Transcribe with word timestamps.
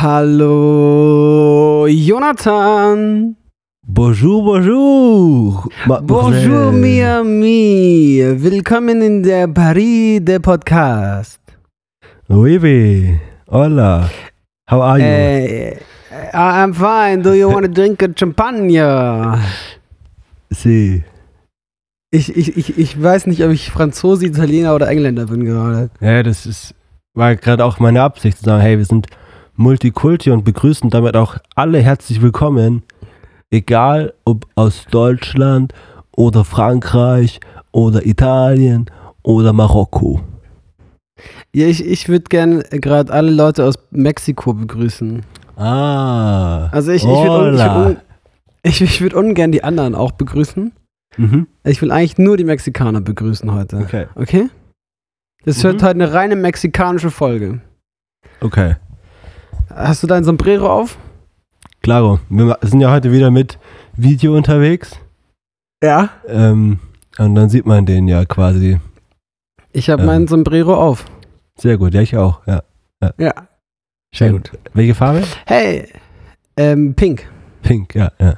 Hallo, 0.00 1.88
Jonathan. 1.88 3.34
Bonjour, 3.84 4.44
bonjour. 4.44 5.68
Bonjour, 6.02 6.70
mi 6.70 7.02
ami. 7.02 8.22
Willkommen 8.36 9.02
in 9.02 9.24
der 9.24 9.48
Paris 9.48 10.20
de 10.20 10.38
Podcast. 10.38 11.40
Oui, 12.28 12.58
oui. 12.62 13.18
Hola. 13.50 14.08
How 14.70 14.82
are 14.82 15.00
you? 15.00 15.04
Äh, 15.04 15.80
I'm 16.32 16.74
fine. 16.74 17.22
Do 17.24 17.34
you 17.34 17.50
want 17.50 17.66
to 17.66 17.72
drink 17.80 18.00
a 18.00 18.08
champagne? 18.16 18.78
Si. 20.50 21.02
Ich, 22.12 22.36
ich, 22.36 22.56
ich, 22.56 22.78
ich 22.78 23.02
weiß 23.02 23.26
nicht, 23.26 23.42
ob 23.42 23.50
ich 23.50 23.72
Franzose, 23.72 24.26
Italiener 24.26 24.76
oder 24.76 24.86
Engländer 24.86 25.26
bin 25.26 25.44
gerade. 25.44 25.90
Ja, 26.00 26.22
das 26.22 26.46
ist, 26.46 26.72
war 27.14 27.34
gerade 27.34 27.64
auch 27.64 27.80
meine 27.80 28.02
Absicht 28.02 28.38
zu 28.38 28.44
sagen, 28.44 28.60
hey, 28.60 28.78
wir 28.78 28.84
sind 28.84 29.08
Multikulti 29.62 30.30
und 30.30 30.44
begrüßen 30.44 30.88
damit 30.88 31.16
auch 31.16 31.36
alle 31.56 31.80
herzlich 31.80 32.22
willkommen. 32.22 32.84
Egal 33.50 34.14
ob 34.24 34.46
aus 34.54 34.86
Deutschland 34.88 35.72
oder 36.16 36.44
Frankreich 36.44 37.40
oder 37.72 38.06
Italien 38.06 38.88
oder 39.24 39.52
Marokko. 39.52 40.20
Ja, 41.52 41.66
ich, 41.66 41.84
ich 41.84 42.08
würde 42.08 42.26
gerne 42.28 42.62
gerade 42.70 43.12
alle 43.12 43.32
Leute 43.32 43.64
aus 43.64 43.74
Mexiko 43.90 44.54
begrüßen. 44.54 45.22
Ah. 45.56 46.68
Also 46.68 46.92
ich, 46.92 47.02
ich 47.02 47.08
würde 47.08 47.70
un, 47.74 47.96
ich, 48.62 48.80
ich 48.80 49.00
würd 49.00 49.14
ungern 49.14 49.50
die 49.50 49.64
anderen 49.64 49.96
auch 49.96 50.12
begrüßen. 50.12 50.70
Mhm. 51.16 51.48
Ich 51.64 51.82
will 51.82 51.90
eigentlich 51.90 52.16
nur 52.16 52.36
die 52.36 52.44
Mexikaner 52.44 53.00
begrüßen 53.00 53.52
heute. 53.52 53.78
Okay. 53.78 54.06
Okay? 54.14 54.50
Das 55.44 55.58
Mhm. 55.58 55.62
wird 55.64 55.82
heute 55.82 55.94
eine 55.96 56.12
reine 56.12 56.36
mexikanische 56.36 57.10
Folge. 57.10 57.60
Okay. 58.40 58.76
Hast 59.74 60.02
du 60.02 60.06
dein 60.06 60.24
Sombrero 60.24 60.68
auf? 60.70 60.98
Klaro. 61.82 62.18
Wir 62.28 62.58
sind 62.62 62.80
ja 62.80 62.90
heute 62.90 63.12
wieder 63.12 63.30
mit 63.30 63.58
Video 63.96 64.36
unterwegs. 64.36 64.92
Ja. 65.82 66.10
Ähm, 66.26 66.80
und 67.18 67.34
dann 67.34 67.48
sieht 67.48 67.66
man 67.66 67.86
den 67.86 68.08
ja 68.08 68.24
quasi. 68.24 68.80
Ich 69.72 69.90
habe 69.90 70.02
Ähm. 70.02 70.06
mein 70.06 70.28
Sombrero 70.28 70.74
auf. 70.74 71.04
Sehr 71.58 71.76
gut, 71.76 71.94
ja, 71.94 72.00
ich 72.00 72.16
auch. 72.16 72.40
Ja. 72.46 72.62
Ja. 73.18 73.32
Sehr 74.14 74.34
Und 74.34 74.50
Welche 74.72 74.94
Farbe? 74.94 75.22
Hey, 75.46 75.86
ähm, 76.56 76.94
pink. 76.94 77.28
Pink, 77.62 77.94
ja, 77.94 78.10
ja. 78.18 78.36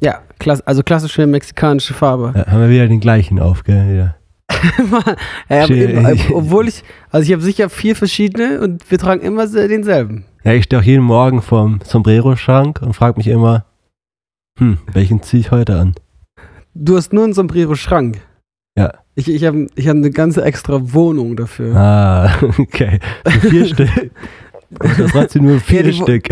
Ja, 0.00 0.20
klass 0.38 0.60
also 0.62 0.82
klassische 0.82 1.26
mexikanische 1.26 1.94
Farbe. 1.94 2.32
ja 2.36 2.46
haben 2.46 2.60
wir 2.60 2.70
wieder 2.70 2.86
den 2.86 3.00
gleichen 3.00 3.40
auf, 3.40 3.64
gell? 3.64 3.96
Ja. 3.96 4.14
ja, 5.48 5.64
immer, 5.66 6.12
obwohl 6.32 6.68
ich, 6.68 6.84
also 7.10 7.24
ich 7.26 7.32
habe 7.32 7.42
sicher 7.42 7.68
vier 7.68 7.96
verschiedene 7.96 8.60
und 8.60 8.90
wir 8.90 8.98
tragen 8.98 9.22
immer 9.22 9.46
denselben. 9.46 10.24
Ja, 10.44 10.52
ich 10.52 10.64
stehe 10.64 10.80
auch 10.80 10.84
jeden 10.84 11.04
Morgen 11.04 11.42
vorm 11.42 11.80
Sombrero-Schrank 11.84 12.80
und 12.82 12.94
frage 12.94 13.18
mich 13.18 13.28
immer, 13.28 13.64
hm, 14.58 14.78
welchen 14.92 15.22
ziehe 15.22 15.40
ich 15.40 15.50
heute 15.50 15.76
an? 15.78 15.94
Du 16.74 16.96
hast 16.96 17.12
nur 17.12 17.24
einen 17.24 17.32
Sombrero-Schrank. 17.34 18.20
Ja. 18.76 18.92
Ich, 19.14 19.28
ich 19.28 19.44
habe 19.44 19.66
ich 19.74 19.88
hab 19.88 19.96
eine 19.96 20.10
ganze 20.10 20.42
extra 20.44 20.78
Wohnung 20.92 21.36
dafür. 21.36 21.74
Ah, 21.74 22.30
okay. 22.58 23.00
Vier 23.40 23.66
Stück. 23.74 24.10
Das 24.70 24.98
ist 24.98 25.10
trotzdem 25.12 25.44
nur 25.46 25.58
vier 25.60 25.86
wo- 25.86 26.02
Stück. 26.04 26.28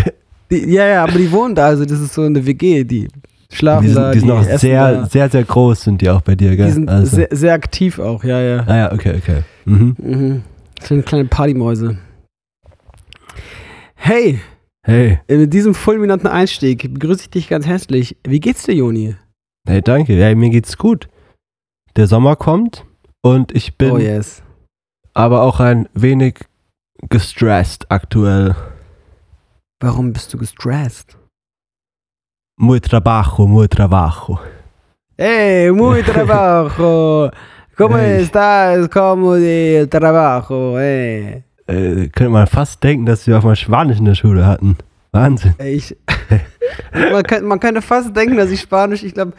Die, 0.50 0.72
ja, 0.72 0.86
ja, 0.86 1.02
aber 1.02 1.18
die 1.18 1.30
wohnen 1.32 1.54
da, 1.56 1.66
also 1.66 1.84
das 1.84 1.98
ist 1.98 2.14
so 2.14 2.22
eine 2.22 2.46
WG, 2.46 2.84
die 2.84 3.08
schlafen 3.50 3.88
Die 3.88 3.94
da, 3.94 4.12
sind, 4.12 4.14
die 4.14 4.20
sind 4.20 4.30
auch 4.30 4.42
sehr, 4.44 4.92
da. 4.92 5.06
sehr, 5.06 5.28
sehr 5.28 5.42
groß, 5.42 5.82
sind 5.82 6.00
die 6.00 6.08
auch 6.08 6.20
bei 6.20 6.36
dir, 6.36 6.54
gell? 6.54 6.66
Die 6.66 6.72
sind 6.72 6.88
also. 6.88 7.16
sehr, 7.16 7.28
sehr 7.32 7.52
aktiv 7.54 7.98
auch, 7.98 8.22
ja, 8.22 8.41
ja. 8.41 8.64
ah 8.66 8.76
ja, 8.76 8.92
okay, 8.92 9.14
okay. 9.16 9.42
Mhm. 9.64 9.96
Mhm. 9.98 10.42
Das 10.78 10.88
sind 10.88 11.04
kleine 11.04 11.24
Partymäuse. 11.24 11.98
Hey, 13.97 14.41
Hey, 14.84 15.19
mit 15.28 15.52
diesem 15.52 15.75
fulminanten 15.75 16.28
Einstieg 16.28 16.83
begrüße 16.94 17.22
ich 17.22 17.30
dich 17.30 17.48
ganz 17.48 17.66
herzlich. 17.66 18.16
Wie 18.25 18.38
geht's 18.38 18.62
dir, 18.62 18.75
Joni? 18.75 19.16
hey, 19.66 19.83
danke. 19.83 20.14
Ja, 20.16 20.33
mir 20.34 20.50
geht's 20.50 20.77
gut. 20.78 21.08
Der 21.97 22.06
Sommer 22.06 22.37
kommt 22.37 22.84
und 23.22 23.50
ich 23.53 23.76
bin 23.76 23.91
oh 23.91 23.98
yes. 23.98 24.43
aber 25.12 25.43
auch 25.43 25.59
ein 25.59 25.88
wenig 25.94 26.38
gestresst 27.09 27.91
aktuell. 27.91 28.54
Warum 29.81 30.12
bist 30.12 30.32
du 30.32 30.38
gestresst? 30.38 31.19
Muy 32.59 32.81
trabajo, 32.81 33.47
muy 33.49 33.66
trabajo. 33.66 34.38
Hey, 35.19 35.72
muy 35.72 36.03
trabajo. 36.04 37.31
¿Cómo 37.76 37.97
Hey. 37.99 38.22
estás? 38.22 38.88
¿Cómo 38.88 39.34
de 39.34 39.87
trabajo? 39.91 40.78
Hey. 40.78 41.43
Äh, 41.66 42.09
könnte 42.09 42.31
man 42.31 42.47
fast 42.47 42.82
denken, 42.82 43.06
dass 43.06 43.27
wir 43.27 43.38
auch 43.38 43.43
mal 43.43 43.56
Spanisch 43.56 43.99
in 43.99 44.04
der 44.04 44.15
Schule 44.15 44.47
hatten. 44.47 44.77
Wahnsinn. 45.12 45.54
Ich, 45.59 45.97
man, 46.93 47.22
kann, 47.22 47.44
man 47.44 47.59
könnte 47.59 47.82
fast 47.82 48.15
denken, 48.15 48.37
dass 48.37 48.50
ich 48.50 48.60
Spanisch, 48.60 49.03
ich 49.03 49.15
glaube, 49.15 49.32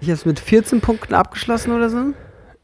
ich 0.00 0.08
habe 0.08 0.14
es 0.14 0.24
mit 0.24 0.40
14 0.40 0.80
Punkten 0.80 1.14
abgeschlossen 1.14 1.72
oder 1.72 1.88
so. 1.88 1.98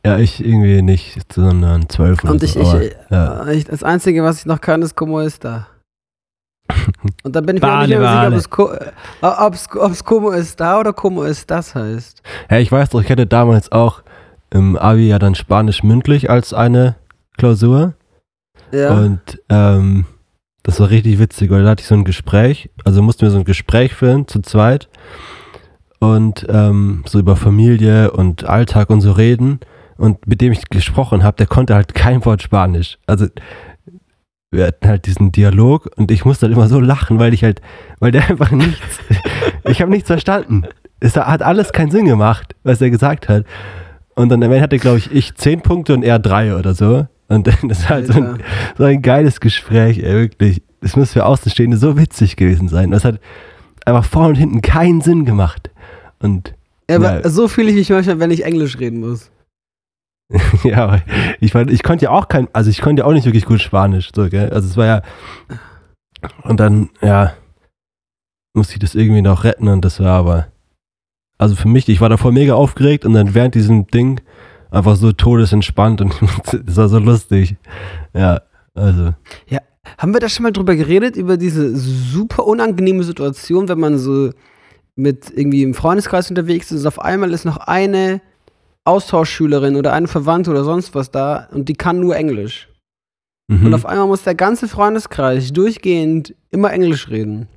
Ja, 0.04 0.18
ich 0.18 0.44
irgendwie 0.44 0.82
nicht, 0.82 1.32
sondern 1.32 1.88
zwölf 1.88 2.22
oder 2.22 2.32
Und 2.32 2.42
ich, 2.42 2.52
so. 2.52 2.60
ich, 2.60 2.68
aber, 2.68 2.82
äh, 2.82 2.94
ja. 3.10 3.46
ich, 3.48 3.64
das 3.64 3.82
Einzige, 3.82 4.22
was 4.22 4.40
ich 4.40 4.46
noch 4.46 4.60
kann, 4.60 4.82
ist 4.82 4.94
Como 4.94 5.20
está. 5.20 5.66
Und 7.24 7.34
dann 7.34 7.46
bin 7.46 7.56
ich 7.56 7.62
mir 7.62 7.68
Vale, 7.68 7.88
nicht 7.88 7.98
mehr 7.98 8.40
sicher, 8.40 8.68
ob 9.20 9.54
es, 9.54 9.66
äh, 9.66 9.76
ob's, 9.76 9.76
ob's 9.76 10.04
Como 10.04 10.32
está 10.32 10.78
oder 10.78 10.92
Como 10.92 11.24
das 11.24 11.74
heißt. 11.74 12.22
ja, 12.50 12.58
ich 12.58 12.70
weiß 12.70 12.90
doch, 12.90 13.00
ich 13.00 13.10
hatte 13.10 13.26
damals 13.26 13.72
auch 13.72 14.02
im 14.50 14.76
Abi 14.76 15.08
ja 15.08 15.18
dann 15.18 15.34
Spanisch 15.34 15.82
mündlich 15.82 16.30
als 16.30 16.52
eine 16.54 16.96
Klausur. 17.36 17.94
Ja. 18.72 18.94
Und 18.98 19.20
ähm, 19.48 20.06
das 20.62 20.80
war 20.80 20.90
richtig 20.90 21.18
witzig, 21.18 21.50
weil 21.50 21.62
da 21.62 21.70
hatte 21.70 21.82
ich 21.82 21.86
so 21.86 21.94
ein 21.94 22.04
Gespräch, 22.04 22.70
also 22.84 23.00
mussten 23.02 23.22
wir 23.22 23.30
so 23.30 23.38
ein 23.38 23.44
Gespräch 23.44 23.94
führen, 23.94 24.26
zu 24.26 24.40
zweit. 24.40 24.88
Und 25.98 26.44
ähm, 26.48 27.04
so 27.06 27.18
über 27.18 27.36
Familie 27.36 28.10
und 28.10 28.44
Alltag 28.44 28.90
und 28.90 29.00
so 29.00 29.12
reden. 29.12 29.60
Und 29.96 30.26
mit 30.26 30.40
dem 30.40 30.52
ich 30.52 30.68
gesprochen 30.68 31.22
habe, 31.22 31.36
der 31.36 31.46
konnte 31.46 31.74
halt 31.74 31.94
kein 31.94 32.24
Wort 32.24 32.42
Spanisch. 32.42 32.98
Also 33.06 33.26
wir 34.50 34.66
hatten 34.66 34.88
halt 34.88 35.06
diesen 35.06 35.32
Dialog 35.32 35.90
und 35.96 36.10
ich 36.10 36.24
musste 36.24 36.46
halt 36.46 36.54
immer 36.54 36.68
so 36.68 36.80
lachen, 36.80 37.18
weil 37.18 37.32
ich 37.32 37.44
halt, 37.44 37.60
weil 37.98 38.10
der 38.10 38.26
einfach 38.28 38.50
nichts, 38.50 38.98
ich 39.64 39.80
habe 39.80 39.90
nichts 39.90 40.08
verstanden. 40.08 40.64
Es 40.98 41.16
hat 41.16 41.42
alles 41.42 41.72
keinen 41.72 41.90
Sinn 41.90 42.06
gemacht, 42.06 42.54
was 42.62 42.80
er 42.80 42.90
gesagt 42.90 43.28
hat. 43.28 43.44
Und 44.14 44.30
dann 44.30 44.42
am 44.42 44.50
Ende 44.50 44.62
hatte, 44.62 44.78
glaube 44.78 44.98
ich, 44.98 45.12
ich 45.12 45.34
zehn 45.34 45.60
Punkte 45.60 45.92
und 45.94 46.02
er 46.02 46.18
drei 46.18 46.56
oder 46.56 46.74
so. 46.74 47.06
Und 47.28 47.46
dann 47.46 47.70
ist 47.70 47.88
halt 47.88 48.06
so 48.06 48.14
ein, 48.14 48.42
so 48.78 48.84
ein 48.84 49.02
geiles 49.02 49.40
Gespräch, 49.40 49.98
ey, 49.98 50.12
wirklich. 50.12 50.62
Das 50.80 50.94
muss 50.94 51.12
für 51.12 51.24
Außenstehende 51.24 51.76
so 51.76 51.96
witzig 51.96 52.36
gewesen 52.36 52.68
sein. 52.68 52.90
Das 52.90 53.04
hat 53.04 53.18
einfach 53.84 54.04
vorne 54.04 54.28
und 54.30 54.34
hinten 54.36 54.62
keinen 54.62 55.00
Sinn 55.00 55.24
gemacht. 55.24 55.70
Und 56.20 56.54
Ja, 56.88 56.96
aber 56.96 57.22
ja. 57.22 57.28
so 57.28 57.48
fühle 57.48 57.70
ich 57.70 57.76
mich 57.76 57.90
manchmal, 57.90 58.20
wenn 58.20 58.30
ich 58.30 58.44
Englisch 58.44 58.78
reden 58.78 59.00
muss. 59.00 59.30
ja, 60.64 60.84
aber 60.84 61.02
ich, 61.40 61.54
ich 61.54 61.82
konnte 61.82 62.04
ja 62.04 62.10
auch 62.10 62.28
kein, 62.28 62.48
also 62.52 62.68
ich 62.68 62.80
konnte 62.80 63.00
ja 63.00 63.06
auch 63.06 63.12
nicht 63.12 63.24
wirklich 63.24 63.46
gut 63.46 63.60
Spanisch, 63.60 64.10
so, 64.14 64.28
gell? 64.28 64.50
Also 64.50 64.68
es 64.68 64.76
war 64.76 64.86
ja. 64.86 65.02
Und 66.42 66.60
dann, 66.60 66.90
ja, 67.00 67.34
musste 68.54 68.74
ich 68.74 68.80
das 68.80 68.94
irgendwie 68.94 69.22
noch 69.22 69.44
retten 69.44 69.68
und 69.68 69.84
das 69.84 70.00
war 70.00 70.18
aber. 70.18 70.48
Also 71.38 71.54
für 71.54 71.68
mich, 71.68 71.88
ich 71.88 72.00
war 72.00 72.08
davor 72.08 72.32
mega 72.32 72.54
aufgeregt 72.54 73.04
und 73.04 73.12
dann 73.12 73.34
während 73.34 73.54
diesem 73.54 73.86
Ding 73.88 74.22
einfach 74.70 74.96
so 74.96 75.12
todesentspannt 75.12 76.00
und 76.00 76.14
das 76.66 76.76
war 76.76 76.88
so 76.88 76.98
lustig. 76.98 77.56
Ja, 78.14 78.40
also. 78.74 79.14
Haben 79.98 80.12
wir 80.12 80.20
da 80.20 80.28
schon 80.28 80.42
mal 80.42 80.52
drüber 80.52 80.76
geredet, 80.76 81.16
über 81.16 81.36
diese 81.36 81.76
super 81.76 82.46
unangenehme 82.46 83.02
Situation, 83.02 83.68
wenn 83.68 83.78
man 83.78 83.98
so 83.98 84.30
mit 84.96 85.30
irgendwie 85.34 85.62
im 85.62 85.74
Freundeskreis 85.74 86.30
unterwegs 86.30 86.72
ist, 86.72 86.86
auf 86.86 87.00
einmal 87.00 87.32
ist 87.32 87.44
noch 87.44 87.58
eine 87.58 88.20
Austauschschülerin 88.84 89.76
oder 89.76 89.92
eine 89.92 90.08
Verwandte 90.08 90.50
oder 90.50 90.64
sonst 90.64 90.94
was 90.94 91.10
da 91.10 91.48
und 91.52 91.68
die 91.68 91.74
kann 91.74 92.00
nur 92.00 92.16
Englisch. 92.16 92.68
Mhm. 93.48 93.66
Und 93.66 93.74
auf 93.74 93.86
einmal 93.86 94.06
muss 94.06 94.22
der 94.22 94.34
ganze 94.34 94.68
Freundeskreis 94.68 95.52
durchgehend 95.52 96.34
immer 96.50 96.72
Englisch 96.72 97.08
reden. 97.08 97.48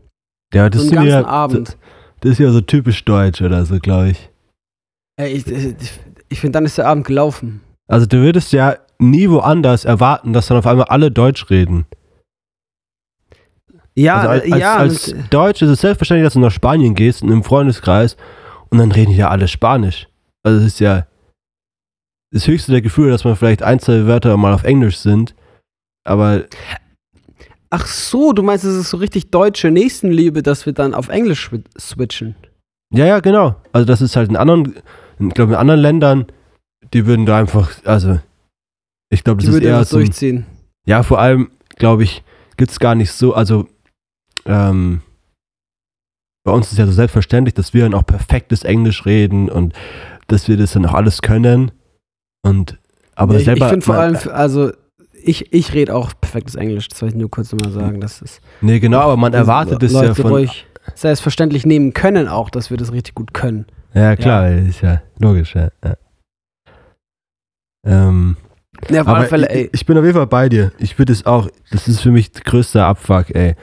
ja, 0.54 0.70
das 0.70 0.82
so 0.82 0.88
ist 0.88 0.94
ganzen 0.94 1.10
ja, 1.10 1.26
Abend. 1.26 1.78
Das 2.22 2.34
ist 2.34 2.40
ja 2.40 2.52
so 2.52 2.62
typisch 2.62 3.04
deutsch 3.06 3.42
oder 3.42 3.66
so, 3.66 3.80
glaube 3.80 4.10
ich. 4.10 4.30
Ey, 5.18 5.34
ich 5.34 5.48
ich, 5.48 5.76
ich 6.30 6.40
finde, 6.40 6.54
dann 6.58 6.66
ist 6.66 6.78
der 6.78 6.88
Abend 6.88 7.06
gelaufen. 7.08 7.62
Also 7.88 8.06
du 8.06 8.18
würdest 8.18 8.52
ja 8.52 8.78
nie 9.00 9.30
woanders 9.30 9.86
erwarten, 9.86 10.34
dass 10.34 10.48
dann 10.48 10.58
auf 10.58 10.68
einmal 10.68 10.86
alle 10.88 11.12
Deutsch 11.12 11.50
reden. 11.50 11.86
Ja, 13.96 14.16
also 14.18 14.30
als, 14.30 14.46
äh, 14.46 14.52
als, 14.54 14.62
ja. 14.62 14.76
als 14.78 15.08
und- 15.14 15.34
Deutsch 15.34 15.62
ist 15.62 15.70
es 15.70 15.82
selbstverständlich, 15.82 16.26
dass 16.26 16.34
du 16.34 16.40
nach 16.40 16.52
Spanien 16.52 16.96
gehst 16.96 17.22
in 17.22 17.32
einem 17.32 17.44
Freundeskreis 17.44 18.16
und 18.70 18.78
dann 18.78 18.92
reden 18.92 19.12
ja 19.12 19.30
alle 19.30 19.48
Spanisch. 19.48 20.08
Also 20.44 20.60
es 20.60 20.66
ist 20.66 20.80
ja 20.80 21.06
das 22.32 22.48
höchste 22.48 22.72
der 22.72 22.82
Gefühle, 22.82 23.10
dass 23.12 23.24
man 23.24 23.36
vielleicht 23.36 23.64
ein, 23.64 23.80
zwei 23.80 24.06
Wörter 24.06 24.38
mal 24.38 24.54
auf 24.54 24.64
Englisch 24.64 24.98
sind. 24.98 25.36
Aber 26.08 26.46
Ach 27.72 27.86
so, 27.86 28.34
du 28.34 28.42
meinst, 28.42 28.66
es 28.66 28.76
ist 28.76 28.90
so 28.90 28.98
richtig 28.98 29.30
deutsche 29.30 29.70
Nächstenliebe, 29.70 30.42
dass 30.42 30.66
wir 30.66 30.74
dann 30.74 30.94
auf 30.96 31.10
Englisch 31.10 31.50
swi- 31.50 31.64
switchen. 31.80 32.36
ja, 32.94 33.06
ja, 33.06 33.20
genau. 33.20 33.56
Also 33.74 33.86
das 33.86 34.02
ist 34.02 34.16
halt 34.16 34.30
in 34.30 34.36
anderen, 34.38 34.76
ich 35.20 35.34
glaube 35.34 35.54
in 35.54 35.60
anderen 35.60 35.80
Ländern, 35.80 36.26
die 36.94 37.06
würden 37.06 37.26
da 37.26 37.38
einfach, 37.38 37.72
also 37.86 38.20
ich 39.10 39.24
glaube, 39.24 39.38
das 39.38 39.46
Die 39.46 39.50
ist 39.50 39.62
würden 39.62 39.70
eher 39.70 39.84
so 39.84 39.98
durchziehen. 39.98 40.46
Ja, 40.86 41.04
vor 41.04 41.20
allem, 41.20 41.52
glaube 41.76 42.04
ich, 42.04 42.24
gibt 42.58 42.72
es 42.72 42.80
gar 42.80 42.96
nicht 42.96 43.12
so, 43.12 43.34
also 43.34 43.68
ähm, 44.46 45.02
bei 46.44 46.52
uns 46.52 46.72
ist 46.72 46.78
ja 46.78 46.86
so 46.86 46.92
selbstverständlich, 46.92 47.54
dass 47.54 47.74
wir 47.74 47.84
dann 47.84 47.94
auch 47.94 48.06
perfektes 48.06 48.64
Englisch 48.64 49.06
reden 49.06 49.50
und 49.50 49.74
dass 50.28 50.48
wir 50.48 50.58
das 50.58 50.72
dann 50.74 50.86
auch 50.86 50.94
alles 50.94 51.22
können. 51.22 51.72
Und 52.42 52.80
aber 53.16 53.36
ich, 53.36 53.46
selber. 53.46 53.66
ich 53.66 53.70
finde 53.72 53.86
vor 53.86 53.96
allem, 53.96 54.18
also 54.32 54.72
ich, 55.22 55.52
ich 55.54 55.74
rede 55.74 55.94
auch 55.94 56.14
perfektes 56.20 56.56
Englisch, 56.56 56.88
das 56.88 57.02
wollte 57.02 57.16
ich 57.16 57.20
nur 57.20 57.30
kurz 57.30 57.52
nochmal 57.52 57.72
sagen. 57.72 58.00
Das 58.00 58.22
ist 58.22 58.42
Nee, 58.62 58.80
genau, 58.80 59.02
aber 59.02 59.18
man 59.18 59.34
erwartet 59.34 59.84
es 59.84 59.94
ja 59.94 60.14
von. 60.14 60.32
ruhig 60.32 60.66
selbstverständlich 60.96 61.66
nehmen 61.66 61.94
können 61.94 62.28
auch, 62.28 62.50
dass 62.50 62.70
wir 62.70 62.78
das 62.78 62.92
richtig 62.94 63.16
gut 63.16 63.34
können. 63.34 63.66
Ja, 63.94 64.16
klar, 64.16 64.52
ist 64.52 64.82
ja 64.82 65.02
logisch, 65.20 65.56
ja. 65.56 65.70
ja. 65.84 65.96
Ähm, 67.86 68.38
Ja, 68.90 69.06
aber 69.06 69.24
Fälle, 69.24 69.52
ich, 69.54 69.70
ich 69.74 69.86
bin 69.86 69.98
auf 69.98 70.04
jeden 70.04 70.16
Fall 70.16 70.28
bei 70.28 70.50
dir. 70.50 70.72
Ich 70.78 70.98
würde 71.00 71.14
es 71.14 71.26
auch, 71.26 71.50
das 71.72 71.88
ist 71.88 72.02
für 72.02 72.12
mich 72.12 72.32
der 72.32 72.44
größte 72.44 72.84
Abfuck, 72.84 73.34
ey. 73.36 73.56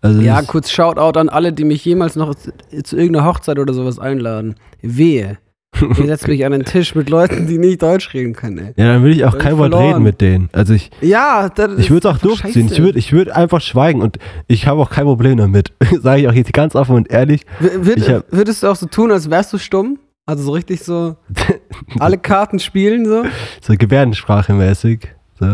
Also 0.00 0.20
Ja, 0.20 0.42
kurz 0.42 0.70
Shoutout 0.70 1.18
an 1.18 1.28
alle, 1.28 1.52
die 1.52 1.64
mich 1.64 1.84
jemals 1.84 2.16
noch 2.16 2.34
zu, 2.34 2.52
zu 2.84 2.96
irgendeiner 2.96 3.26
Hochzeit 3.26 3.58
oder 3.58 3.72
sowas 3.72 3.98
einladen. 3.98 4.54
Wehe. 4.80 5.38
Ihr 5.80 6.06
setzt 6.06 6.26
mich 6.26 6.44
an 6.44 6.52
den 6.52 6.64
Tisch 6.64 6.94
mit 6.94 7.08
Leuten, 7.08 7.46
die 7.46 7.58
nicht 7.58 7.82
Deutsch 7.82 8.12
reden 8.12 8.32
können, 8.32 8.58
ey. 8.58 8.72
Ja, 8.76 8.94
dann 8.94 9.04
will 9.04 9.12
ich 9.12 9.24
auch 9.24 9.38
kein 9.38 9.58
Wort 9.58 9.70
verloren. 9.70 9.92
reden 9.92 10.02
mit 10.02 10.20
denen. 10.20 10.48
Also 10.52 10.74
ich, 10.74 10.90
Ja, 11.00 11.48
das 11.50 11.78
ich 11.78 11.90
würde 11.90 12.08
es 12.08 12.14
auch 12.14 12.18
durchziehen. 12.18 12.68
scheiße. 12.68 12.74
Ich 12.74 12.82
würde 12.82 12.98
ich 12.98 13.12
würd 13.12 13.30
einfach 13.30 13.60
schweigen 13.60 14.00
und 14.02 14.18
ich 14.48 14.66
habe 14.66 14.80
auch 14.80 14.90
kein 14.90 15.04
Problem 15.04 15.36
damit. 15.36 15.72
Sage 16.02 16.22
ich 16.22 16.28
auch 16.28 16.32
jetzt 16.32 16.52
ganz 16.52 16.74
offen 16.74 16.96
und 16.96 17.10
ehrlich. 17.12 17.42
W- 17.60 17.86
würd, 17.86 17.98
ich 17.98 18.08
hab- 18.10 18.32
würdest 18.32 18.62
du 18.62 18.66
auch 18.68 18.76
so 18.76 18.86
tun, 18.86 19.12
als 19.12 19.30
wärst 19.30 19.52
du 19.52 19.58
stumm? 19.58 19.98
Also 20.26 20.42
so 20.44 20.52
richtig 20.52 20.82
so 20.82 21.16
alle 22.00 22.18
Karten 22.18 22.58
spielen 22.58 23.06
so? 23.06 23.22
So 23.60 23.74
Gebärdensprache 23.78 24.54
mäßig. 24.54 25.08
So, 25.38 25.46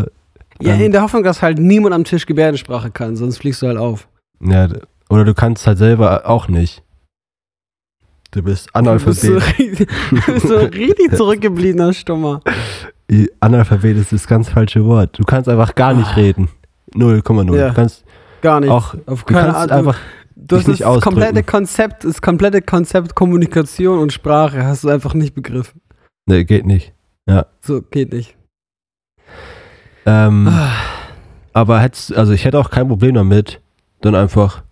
Ja, 0.61 0.73
Ähm. 0.73 0.81
in 0.81 0.91
der 0.91 1.01
Hoffnung, 1.03 1.23
dass 1.23 1.41
halt 1.41 1.59
niemand 1.59 1.93
am 1.93 2.03
Tisch 2.03 2.25
Gebärdensprache 2.25 2.89
kann, 2.89 3.15
sonst 3.15 3.37
fliegst 3.37 3.61
du 3.61 3.67
halt 3.67 3.77
auf. 3.77 4.07
ja, 4.41 4.69
oder 5.09 5.23
du 5.23 5.33
kannst 5.35 5.67
halt 5.67 5.77
selber 5.77 6.27
auch 6.27 6.47
nicht. 6.47 6.81
Du 8.35 8.43
bist 8.43 8.69
Du 8.75 8.81
bist 9.05 9.21
so, 9.21 9.33
Analphabet. 9.37 9.87
du 10.11 10.33
bist 10.33 10.47
so 10.47 10.57
richtig 10.57 11.11
zurückgebliebener 11.15 11.93
Stummer. 11.93 12.41
Analphabet 13.39 13.95
ist 13.97 14.11
das 14.11 14.27
ganz 14.27 14.49
falsche 14.49 14.83
Wort. 14.85 15.17
Du 15.17 15.23
kannst 15.23 15.47
einfach 15.47 15.73
gar 15.75 15.93
nicht 15.93 16.09
Ah. 16.11 16.15
reden. 16.15 16.49
0,0. 16.93 17.55
Ja. 17.57 17.69
Du 17.69 17.73
kannst 17.73 18.03
Gar 18.41 18.59
nicht. 18.59 18.69
auch, 18.69 18.93
Auf 19.05 19.23
du 19.23 19.33
keine 19.33 19.47
kannst 19.47 19.57
Art. 19.61 19.71
einfach 19.71 19.97
du 20.35 20.57
nicht 20.57 20.81
das 20.81 21.01
komplette. 21.01 21.43
Konzept, 21.43 22.03
das 22.03 22.21
komplette 22.21 22.61
Konzept 22.61 23.15
Kommunikation 23.15 23.99
und 23.99 24.11
Sprache 24.13 24.65
hast 24.65 24.83
du 24.83 24.89
einfach 24.89 25.13
nicht 25.13 25.33
begriffen. 25.33 25.81
Nee, 26.25 26.43
geht 26.43 26.65
nicht. 26.65 26.93
So 27.61 27.81
geht 27.81 28.11
nicht. 28.13 28.35
Ähm, 30.05 30.47
Ah. 30.47 30.71
aber 31.53 31.79
hättest, 31.79 32.13
also 32.15 32.33
ich 32.33 32.43
hätte 32.45 32.59
auch 32.59 32.69
kein 32.69 32.87
Problem 32.87 33.15
damit, 33.15 33.61
dann 34.01 34.13
einfach, 34.13 34.63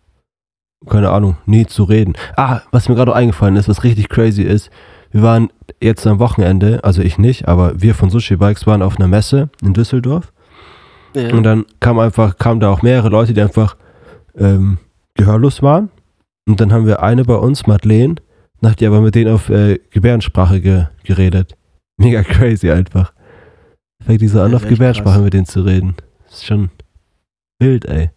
keine 0.89 1.09
Ahnung, 1.09 1.37
nie 1.45 1.65
zu 1.65 1.83
reden. 1.83 2.13
Ah, 2.35 2.61
was 2.71 2.89
mir 2.89 2.95
gerade 2.95 3.15
eingefallen 3.15 3.55
ist, 3.55 3.69
was 3.69 3.83
richtig 3.83 4.09
crazy 4.09 4.41
ist, 4.43 4.69
wir 5.11 5.21
waren 5.21 5.49
jetzt 5.81 6.05
am 6.07 6.19
Wochenende, 6.19 6.83
also 6.83 7.01
ich 7.01 7.17
nicht, 7.17 7.47
aber 7.47 7.79
wir 7.81 7.93
von 7.95 8.09
Sushi 8.09 8.35
Bikes 8.35 8.65
waren 8.67 8.81
auf 8.81 8.97
einer 8.97 9.07
Messe 9.07 9.49
in 9.61 9.73
Düsseldorf 9.73 10.33
Ja. 11.15 11.33
und 11.33 11.43
dann 11.43 11.65
kam 11.79 11.99
einfach, 11.99 12.37
kamen 12.37 12.59
da 12.59 12.69
auch 12.69 12.81
mehrere 12.81 13.09
Leute, 13.09 13.33
die 13.33 13.41
einfach 13.41 13.77
ähm, 14.35 14.79
gehörlos 15.15 15.61
waren 15.61 15.89
und 16.47 16.59
dann 16.59 16.73
haben 16.73 16.87
wir 16.87 17.03
eine 17.03 17.23
bei 17.25 17.35
uns, 17.35 17.67
Madeleine, 17.67 18.15
nach 18.61 18.75
die 18.75 18.87
aber 18.87 19.01
mit 19.01 19.13
denen 19.15 19.33
auf 19.33 19.49
äh, 19.49 19.79
Gebärdensprache 19.91 20.61
ge 20.61 20.85
geredet. 21.03 21.55
Mega 21.97 22.23
crazy 22.23 22.71
einfach. 22.71 23.13
Fängt 24.03 24.21
die 24.21 24.27
so 24.27 24.41
an, 24.41 24.51
Ja, 24.51 24.57
auf 24.57 24.67
Gebärdensprache 24.67 25.15
krass. 25.17 25.23
mit 25.23 25.33
denen 25.33 25.45
zu 25.45 25.61
reden. 25.61 25.95
Das 26.25 26.35
ist 26.39 26.45
schon 26.45 26.69
wild, 27.59 27.85
ey. 27.85 28.09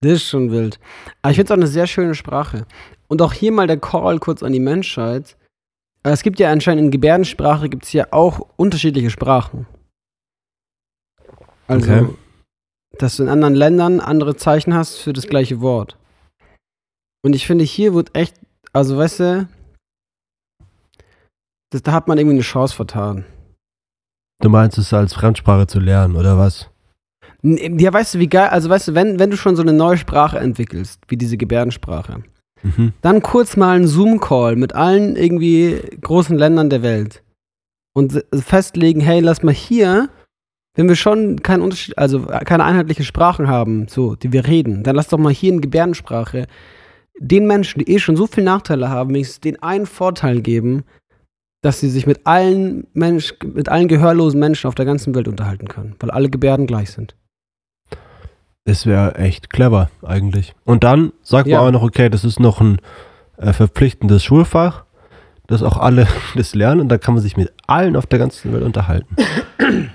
Das 0.00 0.12
ist 0.12 0.28
schon 0.28 0.50
wild. 0.52 0.78
Aber 1.22 1.30
ich 1.30 1.36
finde 1.36 1.46
es 1.46 1.50
auch 1.52 1.60
eine 1.62 1.66
sehr 1.66 1.86
schöne 1.86 2.14
Sprache. 2.14 2.66
Und 3.08 3.20
auch 3.22 3.32
hier 3.32 3.52
mal 3.52 3.66
der 3.66 3.80
Call 3.80 4.18
kurz 4.18 4.42
an 4.42 4.52
die 4.52 4.60
Menschheit. 4.60 5.36
Äh, 6.04 6.10
Es 6.10 6.22
gibt 6.22 6.38
ja 6.38 6.50
anscheinend 6.52 6.84
in 6.84 6.90
Gebärdensprache 6.90 7.68
gibt 7.68 7.84
es 7.84 7.92
ja 7.92 8.06
auch 8.12 8.40
unterschiedliche 8.56 9.10
Sprachen. 9.10 9.66
Also, 11.66 11.90
Okay. 11.92 12.14
dass 12.98 13.16
du 13.16 13.24
in 13.24 13.28
anderen 13.28 13.54
Ländern 13.54 14.00
andere 14.00 14.36
Zeichen 14.36 14.72
hast 14.74 14.96
für 14.98 15.12
das 15.12 15.26
gleiche 15.26 15.60
Wort. 15.60 15.96
Und 17.24 17.34
ich 17.34 17.46
finde, 17.46 17.64
hier 17.64 17.92
wird 17.94 18.14
echt, 18.14 18.36
also 18.72 18.96
weißt 18.96 19.20
du, 19.20 19.48
das, 21.70 21.82
da 21.82 21.92
hat 21.92 22.08
man 22.08 22.16
irgendwie 22.16 22.36
eine 22.36 22.42
Chance 22.42 22.74
vertan. 22.74 23.24
Du 24.40 24.48
meinst 24.48 24.78
es 24.78 24.92
als 24.94 25.12
Fremdsprache 25.12 25.66
zu 25.66 25.80
lernen, 25.80 26.16
oder 26.16 26.38
was? 26.38 26.70
Ja, 27.42 27.92
weißt 27.92 28.14
du, 28.14 28.18
wie 28.18 28.28
geil, 28.28 28.48
also 28.48 28.68
weißt 28.68 28.88
du, 28.88 28.94
wenn, 28.94 29.18
wenn 29.18 29.30
du 29.30 29.36
schon 29.36 29.54
so 29.54 29.62
eine 29.62 29.72
neue 29.72 29.96
Sprache 29.96 30.38
entwickelst, 30.38 31.00
wie 31.08 31.16
diese 31.16 31.36
Gebärdensprache, 31.36 32.22
Mhm. 32.62 32.92
dann 33.02 33.22
kurz 33.22 33.56
mal 33.56 33.76
einen 33.76 33.86
Zoom-Call 33.86 34.56
mit 34.56 34.74
allen 34.74 35.14
irgendwie 35.14 35.80
großen 36.00 36.36
Ländern 36.36 36.70
der 36.70 36.82
Welt 36.82 37.22
und 37.94 38.24
festlegen, 38.34 39.00
hey, 39.00 39.20
lass 39.20 39.44
mal 39.44 39.54
hier, 39.54 40.08
wenn 40.74 40.88
wir 40.88 40.96
schon 40.96 41.42
keinen 41.42 41.62
Unterschied, 41.62 41.96
also 41.96 42.22
keine 42.22 42.64
einheitliche 42.64 43.04
Sprachen 43.04 43.48
haben, 43.48 43.86
so, 43.88 44.16
die 44.16 44.32
wir 44.32 44.46
reden, 44.46 44.82
dann 44.82 44.96
lass 44.96 45.08
doch 45.08 45.18
mal 45.18 45.32
hier 45.32 45.52
in 45.52 45.60
Gebärdensprache 45.60 46.46
den 47.20 47.46
Menschen, 47.46 47.80
die 47.80 47.92
eh 47.92 47.98
schon 47.98 48.16
so 48.16 48.26
viele 48.26 48.46
Nachteile 48.46 48.88
haben, 48.88 49.10
wenigstens 49.10 49.40
den 49.40 49.62
einen 49.62 49.86
Vorteil 49.86 50.40
geben, 50.40 50.84
dass 51.62 51.80
sie 51.80 51.90
sich 51.90 52.06
mit 52.06 52.26
allen 52.26 52.86
Mensch, 52.92 53.34
mit 53.44 53.68
allen 53.68 53.88
gehörlosen 53.88 54.38
Menschen 54.38 54.68
auf 54.68 54.76
der 54.76 54.84
ganzen 54.84 55.14
Welt 55.14 55.26
unterhalten 55.26 55.66
können, 55.66 55.96
weil 55.98 56.10
alle 56.10 56.30
Gebärden 56.30 56.66
gleich 56.66 56.90
sind. 56.90 57.16
Das 58.68 58.84
wäre 58.84 59.14
echt 59.14 59.48
clever, 59.48 59.88
eigentlich. 60.02 60.54
Und 60.66 60.84
dann 60.84 61.12
sagt 61.22 61.48
Ja. 61.48 61.58
man 61.62 61.68
auch 61.68 61.80
noch, 61.80 61.82
okay, 61.88 62.10
das 62.10 62.22
ist 62.22 62.38
noch 62.38 62.60
ein 62.60 62.80
äh, 63.38 63.54
verpflichtendes 63.54 64.22
Schulfach, 64.22 64.84
dass 65.46 65.62
auch 65.62 65.78
alle 65.78 66.06
das 66.34 66.54
lernen 66.54 66.82
und 66.82 66.88
dann 66.90 67.00
kann 67.00 67.14
man 67.14 67.22
sich 67.22 67.36
mit 67.38 67.50
allen 67.66 67.96
auf 67.96 68.06
der 68.06 68.18
ganzen 68.18 68.52
Welt 68.52 68.62
unterhalten. 68.64 69.16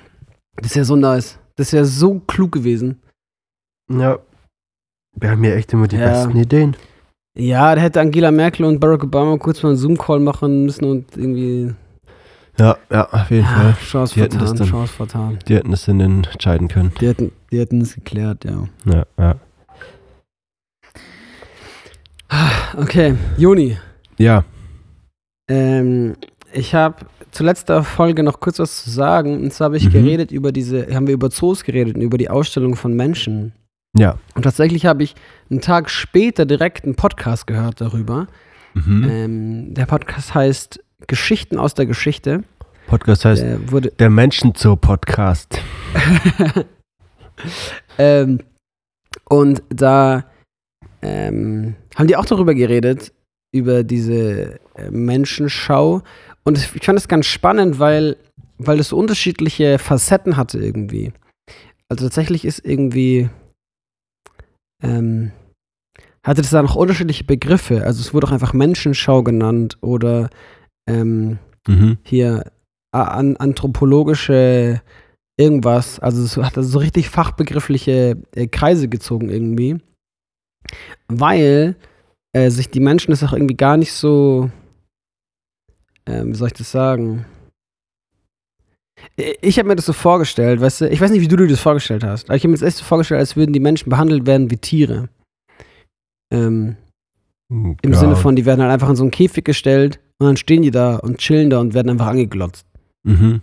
Das 0.55 0.75
ja 0.75 0.83
so 0.83 0.95
nice. 0.95 1.39
Das 1.55 1.71
ja 1.71 1.83
so 1.83 2.19
klug 2.19 2.51
gewesen. 2.51 3.01
Ja. 3.91 4.19
Wir 5.19 5.31
haben 5.31 5.43
ja 5.43 5.55
echt 5.55 5.73
immer 5.73 5.87
die 5.87 5.95
Ja. 5.97 6.05
besten 6.09 6.37
Ideen. 6.37 6.75
Ja, 7.37 7.73
da 7.75 7.81
hätte 7.81 7.99
Angela 7.99 8.31
Merkel 8.31 8.65
und 8.65 8.79
Barack 8.79 9.03
Obama 9.03 9.35
kurz 9.37 9.61
mal 9.63 9.69
einen 9.69 9.77
Zoom-Call 9.77 10.19
machen 10.19 10.65
müssen 10.65 10.85
und 10.85 11.17
irgendwie. 11.17 11.73
Ja, 12.59 12.77
ja, 12.91 13.09
auf 13.11 13.31
jeden 13.31 13.43
Ja, 13.45 13.49
Fall. 13.49 13.73
Chance 13.83 14.13
die 14.13 14.21
hätten 14.21 14.37
das 14.37 14.49
vertan, 14.49 14.57
dann- 14.57 14.69
Chance 14.69 14.93
vertan. 14.93 15.39
Die 15.47 15.55
hätten 15.55 15.73
es 15.73 15.85
dann 15.85 15.99
entscheiden 15.99 16.67
können. 16.67 16.91
Die 17.01 17.07
hätten, 17.07 17.31
die 17.53 17.59
hätten 17.59 17.79
es 17.81 17.95
geklärt, 17.95 18.43
ja. 18.45 18.67
Ja, 18.85 19.05
ja. 19.17 19.35
Okay, 22.77 23.15
Juni. 23.37 23.77
Ja, 24.17 24.43
Ähm, 25.49 26.15
ich 26.53 26.73
habe 26.73 27.05
zur 27.31 27.45
letzten 27.45 27.83
Folge 27.83 28.23
noch 28.23 28.39
kurz 28.39 28.59
was 28.59 28.83
zu 28.83 28.89
sagen. 28.89 29.43
Und 29.43 29.53
zwar 29.53 29.65
habe 29.65 29.77
ich 29.77 29.85
Mhm. 29.87 29.91
geredet 29.91 30.31
über 30.31 30.51
diese, 30.51 30.87
haben 30.95 31.05
wir 31.07 31.13
über 31.13 31.29
Zoos 31.29 31.63
geredet 31.63 31.95
und 31.95 32.01
über 32.01 32.17
die 32.17 32.29
Ausstellung 32.29 32.75
von 32.75 32.93
Menschen. 32.93 33.53
ja. 33.97 34.17
Und 34.35 34.43
tatsächlich 34.43 34.85
habe 34.87 35.03
ich 35.03 35.15
einen 35.51 35.61
Tag 35.61 35.89
später 35.89 36.45
direkt 36.45 36.85
einen 36.85 36.95
Podcast 36.95 37.45
gehört 37.45 37.81
darüber. 37.81 38.27
Mhm. 38.73 39.07
Ähm, 39.09 39.73
der 39.75 39.85
Podcast 39.85 40.33
heißt 40.33 40.79
Geschichten 41.07 41.59
aus 41.59 41.73
der 41.75 41.85
Geschichte. 41.85 42.43
Podcast 42.87 43.25
heißt 43.25 43.41
Der 43.43 43.71
wurde, 43.71 43.91
der 43.91 44.09
Menschenzoo-Podcast. 44.09 45.59
ähm, 47.97 48.39
und 49.25 49.63
da 49.69 50.25
ähm, 51.01 51.75
haben 51.95 52.07
die 52.07 52.15
auch 52.15 52.25
darüber 52.25 52.53
geredet, 52.53 53.13
über 53.53 53.83
diese 53.83 54.59
äh, 54.75 54.89
Menschenschau. 54.91 56.01
Und 56.43 56.57
ich 56.57 56.67
fand 56.67 56.97
das 56.97 57.07
ganz 57.07 57.25
spannend, 57.25 57.79
weil, 57.79 58.17
weil 58.57 58.77
das 58.77 58.89
so 58.89 58.97
unterschiedliche 58.97 59.79
Facetten 59.79 60.37
hatte 60.37 60.59
irgendwie. 60.59 61.13
Also 61.89 62.05
tatsächlich 62.05 62.45
ist 62.45 62.65
irgendwie, 62.65 63.29
ähm, 64.81 65.31
hatte 66.25 66.41
das 66.41 66.51
da 66.51 66.61
noch 66.61 66.75
unterschiedliche 66.75 67.23
Begriffe. 67.23 67.83
Also 67.83 68.01
es 68.01 68.13
wurde 68.13 68.27
auch 68.27 68.31
einfach 68.31 68.53
Menschenschau 68.53 69.23
genannt 69.23 69.77
oder 69.81 70.29
ähm, 70.89 71.39
Mhm. 71.67 71.97
hier 72.03 72.51
anthropologische 72.91 74.81
irgendwas. 75.37 75.99
Also 75.99 76.23
es 76.23 76.37
hat 76.37 76.57
also 76.57 76.69
so 76.69 76.79
richtig 76.79 77.09
fachbegriffliche 77.09 78.17
äh, 78.35 78.47
Kreise 78.47 78.87
gezogen 78.87 79.29
irgendwie. 79.29 79.77
Weil 81.07 81.75
äh, 82.33 82.49
sich 82.49 82.69
die 82.69 82.79
Menschen 82.79 83.11
das 83.11 83.23
auch 83.23 83.33
irgendwie 83.33 83.55
gar 83.57 83.77
nicht 83.77 83.93
so, 83.93 84.49
ähm, 86.05 86.31
wie 86.31 86.35
soll 86.35 86.47
ich 86.47 86.53
das 86.53 86.71
sagen? 86.71 87.25
I- 89.19 89.35
Ich 89.41 89.57
habe 89.59 89.67
mir 89.67 89.75
das 89.75 89.85
so 89.85 89.93
vorgestellt, 89.93 90.61
weißt 90.61 90.81
du, 90.81 90.89
ich 90.89 91.01
weiß 91.01 91.11
nicht, 91.11 91.21
wie 91.21 91.27
du 91.27 91.35
dir 91.35 91.47
das 91.47 91.59
vorgestellt 91.59 92.03
hast, 92.03 92.29
aber 92.29 92.35
ich 92.35 92.43
habe 92.43 92.49
mir 92.51 92.57
das 92.57 92.67
echt 92.67 92.77
so 92.77 92.83
vorgestellt, 92.85 93.19
als 93.19 93.35
würden 93.35 93.53
die 93.53 93.59
Menschen 93.59 93.89
behandelt 93.89 94.25
werden 94.25 94.49
wie 94.51 94.57
Tiere. 94.57 95.09
Ähm, 96.31 96.77
Im 97.49 97.77
ja. 97.85 97.93
Sinne 97.93 98.15
von, 98.15 98.35
die 98.35 98.45
werden 98.45 98.61
halt 98.61 98.71
einfach 98.71 98.89
in 98.89 98.95
so 98.95 99.03
einen 99.03 99.11
Käfig 99.11 99.45
gestellt 99.45 99.99
und 100.19 100.27
dann 100.27 100.37
stehen 100.37 100.61
die 100.61 100.71
da 100.71 100.95
und 100.95 101.17
chillen 101.17 101.49
da 101.49 101.59
und 101.59 101.73
werden 101.73 101.89
einfach 101.89 102.07
angeglotzt. 102.07 102.65
Mhm. 103.03 103.41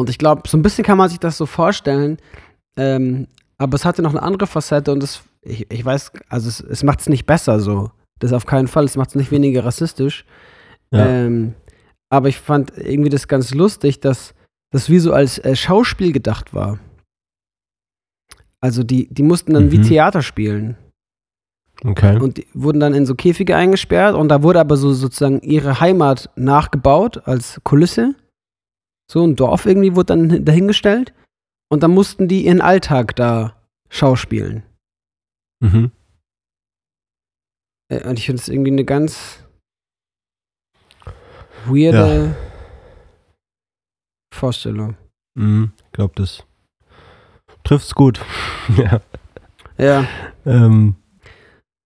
Und 0.00 0.10
ich 0.10 0.18
glaube, 0.18 0.48
so 0.48 0.56
ein 0.56 0.62
bisschen 0.62 0.84
kann 0.84 0.98
man 0.98 1.08
sich 1.08 1.18
das 1.20 1.36
so 1.36 1.46
vorstellen, 1.46 2.18
ähm, 2.76 3.26
aber 3.58 3.74
es 3.74 3.84
hatte 3.84 4.02
noch 4.02 4.10
eine 4.10 4.22
andere 4.22 4.46
Facette 4.46 4.92
und 4.92 5.02
das 5.02 5.22
ich, 5.42 5.70
ich 5.70 5.84
weiß, 5.84 6.12
also 6.28 6.48
es, 6.48 6.60
es 6.60 6.82
macht 6.82 7.00
es 7.00 7.08
nicht 7.08 7.26
besser 7.26 7.60
so. 7.60 7.90
Das 8.18 8.32
auf 8.32 8.46
keinen 8.46 8.68
Fall, 8.68 8.84
es 8.84 8.96
macht 8.96 9.10
es 9.10 9.14
nicht 9.14 9.30
weniger 9.30 9.64
rassistisch. 9.64 10.24
Ja. 10.90 11.06
Ähm, 11.06 11.54
aber 12.10 12.28
ich 12.28 12.38
fand 12.38 12.72
irgendwie 12.76 13.08
das 13.08 13.28
ganz 13.28 13.54
lustig, 13.54 14.00
dass 14.00 14.34
das 14.70 14.90
wie 14.90 14.98
so 14.98 15.12
als 15.12 15.38
äh, 15.38 15.56
Schauspiel 15.56 16.12
gedacht 16.12 16.52
war. 16.52 16.78
Also 18.60 18.82
die, 18.82 19.08
die 19.12 19.22
mussten 19.22 19.54
dann 19.54 19.72
wie 19.72 19.78
Mhm. 19.78 19.84
Theater 19.84 20.22
spielen. 20.22 20.76
Okay. 21.82 22.18
Und 22.20 22.36
die 22.36 22.46
wurden 22.52 22.80
dann 22.80 22.92
in 22.92 23.06
so 23.06 23.14
Käfige 23.14 23.56
eingesperrt 23.56 24.14
und 24.14 24.28
da 24.28 24.42
wurde 24.42 24.60
aber 24.60 24.76
so 24.76 24.92
sozusagen 24.92 25.40
ihre 25.40 25.80
Heimat 25.80 26.28
nachgebaut 26.36 27.22
als 27.26 27.58
Kulisse. 27.64 28.14
So 29.10 29.26
ein 29.26 29.34
Dorf 29.34 29.66
irgendwie 29.66 29.96
wurde 29.96 30.06
dann 30.06 30.30
hin- 30.30 30.44
dahingestellt 30.44 31.12
und 31.68 31.82
dann 31.82 31.90
mussten 31.90 32.28
die 32.28 32.46
ihren 32.46 32.60
Alltag 32.60 33.16
da 33.16 33.60
schauspielen. 33.88 34.62
Mhm. 35.60 35.90
Äh, 37.92 38.08
Und 38.08 38.18
ich 38.18 38.26
finde 38.26 38.40
es 38.40 38.48
irgendwie 38.48 38.70
eine 38.70 38.84
ganz 38.84 39.42
weirde 41.66 42.36
Vorstellung. 44.32 44.96
Mhm. 45.36 45.72
Ich 45.86 45.92
glaube, 45.92 46.14
das 46.16 46.44
trifft's 47.64 47.94
gut. 47.94 48.20
ja. 48.76 49.00
Ja, 49.76 50.06
Ähm, 50.46 50.94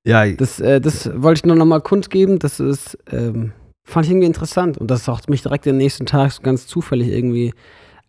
ja, 0.06 0.26
das, 0.32 0.60
äh, 0.60 0.80
das 0.80 1.06
wollte 1.22 1.38
ich 1.38 1.44
nur 1.46 1.56
noch 1.56 1.64
mal 1.64 1.80
kundgeben. 1.80 2.38
Das 2.38 2.60
ist, 2.60 2.98
ähm, 3.10 3.52
fand 3.84 4.06
ich 4.06 4.10
irgendwie 4.10 4.26
interessant 4.26 4.78
und 4.78 4.90
das 4.90 5.08
auch 5.08 5.20
mich 5.28 5.42
direkt 5.42 5.66
den 5.66 5.76
nächsten 5.76 6.06
Tag 6.06 6.42
ganz 6.42 6.66
zufällig 6.66 7.08
irgendwie 7.08 7.54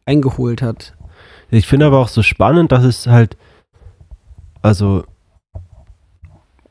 eingeholt 0.05 0.61
hat. 0.61 0.95
Ich 1.51 1.67
finde 1.67 1.85
aber 1.85 1.99
auch 1.99 2.07
so 2.07 2.23
spannend, 2.23 2.71
dass 2.71 2.83
es 2.83 3.07
halt, 3.07 3.37
also, 4.61 5.05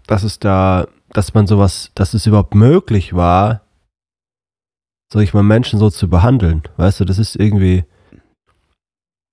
dass 0.07 0.23
es 0.23 0.39
da, 0.39 0.89
dass 1.11 1.35
man 1.35 1.47
sowas, 1.47 1.93
dass 1.95 2.15
es 2.15 2.27
überhaupt 2.27 2.55
möglich 2.55 3.15
war, 3.15 3.63
sag 5.13 5.23
ich 5.23 5.35
mal, 5.35 5.43
Menschen 5.43 5.79
so 5.79 5.91
zu 5.91 6.09
behandeln. 6.09 6.63
Weißt 6.77 7.01
du, 7.01 7.05
das 7.05 7.19
ist 7.19 7.37
irgendwie, 7.37 7.85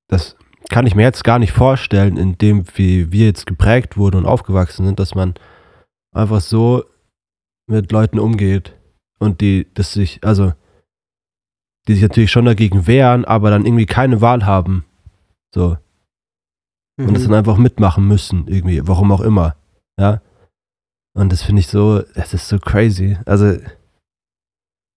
das 0.07 0.35
kann 0.69 0.85
ich 0.85 0.95
mir 0.95 1.03
jetzt 1.03 1.23
gar 1.23 1.39
nicht 1.39 1.53
vorstellen, 1.53 2.17
in 2.17 2.37
dem, 2.37 2.65
wie 2.75 3.11
wir 3.11 3.25
jetzt 3.25 3.47
geprägt 3.47 3.97
wurden 3.97 4.17
und 4.17 4.25
aufgewachsen 4.25 4.85
sind, 4.85 4.99
dass 4.99 5.15
man 5.15 5.33
einfach 6.13 6.41
so 6.41 6.85
mit 7.67 7.91
Leuten 7.91 8.19
umgeht 8.19 8.75
und 9.21 9.39
die, 9.41 9.67
das 9.73 9.93
sich, 9.93 10.23
also, 10.23 10.53
die 11.87 11.93
sich 11.93 12.01
natürlich 12.03 12.31
schon 12.31 12.45
dagegen 12.45 12.87
wehren, 12.87 13.23
aber 13.25 13.49
dann 13.49 13.65
irgendwie 13.65 13.85
keine 13.85 14.21
Wahl 14.21 14.45
haben. 14.45 14.85
So. 15.53 15.77
und 16.97 17.13
das 17.15 17.23
Mhm. 17.23 17.29
dann 17.29 17.39
einfach 17.39 17.57
mitmachen 17.57 18.07
müssen, 18.07 18.47
irgendwie, 18.47 18.87
warum 18.87 19.11
auch 19.11 19.21
immer. 19.21 19.55
Ja. 19.99 20.21
Und 21.17 21.31
das 21.31 21.41
finde 21.41 21.61
ich 21.61 21.67
so, 21.67 22.01
das 22.15 22.33
ist 22.33 22.47
so 22.47 22.59
crazy. 22.59 23.17
Also, 23.25 23.57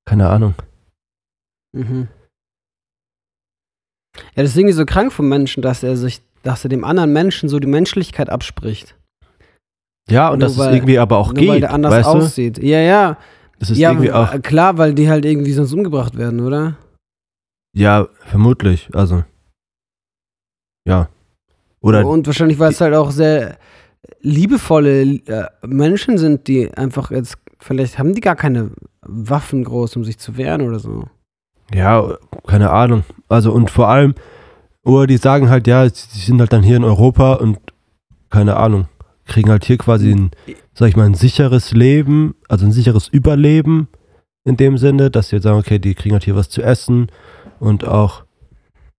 keine 0.06 0.28
Ahnung. 0.28 0.54
Mhm. 1.72 2.08
Ja, 4.34 4.42
das 4.42 4.50
ist 4.50 4.56
irgendwie 4.56 4.74
so 4.74 4.84
krank 4.84 5.12
vom 5.12 5.28
Menschen, 5.28 5.62
dass 5.62 5.82
er 5.82 5.96
sich, 5.96 6.20
dass 6.42 6.64
er 6.64 6.68
dem 6.68 6.84
anderen 6.84 7.12
Menschen 7.12 7.48
so 7.48 7.58
die 7.58 7.66
Menschlichkeit 7.66 8.28
abspricht. 8.30 8.96
Ja, 10.10 10.28
und 10.28 10.38
Nur 10.40 10.48
dass 10.48 10.58
weil- 10.58 10.68
es 10.70 10.76
irgendwie 10.76 10.98
aber 10.98 11.16
auch 11.18 11.32
nur 11.32 11.46
weil 11.46 11.54
geht. 11.54 11.62
der 11.62 11.72
anders 11.72 11.92
weißt 11.92 12.06
du? 12.06 12.18
aussieht. 12.18 12.58
Ja, 12.58 12.80
ja. 12.80 13.16
Das 13.58 13.70
ist 13.70 13.78
ja, 13.78 13.90
irgendwie 13.90 14.12
auch, 14.12 14.40
klar, 14.42 14.78
weil 14.78 14.94
die 14.94 15.08
halt 15.08 15.24
irgendwie 15.24 15.52
sonst 15.52 15.72
umgebracht 15.72 16.16
werden, 16.16 16.40
oder? 16.40 16.76
ja, 17.76 18.06
vermutlich. 18.20 18.88
Also, 18.92 19.24
ja. 20.86 21.08
Oder, 21.80 22.06
Und 22.06 22.26
wahrscheinlich, 22.26 22.58
weil 22.58 22.70
es 22.72 22.80
halt 22.80 22.94
auch 22.94 23.10
sehr 23.10 23.58
liebevolle 24.20 25.02
äh, 25.02 25.46
Menschen 25.66 26.18
sind, 26.18 26.46
die 26.48 26.72
einfach 26.72 27.10
jetzt, 27.10 27.36
vielleicht 27.58 27.98
haben 27.98 28.14
die 28.14 28.20
gar 28.20 28.36
keine 28.36 28.70
Waffen 29.02 29.64
groß, 29.64 29.96
um 29.96 30.04
sich 30.04 30.18
zu 30.18 30.36
wehren 30.36 30.62
oder 30.62 30.78
so. 30.78 31.04
ja, 31.74 32.16
keine 32.46 32.70
Ahnung. 32.70 33.04
Also, 33.28 33.52
und 33.52 33.70
vor 33.70 33.88
allem, 33.88 34.14
oder 34.84 35.06
die 35.06 35.16
sagen 35.16 35.50
halt, 35.50 35.66
ja, 35.66 35.88
sie 35.88 36.20
sind 36.20 36.40
halt 36.40 36.52
dann 36.52 36.62
hier 36.62 36.76
in 36.76 36.84
Europa 36.84 37.34
und 37.34 37.58
keine 38.30 38.56
Ahnung, 38.56 38.88
kriegen 39.26 39.50
halt 39.50 39.64
hier 39.64 39.78
quasi 39.78 40.12
ein, 40.12 40.30
sag 40.74 40.88
ich 40.88 40.96
mal, 40.96 41.06
ein 41.06 41.14
sicheres 41.14 41.72
Leben, 41.72 42.34
also 42.48 42.66
ein 42.66 42.72
sicheres 42.72 43.08
Überleben 43.08 43.88
in 44.44 44.56
dem 44.56 44.76
Sinne, 44.76 45.10
dass 45.10 45.28
sie 45.28 45.36
jetzt 45.36 45.44
sagen, 45.44 45.58
okay, 45.58 45.78
die 45.78 45.94
kriegen 45.94 46.14
halt 46.14 46.24
hier 46.24 46.36
was 46.36 46.50
zu 46.50 46.62
essen 46.62 47.10
und 47.60 47.84
auch, 47.84 48.24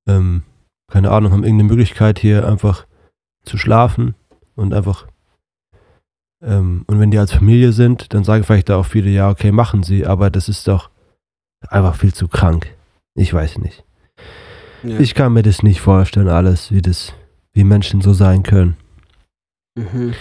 ähm, 0.07 0.43
keine 0.91 1.11
Ahnung, 1.11 1.31
haben 1.31 1.43
irgendeine 1.43 1.69
Möglichkeit 1.69 2.19
hier 2.19 2.47
einfach 2.47 2.87
zu 3.43 3.57
schlafen 3.57 4.15
und 4.55 4.73
einfach, 4.73 5.07
ähm, 6.43 6.83
und 6.87 6.99
wenn 6.99 7.11
die 7.11 7.19
als 7.19 7.33
Familie 7.33 7.73
sind, 7.73 8.13
dann 8.13 8.23
sagen 8.23 8.43
vielleicht 8.43 8.69
da 8.69 8.77
auch 8.77 8.85
viele, 8.85 9.09
ja, 9.09 9.29
okay, 9.29 9.51
machen 9.51 9.83
sie, 9.83 10.05
aber 10.05 10.29
das 10.29 10.49
ist 10.49 10.67
doch 10.67 10.89
einfach 11.67 11.95
viel 11.95 12.13
zu 12.13 12.27
krank. 12.27 12.73
Ich 13.15 13.33
weiß 13.33 13.59
nicht. 13.59 13.83
Ja. 14.83 14.99
Ich 14.99 15.13
kann 15.13 15.33
mir 15.33 15.43
das 15.43 15.63
nicht 15.63 15.81
vorstellen, 15.81 16.27
alles, 16.27 16.71
wie 16.71 16.81
das, 16.81 17.13
wie 17.53 17.63
Menschen 17.63 18.01
so 18.01 18.13
sein 18.13 18.43
können. 18.43 18.77
mhm. 19.75 20.13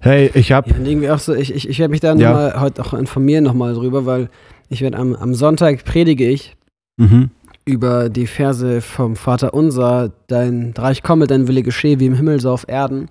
Hey, 0.00 0.30
ich 0.34 0.52
hab, 0.52 0.66
Ja, 0.66 0.76
irgendwie 0.78 1.10
auch 1.10 1.18
so, 1.18 1.34
ich, 1.34 1.54
ich, 1.54 1.68
ich 1.68 1.78
werde 1.78 1.90
mich 1.90 2.00
da 2.00 2.14
Ja. 2.14 2.30
noch 2.30 2.36
mal, 2.36 2.60
heute 2.60 2.82
auch 2.82 2.94
informieren 2.94 3.44
nochmal 3.44 3.74
drüber, 3.74 4.06
weil 4.06 4.30
ich 4.68 4.80
werde 4.80 4.96
am, 4.98 5.14
am 5.14 5.34
Sonntag 5.34 5.84
predige 5.84 6.26
ich 6.28 6.56
mhm, 6.96 7.30
über 7.66 8.08
die 8.08 8.26
Verse 8.26 8.80
vom 8.80 9.14
Vater 9.16 9.52
Unser, 9.52 10.10
dein 10.26 10.72
Reich 10.76 11.02
komme, 11.02 11.26
dein 11.26 11.48
Wille 11.48 11.62
geschehe, 11.62 12.00
wie 12.00 12.06
im 12.06 12.14
Himmel, 12.14 12.40
so 12.40 12.50
auf 12.50 12.66
Erden. 12.66 13.10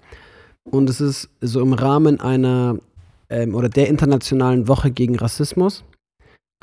Und 0.63 0.89
es 0.89 0.99
ist 0.99 1.29
so 1.41 1.61
im 1.61 1.73
Rahmen 1.73 2.19
einer 2.19 2.77
ähm, 3.29 3.53
oder 3.53 3.69
der 3.69 3.87
internationalen 3.87 4.67
Woche 4.67 4.89
gegen 4.89 5.15
Rassismus. 5.15 5.83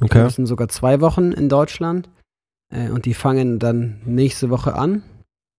okay, 0.03 0.19
Das 0.25 0.35
sind 0.35 0.47
sogar 0.47 0.69
zwei 0.69 1.01
Wochen 1.01 1.31
in 1.33 1.49
Deutschland. 1.49 2.09
Äh, 2.75 2.91
und 2.91 3.07
die 3.07 3.15
fangen 3.15 3.61
dann 3.61 4.01
nächste 4.05 4.51
Woche 4.51 4.75
an. 4.75 5.03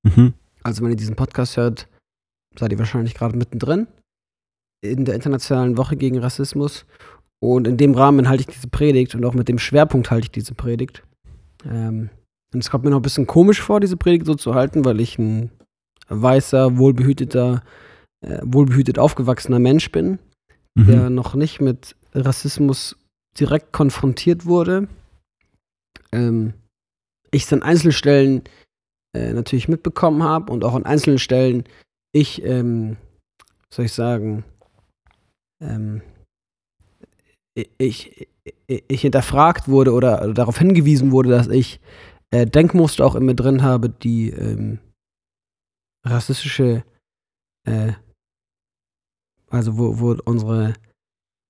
mhm, 0.03 0.33
Also 0.63 0.83
wenn 0.83 0.89
ihr 0.91 0.97
diesen 0.97 1.15
Podcast 1.15 1.55
hört, 1.55 1.87
seid 2.59 2.73
ihr 2.73 2.79
wahrscheinlich 2.79 3.13
gerade 3.15 3.37
mittendrin 3.37 3.87
in 4.81 5.05
der 5.05 5.15
internationalen 5.15 5.77
Woche 5.77 5.95
gegen 5.95 6.19
Rassismus. 6.19 6.85
Und 7.39 7.67
in 7.67 7.77
dem 7.77 7.93
Rahmen 7.93 8.29
halte 8.29 8.41
ich 8.41 8.55
diese 8.55 8.67
Predigt 8.67 9.13
und 9.15 9.23
auch 9.25 9.33
mit 9.33 9.47
dem 9.47 9.59
Schwerpunkt 9.59 10.09
halte 10.09 10.25
ich 10.25 10.31
diese 10.31 10.55
Predigt. 10.55 11.03
Ähm, 11.65 12.09
und 12.53 12.63
es 12.63 12.69
kommt 12.69 12.83
mir 12.83 12.89
noch 12.89 12.99
ein 12.99 13.03
bisschen 13.03 13.27
komisch 13.27 13.61
vor, 13.61 13.79
diese 13.79 13.97
Predigt 13.97 14.25
so 14.25 14.35
zu 14.35 14.55
halten, 14.55 14.85
weil 14.85 14.99
ich 14.99 15.19
ein 15.19 15.51
weißer, 16.09 16.77
wohlbehüteter, 16.77 17.63
äh, 18.21 18.39
wohlbehütet 18.43 18.97
aufgewachsener 18.97 19.59
Mensch 19.59 19.91
bin, 19.91 20.19
der 20.75 21.09
mhm, 21.09 21.15
noch 21.15 21.35
nicht 21.35 21.59
mit 21.59 21.95
Rassismus 22.13 22.95
direkt 23.39 23.73
konfrontiert 23.73 24.45
wurde. 24.45 24.87
Ähm, 26.11 26.53
ich 27.31 27.43
es 27.43 27.53
an 27.53 27.63
einzelnen 27.63 27.91
Stellen 27.91 28.43
äh, 29.13 29.33
natürlich 29.33 29.67
mitbekommen 29.67 30.23
habe 30.23 30.51
und 30.51 30.63
auch 30.63 30.75
an 30.75 30.85
einzelnen 30.85 31.19
Stellen 31.19 31.65
ich, 32.13 32.43
ähm, 32.43 32.97
soll 33.69 33.85
ich 33.85 33.93
sagen, 33.93 34.43
ähm, 35.61 36.01
ich, 37.77 38.27
ich, 38.67 39.01
hinterfragt 39.01 39.67
wurde 39.67 39.93
oder 39.93 40.33
darauf 40.33 40.57
hingewiesen 40.57 41.11
wurde, 41.11 41.29
dass 41.29 41.47
ich 41.47 41.79
äh, 42.31 42.45
Denkmuster 42.45 43.05
auch 43.05 43.15
in 43.15 43.25
mir 43.25 43.35
drin 43.35 43.63
habe, 43.63 43.89
die 43.89 44.29
ähm, 44.29 44.79
rassistische, 46.05 46.83
äh, 47.67 47.93
also 49.49 49.77
wo, 49.77 49.99
wo 49.99 50.17
unsere, 50.25 50.73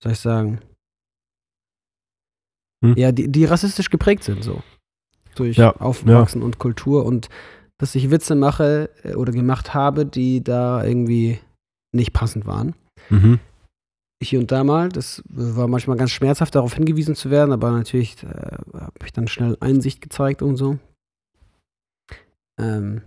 soll 0.02 0.14
ich 0.14 0.20
sagen, 0.20 0.62
Hm? 2.84 2.96
ja, 2.96 3.12
die, 3.12 3.28
die 3.32 3.46
rassistisch 3.46 3.90
geprägt 3.90 4.24
sind, 4.24 4.44
so. 4.44 4.62
Durch 5.36 5.58
Ja, 5.58 5.76
Aufwachsen 5.78 6.42
und 6.42 6.60
Kultur 6.60 7.06
und 7.06 7.30
dass 7.80 7.96
ich 7.96 8.10
Witze 8.10 8.36
mache 8.36 8.90
äh, 9.04 9.16
oder 9.16 9.32
gemacht 9.32 9.74
habe, 9.74 10.06
die 10.06 10.44
da 10.44 10.84
irgendwie 10.84 11.40
nicht 11.92 12.14
passend 12.14 12.46
waren. 12.46 12.76
mhm, 13.10 13.40
Hier 14.22 14.40
und 14.40 14.52
da 14.52 14.64
mal, 14.64 14.90
das 14.90 15.22
war 15.30 15.68
manchmal 15.68 15.98
ganz 15.98 16.12
schmerzhaft, 16.12 16.56
darauf 16.56 16.74
hingewiesen 16.74 17.16
zu 17.16 17.30
werden, 17.30 17.52
aber 17.52 17.70
natürlich 17.72 18.24
äh, 18.24 18.28
habe 18.74 19.06
ich 19.06 19.14
dann 19.14 19.28
schnell 19.28 19.58
Einsicht 19.60 20.02
gezeigt 20.02 20.42
und 20.42 20.58
so. 20.58 20.80
Ähm, 22.60 23.04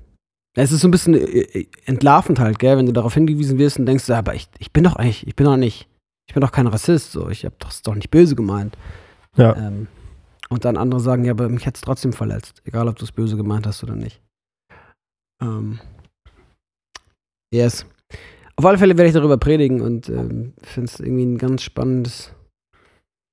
es 0.55 0.73
ist 0.73 0.81
so 0.81 0.89
ein 0.89 0.93
bisschen 0.93 1.15
äh, 1.15 1.19
äh, 1.19 1.67
entlarvend 1.85 2.39
halt, 2.39 2.59
gell, 2.59 2.77
wenn 2.77 2.87
du 2.87 2.93
darauf 2.93 3.15
hingewiesen 3.15 3.59
wirst 3.59 3.79
und 3.79 3.87
denkst, 3.87 4.09
ja, 4.09 4.19
aber 4.19 4.35
ich, 4.35 4.49
ich 4.59 4.73
bin 4.73 4.85
doch 4.85 4.97
eigentlich, 4.97 5.27
ich 5.27 5.35
bin 5.35 5.47
doch 5.47 5.57
nicht, 5.57 5.89
ich 6.29 6.35
bin 6.35 6.41
doch 6.41 6.53
kein 6.53 6.69
Rassist, 6.69 7.13
so, 7.13 7.29
ich 7.29 7.45
habe 7.45 7.57
das 7.59 7.83
doch 7.83 7.95
nicht 7.95 8.11
böse 8.11 8.37
gemeint. 8.37 8.77
ja, 9.37 9.57
Ähm, 9.57 9.89
und 10.49 10.65
dann 10.65 10.77
andere 10.77 11.01
sagen, 11.01 11.25
ja, 11.25 11.33
aber 11.33 11.49
mich 11.49 11.67
hat 11.67 11.77
es 11.77 11.81
trotzdem 11.81 12.13
verletzt, 12.13 12.63
egal 12.65 12.89
ob 12.89 12.97
du 12.97 13.05
es 13.05 13.13
böse 13.13 13.37
gemeint 13.37 13.67
hast 13.67 13.83
oder 13.85 13.95
nicht. 13.95 14.21
Ähm, 15.41 15.81
yes. 17.53 17.87
Auf 18.61 18.67
alle 18.67 18.77
Fälle 18.77 18.99
werde 18.99 19.09
ich 19.09 19.15
darüber 19.15 19.39
predigen 19.39 19.81
und 19.81 20.11
ähm, 20.11 20.53
finde 20.61 20.91
es 20.91 21.01
irgendwie 21.01 21.25
ein 21.25 21.39
ganz 21.39 21.63
spannendes 21.63 22.35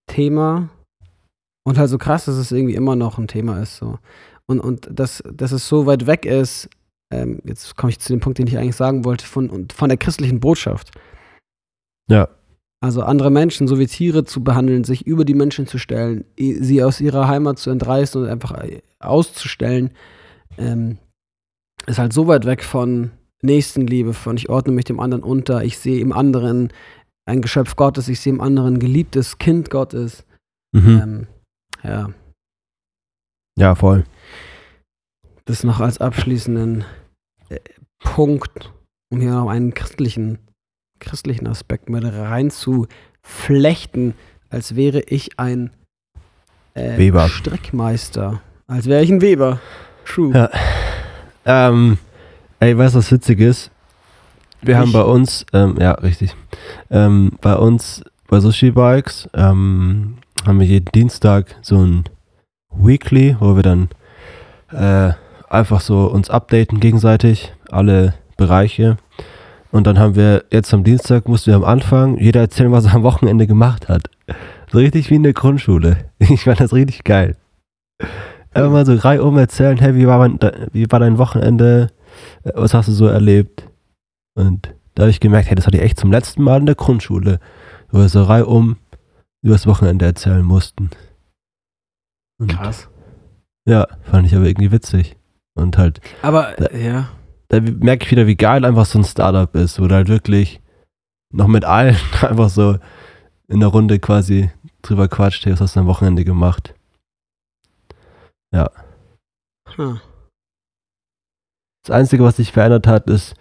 Thema. 0.10 0.70
Und 1.66 1.78
halt 1.78 1.90
so 1.90 1.98
krass, 1.98 2.24
dass 2.24 2.36
es 2.36 2.54
irgendwie 2.54 2.76
immer 2.76 2.96
noch 2.96 3.18
ein 3.18 3.28
Thema 3.28 3.62
ist. 3.62 3.76
So. 3.76 4.00
Und, 4.46 4.62
und 4.62 4.88
dass, 4.90 5.22
dass 5.30 5.52
es 5.52 5.68
so 5.68 5.86
weit 5.86 6.08
weg 6.08 6.26
ist, 6.26 6.70
ähm, 7.14 7.42
jetzt 7.44 7.76
komme 7.76 7.90
ich 7.90 8.00
zu 8.00 8.14
dem 8.14 8.22
Punkt, 8.22 8.38
den 8.38 8.48
ich 8.48 8.58
eigentlich 8.58 8.78
sagen 8.78 9.04
wollte, 9.04 9.26
von, 9.26 9.68
von 9.70 9.90
der 9.90 9.98
christlichen 9.98 10.40
Botschaft. 10.40 10.92
Ja. 12.10 12.30
Also 12.80 13.04
andere 13.04 13.30
Menschen 13.30 13.68
so 13.68 13.80
wie 13.80 13.88
Tiere 13.88 14.24
zu 14.24 14.46
behandeln, 14.46 14.86
sich 14.86 15.06
über 15.06 15.26
die 15.26 15.34
Menschen 15.34 15.68
zu 15.68 15.78
stellen, 15.78 16.24
sie 16.38 16.82
aus 16.82 17.02
ihrer 17.02 17.28
Heimat 17.28 17.60
zu 17.60 17.70
entreißen 17.70 18.22
und 18.22 18.30
einfach 18.30 18.64
äh, 18.64 18.82
auszustellen, 19.00 19.92
ähm, 20.58 21.00
ist 21.86 22.00
halt 22.00 22.14
so 22.14 22.28
weit 22.28 22.46
weg 22.46 22.64
von 22.64 23.12
Nächstenliebe, 23.42 24.14
von 24.14 24.38
ich 24.38 24.50
ordne 24.50 24.74
mich 24.74 24.86
dem 24.86 25.00
anderen 25.00 25.24
unter, 25.24 25.64
ich 25.64 25.78
sehe 25.78 26.00
im 26.00 26.12
anderen 26.12 26.74
ein 27.26 27.42
Geschöpf 27.42 27.76
Gottes, 27.76 28.08
ich 28.08 28.20
sehe 28.20 28.34
im 28.34 28.42
anderen 28.42 28.80
geliebtes 28.80 29.38
Kind 29.38 29.70
Gottes. 29.70 30.26
Mhm. 30.74 31.02
Ähm, 31.02 31.28
ja. 31.84 32.10
Ja, 33.58 33.76
voll. 33.76 34.06
Das 35.46 35.64
noch 35.64 35.80
als 35.80 36.00
abschließenden 36.00 36.86
äh, 37.50 37.60
Punkt, 38.00 38.74
um 39.12 39.22
hier 39.22 39.32
noch 39.32 39.50
einen 39.50 39.74
christlichen, 39.74 40.40
christlichen 41.00 41.48
Aspekt 41.48 41.90
mit 41.90 42.04
reinzuflechten, 42.04 44.14
als 44.50 44.76
wäre 44.76 45.02
ich 45.02 45.40
ein 45.40 45.72
äh, 46.74 46.98
Weber. 46.98 47.30
Strickmeister. 47.30 48.42
Als 48.68 48.88
wäre 48.88 49.04
ich 49.04 49.10
ein 49.10 49.22
Weber. 49.22 49.62
True. 50.06 50.34
Ja. 50.34 50.50
Ähm, 51.46 51.98
ey, 52.60 52.78
weißt 52.78 52.96
du, 52.96 53.00
was 53.00 53.12
witzig 53.12 53.40
ist? 53.40 53.72
Wir 54.62 54.74
Ich? 54.76 54.80
haben 54.80 54.92
bei 54.92 55.04
uns, 55.04 55.46
ähm, 55.54 55.76
ja, 55.80 55.92
richtig, 55.92 56.36
ähm, 56.90 57.34
bei 57.42 57.56
uns 57.56 58.04
bei 58.28 58.40
Sushi 58.40 58.72
Bikes 58.72 59.30
ähm, 59.34 60.16
haben 60.46 60.60
wir 60.60 60.68
jeden 60.68 60.92
Dienstag 60.92 61.56
so 61.62 61.78
ein 61.84 62.04
Weekly, 62.76 63.38
wo 63.40 63.56
wir 63.56 63.64
dann 63.64 63.90
äh, 64.72 65.14
einfach 65.50 65.82
so 65.82 66.08
uns 66.08 66.30
updaten 66.30 66.80
gegenseitig, 66.80 67.54
alle 67.72 68.16
Bereiche. 68.36 68.98
Und 69.72 69.86
dann 69.88 70.00
haben 70.00 70.16
wir 70.16 70.46
jetzt 70.52 70.74
am 70.74 70.84
Dienstag, 70.84 71.28
mussten 71.28 71.52
wir 71.52 71.56
am 71.56 71.64
Anfang 71.64 72.18
jeder 72.18 72.42
erzählen, 72.42 72.72
was 72.72 72.86
er 72.86 72.96
am 72.96 73.04
Wochenende 73.04 73.48
gemacht 73.48 73.90
hat. 73.90 74.10
So 74.72 74.80
richtig 74.80 75.10
wie 75.10 75.16
in 75.16 75.24
der 75.24 75.34
Grundschule. 75.34 75.98
Ich 76.20 76.44
fand 76.44 76.60
das 76.60 76.74
richtig 76.74 77.04
geil. 77.04 77.36
Einfach 78.54 78.72
mal 78.72 78.86
so 78.86 78.96
reihum 78.96 79.38
erzählen, 79.38 79.78
hey, 79.78 79.96
wie 79.96 80.08
war, 80.08 80.18
mein, 80.18 80.40
wie 80.72 80.90
war 80.90 81.00
dein 81.00 81.18
Wochenende? 81.18 81.92
Äh, 82.44 82.52
Was 82.56 82.74
hast 82.74 82.88
du 82.88 82.92
so 82.94 83.08
erlebt? 83.08 83.70
Und 84.36 84.74
da 84.96 85.04
habe 85.04 85.12
ich 85.12 85.20
gemerkt, 85.20 85.48
hey, 85.50 85.56
das 85.56 85.68
hatte 85.68 85.78
ich 85.78 85.84
echt 85.84 86.00
zum 86.00 86.12
letzten 86.12 86.44
Mal 86.44 86.60
in 86.60 86.66
der 86.66 86.76
Grundschule, 86.76 87.40
wo 87.92 88.00
wir 88.00 88.10
so 88.10 88.24
reihum 88.24 88.78
über 89.44 89.54
das 89.56 89.68
Wochenende 89.68 90.06
erzählen 90.06 90.44
mussten. 90.44 90.90
Und 92.40 92.52
Krass. 92.52 92.90
ja, 93.68 93.88
fand 94.04 94.28
ich 94.28 94.36
aber 94.36 94.46
irgendwie 94.46 94.72
witzig. 94.72 95.18
Und 95.56 95.78
halt, 95.78 96.02
Aber, 96.22 96.54
Da- 96.58 96.72
ja. 96.76 97.10
da 97.48 97.60
merke 97.62 98.06
ich 98.06 98.12
wieder, 98.12 98.28
wie 98.28 98.36
geil 98.36 98.64
einfach 98.66 98.86
so 98.86 99.00
ein 99.00 99.04
Startup 99.06 99.54
ist, 99.56 99.80
wo 99.80 99.88
du 99.88 99.96
halt 99.96 100.08
wirklich 100.08 100.62
noch 101.34 101.48
mit 101.48 101.66
allen 101.66 101.96
einfach 102.22 102.50
so 102.50 102.78
in 103.48 103.60
der 103.60 103.70
Runde 103.70 104.00
quasi 104.00 104.52
drüber 104.84 105.08
quatscht, 105.08 105.46
hey, 105.46 105.54
was 105.54 105.62
hast 105.62 105.76
du 105.76 105.80
am 105.80 105.88
Wochenende 105.88 106.24
gemacht? 106.26 106.74
Hm. 109.76 110.00
Das 111.88 111.96
Einzige, 111.96 112.24
was 112.26 112.36
sich 112.36 112.52
verändert 112.52 112.86
hat, 112.86 113.10
ist, 113.10 113.34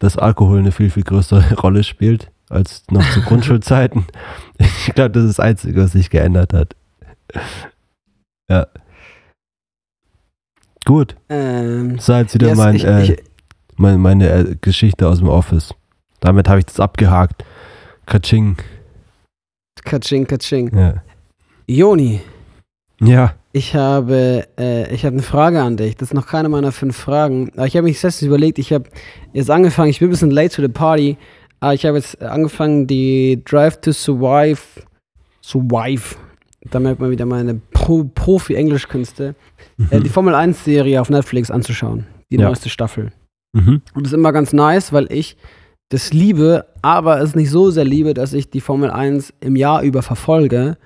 dass 0.00 0.18
Alkohol 0.18 0.58
eine 0.58 0.72
viel, 0.72 0.90
viel 0.90 1.04
größere 1.04 1.54
Rolle 1.60 1.84
spielt 1.84 2.30
als 2.48 2.82
noch 2.90 3.08
zu 3.12 3.22
Grundschulzeiten. 3.26 4.04
Ich 4.58 4.92
glaube, 4.94 5.10
das 5.10 5.24
ist 5.24 5.38
das 5.38 5.44
Einzige, 5.44 5.80
was 5.82 5.92
sich 5.92 6.10
geändert 6.10 6.52
hat. 6.52 6.76
Ja. 8.50 8.66
Gut, 10.84 11.16
Ähm, 11.30 11.96
das 11.96 12.10
war 12.10 12.20
jetzt 12.20 12.34
wieder 12.34 12.48
yes, 12.48 12.58
mein, 12.58 12.74
ich, 12.76 12.84
äh, 12.84 13.02
ich, 13.02 13.22
mein, 13.76 13.98
meine 13.98 14.28
äh, 14.28 14.56
Geschichte 14.60 15.08
aus 15.08 15.20
dem 15.20 15.28
Office. 15.28 15.74
Damit 16.20 16.46
habe 16.46 16.58
ich 16.58 16.66
das 16.66 16.78
abgehakt. 16.78 17.42
Katsching. 18.04 18.58
Katsching, 19.82 20.26
Katsching. 20.26 20.76
Ja. 20.76 21.02
Joni, 21.66 22.20
ja. 23.00 23.34
Ich 23.56 23.76
habe, 23.76 24.48
äh, 24.58 24.92
ich 24.92 25.04
habe 25.04 25.14
eine 25.14 25.22
Frage 25.22 25.62
an 25.62 25.76
dich. 25.76 25.96
Das 25.96 26.08
ist 26.08 26.14
noch 26.14 26.26
keine 26.26 26.48
meiner 26.48 26.72
fünf 26.72 26.96
Fragen. 26.96 27.52
Aber 27.56 27.66
ich 27.66 27.76
habe 27.76 27.84
mich 27.84 28.00
selbst 28.00 28.20
überlegt, 28.22 28.58
ich 28.58 28.72
habe 28.72 28.90
jetzt 29.32 29.48
angefangen, 29.48 29.90
ich 29.90 30.00
bin 30.00 30.08
ein 30.08 30.10
bisschen 30.10 30.32
late 30.32 30.56
to 30.56 30.60
the 30.62 30.68
party, 30.68 31.16
aber 31.60 31.72
ich 31.72 31.86
habe 31.86 31.96
jetzt 31.96 32.20
angefangen, 32.20 32.88
die 32.88 33.40
Drive 33.44 33.80
to 33.80 33.92
Survive, 33.92 34.58
Survive, 35.40 36.16
da 36.70 36.80
merkt 36.80 37.00
man 37.00 37.12
wieder 37.12 37.26
meine 37.26 37.60
Pro 37.70 38.02
Profi-Englischkünste, 38.02 39.36
äh, 39.90 40.00
die 40.00 40.08
Formel 40.08 40.34
1-Serie 40.34 41.00
auf 41.00 41.08
Netflix 41.08 41.50
anzuschauen. 41.50 42.06
Die 42.32 42.36
Ja. 42.36 42.46
neueste 42.48 42.68
Staffel. 42.70 43.12
Mhm. 43.52 43.82
Und 43.94 44.04
das 44.04 44.12
ist 44.12 44.14
immer 44.18 44.32
ganz 44.32 44.52
nice, 44.52 44.92
weil 44.92 45.06
ich 45.12 45.36
das 45.90 46.12
liebe, 46.12 46.66
aber 46.82 47.20
es 47.20 47.36
nicht 47.36 47.50
so 47.50 47.70
sehr 47.70 47.84
liebe, 47.84 48.14
dass 48.14 48.32
ich 48.32 48.50
die 48.50 48.60
Formel 48.60 48.90
1 48.90 49.32
im 49.40 49.54
Jahr 49.54 49.82
über 49.82 50.02
verfolge, 50.02 50.76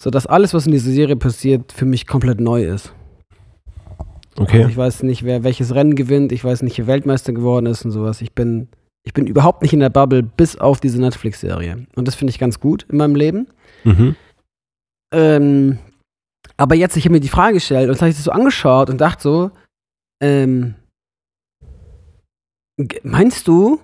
sodass 0.00 0.26
alles, 0.26 0.54
was 0.54 0.66
in 0.66 0.72
dieser 0.72 0.90
Serie 0.90 1.16
passiert, 1.16 1.72
für 1.72 1.84
mich 1.84 2.06
komplett 2.06 2.40
neu 2.40 2.64
ist. 2.64 2.94
Okay. 4.36 4.58
Also 4.58 4.70
ich 4.70 4.76
weiß 4.76 5.02
nicht, 5.02 5.24
wer 5.24 5.44
welches 5.44 5.74
Rennen 5.74 5.94
gewinnt, 5.94 6.32
ich 6.32 6.42
weiß 6.42 6.62
nicht, 6.62 6.78
wer 6.78 6.86
Weltmeister 6.86 7.32
geworden 7.32 7.66
ist 7.66 7.84
und 7.84 7.90
sowas. 7.90 8.22
Ich 8.22 8.32
bin, 8.32 8.68
ich 9.04 9.12
bin 9.12 9.26
überhaupt 9.26 9.60
nicht 9.60 9.74
in 9.74 9.80
der 9.80 9.90
Bubble, 9.90 10.22
bis 10.22 10.56
auf 10.56 10.80
diese 10.80 11.00
Netflix-Serie. 11.00 11.86
Und 11.96 12.08
das 12.08 12.14
finde 12.14 12.30
ich 12.30 12.38
ganz 12.38 12.60
gut 12.60 12.86
in 12.88 12.96
meinem 12.96 13.14
Leben. 13.14 13.48
Mhm. 13.84 14.16
Ähm, 15.12 15.78
aber 16.56 16.74
jetzt, 16.74 16.96
ich 16.96 17.04
habe 17.04 17.12
mir 17.12 17.20
die 17.20 17.28
Frage 17.28 17.54
gestellt 17.54 17.90
und 17.90 17.96
habe 17.96 18.08
ich 18.08 18.16
das 18.16 18.24
so 18.24 18.30
angeschaut 18.30 18.88
und 18.88 19.00
dachte 19.00 19.22
so, 19.22 19.50
ähm, 20.22 20.76
meinst 23.02 23.46
du, 23.48 23.80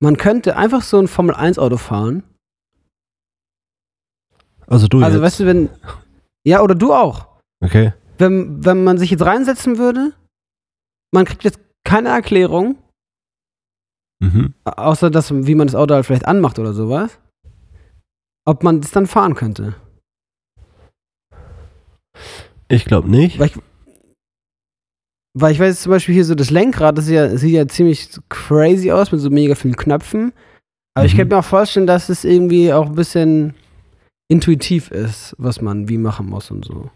man 0.00 0.16
könnte 0.16 0.56
einfach 0.56 0.82
so 0.82 0.98
ein 0.98 1.08
Formel-1-Auto 1.08 1.78
fahren? 1.78 2.22
Also 4.72 4.88
du 4.88 5.02
also, 5.02 5.18
jetzt. 5.18 5.22
weißt 5.24 5.40
du, 5.40 5.46
wenn, 5.46 5.68
ja, 6.46 6.62
oder 6.62 6.74
du 6.74 6.92
auch. 6.94 7.26
okay. 7.62 7.92
Wenn, 8.18 8.64
wenn 8.64 8.84
man 8.84 8.98
sich 8.98 9.10
jetzt 9.10 9.24
reinsetzen 9.24 9.78
würde, 9.78 10.12
man 11.12 11.24
kriegt 11.24 11.44
jetzt 11.44 11.58
keine 11.84 12.08
Erklärung, 12.10 12.76
Mhm. 14.22 14.54
außer 14.64 15.10
das, 15.10 15.32
wie 15.34 15.54
man 15.56 15.66
das 15.66 15.74
Auto 15.74 15.94
halt 15.94 16.06
vielleicht 16.06 16.26
anmacht 16.26 16.58
oder 16.60 16.72
sowas, 16.72 17.18
ob 18.46 18.62
man 18.62 18.80
das 18.80 18.92
dann 18.92 19.06
fahren 19.08 19.34
könnte. 19.34 19.74
Ich 22.68 22.84
glaube 22.84 23.10
nicht. 23.10 23.38
Weil 23.40 23.48
ich, 23.48 23.58
weil 25.36 25.52
ich 25.52 25.58
weiß 25.58 25.82
zum 25.82 25.90
Beispiel 25.90 26.14
hier 26.14 26.24
so 26.24 26.34
das 26.36 26.50
Lenkrad, 26.50 26.96
das 26.96 27.08
ja, 27.08 27.36
sieht 27.36 27.52
ja 27.52 27.66
ziemlich 27.66 28.08
crazy 28.28 28.92
aus 28.92 29.10
mit 29.12 29.20
so 29.20 29.28
mega 29.30 29.54
vielen 29.56 29.76
Knöpfen. 29.76 30.32
Aber 30.94 31.04
ich 31.06 31.14
Mhm. 31.14 31.18
könnte 31.18 31.34
mir 31.34 31.40
auch 31.40 31.44
vorstellen, 31.44 31.86
dass 31.86 32.08
es 32.08 32.24
irgendwie 32.24 32.72
auch 32.72 32.86
ein 32.86 32.94
bisschen 32.94 33.54
intuitiv 34.32 34.90
ist, 34.90 35.36
was 35.36 35.60
man 35.60 35.90
wie 35.90 35.98
machen 35.98 36.26
muss 36.26 36.50
und 36.50 36.64
so. 36.64 36.90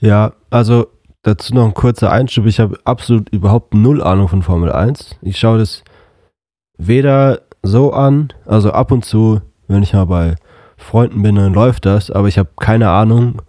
Ja, 0.00 0.32
also 0.50 0.88
dazu 1.22 1.54
noch 1.54 1.64
ein 1.64 1.74
kurzer 1.74 2.10
Einschub. 2.10 2.46
Ich 2.46 2.58
habe 2.58 2.76
absolut 2.84 3.28
überhaupt 3.30 3.74
null 3.74 4.02
Ahnung 4.02 4.26
von 4.26 4.42
Formel 4.42 4.72
1. 4.72 5.16
Ich 5.22 5.38
schaue 5.38 5.58
das 5.58 5.84
weder 6.76 7.42
so 7.62 7.92
an, 7.92 8.32
also 8.44 8.72
ab 8.72 8.90
und 8.90 9.04
zu, 9.04 9.40
wenn 9.68 9.84
ich 9.84 9.92
mal 9.92 10.06
bei 10.06 10.34
Freunden 10.76 11.22
bin, 11.22 11.36
dann 11.36 11.54
läuft 11.54 11.86
das, 11.86 12.10
aber 12.10 12.26
ich 12.26 12.38
habe 12.38 12.50
keine 12.58 12.90
Ahnung, 12.90 13.40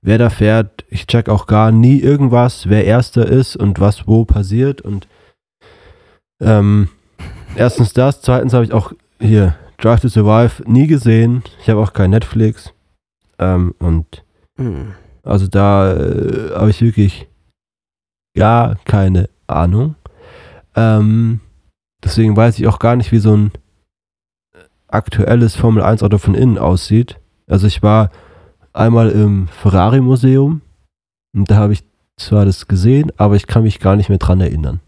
wer 0.00 0.18
da 0.18 0.30
fährt. 0.30 0.84
Ich 0.88 1.08
check 1.08 1.28
auch 1.28 1.48
gar 1.48 1.72
nie 1.72 1.98
irgendwas, 1.98 2.68
wer 2.68 2.84
Erster 2.84 3.26
ist 3.26 3.56
und 3.56 3.80
was 3.80 4.06
wo 4.06 4.24
passiert. 4.24 4.80
Und 4.80 5.08
ähm, 6.40 6.88
erstens 7.56 7.92
das, 7.92 8.22
zweitens 8.22 8.54
habe 8.54 8.64
ich 8.64 8.72
auch 8.72 8.92
hier 9.20 9.56
Drive 9.78 10.00
to 10.00 10.08
Survive 10.08 10.62
nie 10.66 10.86
gesehen. 10.86 11.42
Ich 11.60 11.68
habe 11.68 11.80
auch 11.80 11.92
kein 11.92 12.10
Netflix. 12.10 12.72
Ähm, 13.38 13.74
und 13.78 14.24
Hm. 14.56 14.94
also 15.24 15.48
da 15.48 15.92
äh, 15.92 16.54
habe 16.54 16.70
ich 16.70 16.80
wirklich 16.80 17.28
gar 18.36 18.76
keine 18.84 19.28
Ahnung. 19.46 19.96
Ähm, 20.76 21.40
deswegen 22.02 22.36
weiß 22.36 22.58
ich 22.58 22.66
auch 22.66 22.78
gar 22.78 22.96
nicht, 22.96 23.10
wie 23.12 23.18
so 23.18 23.36
ein 23.36 23.50
aktuelles 24.88 25.56
Formel 25.56 25.82
1 25.82 26.02
Auto 26.02 26.18
von 26.18 26.34
innen 26.34 26.58
aussieht. 26.58 27.18
Also 27.48 27.66
ich 27.66 27.82
war 27.82 28.10
einmal 28.72 29.10
im 29.10 29.48
Ferrari 29.48 30.00
Museum 30.00 30.62
und 31.34 31.50
da 31.50 31.56
habe 31.56 31.72
ich 31.72 31.84
zwar 32.16 32.44
das 32.44 32.68
gesehen, 32.68 33.10
aber 33.16 33.34
ich 33.34 33.46
kann 33.46 33.64
mich 33.64 33.80
gar 33.80 33.96
nicht 33.96 34.08
mehr 34.08 34.18
dran 34.18 34.40
erinnern. 34.40 34.80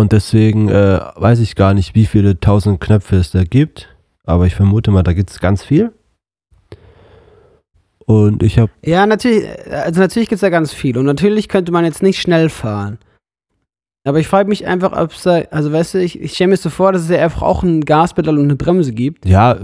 Und 0.00 0.12
deswegen 0.12 0.70
äh, 0.70 0.98
weiß 1.16 1.40
ich 1.40 1.56
gar 1.56 1.74
nicht, 1.74 1.94
wie 1.94 2.06
viele 2.06 2.40
tausend 2.40 2.80
Knöpfe 2.80 3.16
es 3.16 3.32
da 3.32 3.44
gibt, 3.44 3.94
aber 4.24 4.46
ich 4.46 4.54
vermute 4.54 4.90
mal, 4.90 5.02
da 5.02 5.12
gibt 5.12 5.30
es 5.30 5.40
ganz 5.40 5.62
viel. 5.62 5.92
Und 8.06 8.42
ich 8.42 8.58
habe 8.58 8.72
Ja, 8.82 9.04
natürlich, 9.04 9.44
also 9.70 10.00
natürlich 10.00 10.30
gibt 10.30 10.38
es 10.38 10.40
da 10.40 10.48
ganz 10.48 10.72
viel. 10.72 10.96
Und 10.96 11.04
natürlich 11.04 11.48
könnte 11.48 11.70
man 11.70 11.84
jetzt 11.84 12.02
nicht 12.02 12.18
schnell 12.18 12.48
fahren. 12.48 12.98
Aber 14.04 14.18
ich 14.18 14.26
frage 14.26 14.48
mich 14.48 14.66
einfach, 14.66 14.98
ob 14.98 15.12
es 15.12 15.22
da, 15.22 15.42
also 15.50 15.70
weißt 15.70 15.92
du, 15.92 15.98
ich, 15.98 16.18
ich 16.18 16.32
stelle 16.32 16.48
mir 16.48 16.56
so 16.56 16.70
vor, 16.70 16.92
dass 16.92 17.02
es 17.02 17.10
ja 17.10 17.22
einfach 17.22 17.42
auch 17.42 17.62
ein 17.62 17.84
Gaspedal 17.84 18.38
und 18.38 18.44
eine 18.44 18.56
Bremse 18.56 18.92
gibt. 18.92 19.26
Ja, 19.26 19.58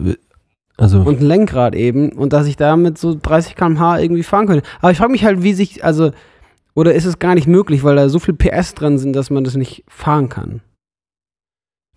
also 0.77 1.01
und 1.01 1.21
ein 1.21 1.27
Lenkrad 1.27 1.75
eben 1.75 2.13
und 2.13 2.35
dass 2.35 2.47
ich 2.47 2.57
damit 2.57 2.99
so 2.99 3.17
30 3.21 3.57
km/h 3.57 4.01
irgendwie 4.01 4.23
fahren 4.23 4.47
könnte. 4.47 4.67
Aber 4.81 4.91
ich 4.91 4.99
frage 4.99 5.13
mich 5.13 5.25
halt, 5.25 5.43
wie 5.43 5.55
sich, 5.55 5.83
also 5.83 6.11
Oder 6.77 6.95
ist 6.95 7.07
es 7.07 7.19
gar 7.19 7.35
nicht 7.35 7.47
möglich, 7.49 7.83
weil 7.85 7.97
da 7.97 8.09
so 8.09 8.19
viel 8.19 8.35
PS 8.35 8.75
dran 8.75 8.99
sind, 8.99 9.15
dass 9.15 9.31
man 9.31 9.45
das 9.45 9.55
nicht 9.57 9.83
fahren 9.89 10.29
kann? 10.29 10.61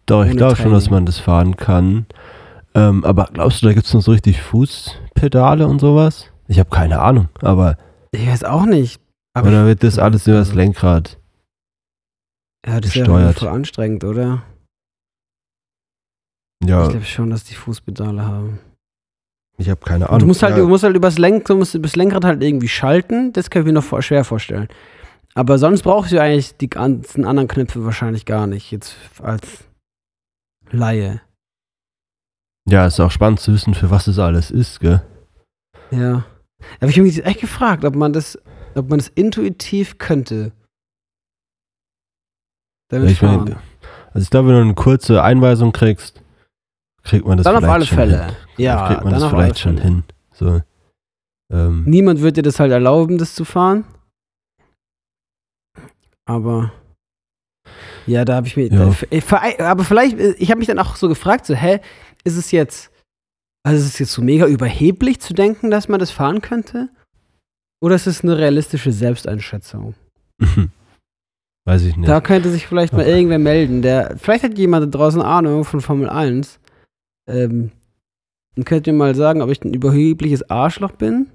Doch, 0.06 0.26
ich 0.26 0.36
glaube 0.36 0.56
schon, 0.56 0.72
dass 0.72 0.90
man 0.90 1.06
das 1.06 1.20
fahren 1.20 1.56
kann. 1.58 2.08
Ähm, 2.74 3.04
aber 3.04 3.30
glaubst 3.34 3.62
du, 3.62 3.68
da 3.68 3.74
gibt 3.74 3.86
es 3.86 3.94
noch 3.94 4.02
so 4.02 4.12
richtig 4.12 4.42
Fußpedale 4.42 5.68
und 5.68 5.80
sowas? 5.80 6.32
Ich 6.48 6.60
habe 6.60 6.70
keine 6.70 7.00
Ahnung, 7.02 7.28
aber 7.42 7.78
Ich 8.12 8.26
weiß 8.26 8.44
auch 8.46 8.66
nicht. 8.66 9.02
Aber 9.36 9.50
oder 9.50 9.66
wird 9.68 9.84
das 9.84 10.00
alles 10.00 10.26
über 10.26 10.38
das 10.38 10.54
Lenkrad? 10.54 11.20
ja, 12.66 12.80
das 12.80 12.90
ist 12.92 12.96
ja 12.96 13.04
gesteuert? 13.04 13.38
voll 13.40 13.48
anstrengend, 13.50 14.04
oder? 14.04 14.44
Ja, 16.66 16.84
Ich 16.84 16.90
glaube 16.90 17.06
schon, 17.06 17.30
dass 17.30 17.44
die 17.44 17.56
Fußpedale 17.56 18.26
haben. 18.26 18.60
Ich 19.60 19.70
habe 19.70 19.82
keine 19.86 20.08
Ahnung. 20.08 20.20
du 20.20 20.26
musst 20.26 20.42
halt, 20.42 20.56
ja, 20.56 20.64
du 20.64 20.70
musst 20.70 20.84
halt 20.86 20.96
übers, 20.96 21.18
Lenk, 21.18 21.46
du 21.46 21.58
musst 21.58 21.76
übers 21.76 21.98
Lenkrad 21.98 22.24
halt 22.24 22.42
irgendwie 22.42 22.70
schalten. 22.70 23.34
Das 23.34 23.50
kann 23.50 23.62
ich 23.62 23.66
mir 23.66 23.74
noch 23.74 23.84
vor, 23.84 24.02
schwer 24.02 24.24
vorstellen. 24.24 24.70
Aber 25.36 25.58
sonst 25.58 25.84
brauchst 25.84 26.14
du 26.14 26.22
eigentlich 26.22 26.56
die 26.56 26.70
ganzen 26.70 27.26
anderen 27.26 27.50
Knöpfe 27.50 27.84
wahrscheinlich 27.84 28.26
gar 28.26 28.48
nicht. 28.48 28.72
Jetzt 28.72 28.96
als 29.22 29.66
Laie. 30.72 31.22
ja, 32.68 32.86
ist 32.86 33.00
auch 33.00 33.12
spannend 33.12 33.42
zu 33.42 33.54
wissen, 33.54 33.74
für 33.74 33.90
was 33.90 34.06
das 34.06 34.18
alles 34.18 34.50
ist, 34.50 34.80
gell? 34.80 35.02
Ja. 35.92 36.24
Habe 36.80 36.92
ich 36.92 36.98
mich 36.98 37.26
echt 37.26 37.42
gefragt, 37.42 37.84
ob 37.84 37.96
man 37.96 38.14
das, 38.14 38.40
ob 38.76 38.90
man 38.90 39.00
das 39.00 39.10
intuitiv 39.10 39.98
könnte. 39.98 40.54
Damit 42.90 43.12
Ich 43.12 43.22
mein, 43.22 43.58
also 44.14 44.24
ich 44.24 44.30
glaube, 44.30 44.50
wenn 44.50 44.56
du 44.56 44.62
eine 44.62 44.74
kurze 44.74 45.22
Einweisung 45.22 45.72
kriegst, 45.74 46.24
kriegt 47.04 47.26
man 47.26 47.38
das 47.38 47.44
Dann 47.44 47.58
auf 47.58 47.70
alle 47.70 47.86
Fälle. 47.86 48.26
Hin. 48.26 48.36
Ja, 48.62 48.88
kriegt 48.88 49.04
man 49.04 49.14
dann 49.14 49.22
das 49.22 49.30
vielleicht 49.32 49.60
schon 49.60 49.78
hin. 49.78 50.04
So. 50.32 50.62
Ähm, 51.52 51.84
Niemand 51.86 52.22
wird 52.22 52.38
dir 52.38 52.44
das 52.44 52.60
halt 52.60 52.72
erlauben, 52.72 53.18
das 53.18 53.34
zu 53.36 53.44
fahren. 53.46 53.86
Aber 56.26 56.72
ja, 58.06 58.26
da 58.26 58.36
habe 58.36 58.48
ich 58.48 58.56
mir. 58.58 58.68
Ja. 58.68 58.86
Da, 58.86 58.92
ver- 59.22 59.60
aber 59.68 59.84
vielleicht, 59.84 60.20
äh, 60.20 60.34
ich 60.38 60.50
habe 60.52 60.60
mich 60.60 60.68
dann 60.68 60.80
auch 60.80 60.96
so 60.96 61.08
gefragt, 61.08 61.46
so, 61.46 61.54
hä, 61.56 61.80
ist 62.24 62.38
es 62.38 62.52
jetzt, 62.52 62.92
also 63.64 63.80
ist 63.80 63.94
es 63.94 64.00
jetzt 64.00 64.14
so 64.14 64.22
mega 64.22 64.46
überheblich 64.48 65.20
zu 65.20 65.34
denken, 65.34 65.72
dass 65.72 65.88
man 65.88 66.00
das 66.00 66.12
fahren 66.12 66.42
könnte? 66.42 66.90
Oder 67.82 67.96
ist 67.96 68.08
es 68.08 68.24
eine 68.24 68.38
realistische 68.38 68.92
Selbsteinschätzung? 68.92 69.96
weiß 71.66 71.84
ich 71.84 71.96
nicht. 71.98 72.10
Da 72.10 72.22
könnte 72.22 72.50
sich 72.50 72.68
vielleicht 72.68 72.94
mal 72.94 73.02
Okay. 73.02 73.12
irgendwer 73.12 73.40
melden, 73.40 73.82
der, 73.82 74.18
vielleicht 74.18 74.44
hat 74.44 74.58
jemand 74.58 74.86
da 74.94 74.98
draußen 74.98 75.22
Ahnung 75.22 75.64
von 75.66 75.82
Formel 75.82 76.10
1. 76.10 76.60
Ähm, 77.28 77.72
und 78.60 78.66
könnt 78.66 78.86
ihr 78.88 78.94
mal 78.94 79.16
sagen, 79.16 79.42
ob 79.42 79.50
ich 79.50 79.64
ein 79.64 79.74
überhebliches 79.74 80.50
Arschloch 80.50 80.92
bin? 80.92 81.28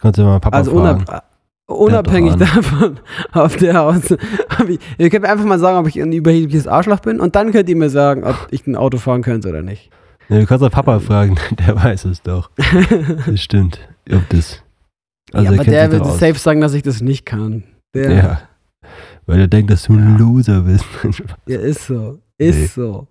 Kannst 0.00 0.18
du 0.18 0.22
ja 0.22 0.28
mal 0.28 0.40
Papa 0.40 0.56
Also 0.56 0.72
fragen. 0.72 1.04
unab 1.06 1.24
unabhängig 1.68 2.34
Der 2.36 2.48
hat 2.54 2.58
davon, 2.64 3.00
auf 3.32 3.56
der 3.56 3.82
Aus. 3.82 4.12
ob 4.12 4.68
ich- 4.68 4.78
Ihr 4.98 5.10
könnt 5.10 5.22
mir 5.24 5.30
einfach 5.30 5.44
mal 5.44 5.58
sagen, 5.58 5.78
ob 5.78 5.86
ich 5.88 6.00
ein 6.00 6.12
überhebliches 6.12 6.66
Arschloch 6.68 7.00
bin 7.00 7.20
und 7.20 7.34
dann 7.36 7.52
könnt 7.52 7.68
ihr 7.68 7.76
mir 7.76 7.90
sagen, 7.90 8.24
ob 8.24 8.48
ich 8.50 8.66
ein 8.66 8.76
Auto 8.76 8.98
fahren 8.98 9.22
könnte 9.22 9.48
oder 9.48 9.62
nicht. 9.62 9.90
Ja, 10.28 10.38
du 10.40 10.46
kannst 10.46 10.64
auch 10.64 10.70
Papa 10.70 10.98
fragen, 11.00 11.36
der 11.66 11.76
weiß 11.76 12.04
es 12.06 12.22
doch. 12.22 12.50
Das 13.26 13.40
stimmt. 13.40 13.78
Ob 14.12 14.28
das. 14.30 14.62
Also 15.32 15.46
ja, 15.46 15.52
er 15.52 15.60
aber 15.60 15.64
der 15.70 15.92
wird 15.92 16.06
safe 16.06 16.34
sagen, 16.38 16.60
dass 16.60 16.72
ich 16.74 16.82
das 16.82 17.00
nicht 17.00 17.26
kann. 17.26 17.64
Der, 17.94 18.12
Ja. 18.12 18.40
Weil 19.26 19.40
er 19.40 19.48
denkt, 19.48 19.70
dass 19.72 19.82
du 19.84 19.94
ein. 19.94 20.18
Loser 20.18 20.60
bist. 20.62 20.84
ja, 21.46 21.58
ist 21.58 21.86
so. 21.86 22.18
Ist 22.38 22.58
Nee. 22.58 22.66
so. 22.66 23.08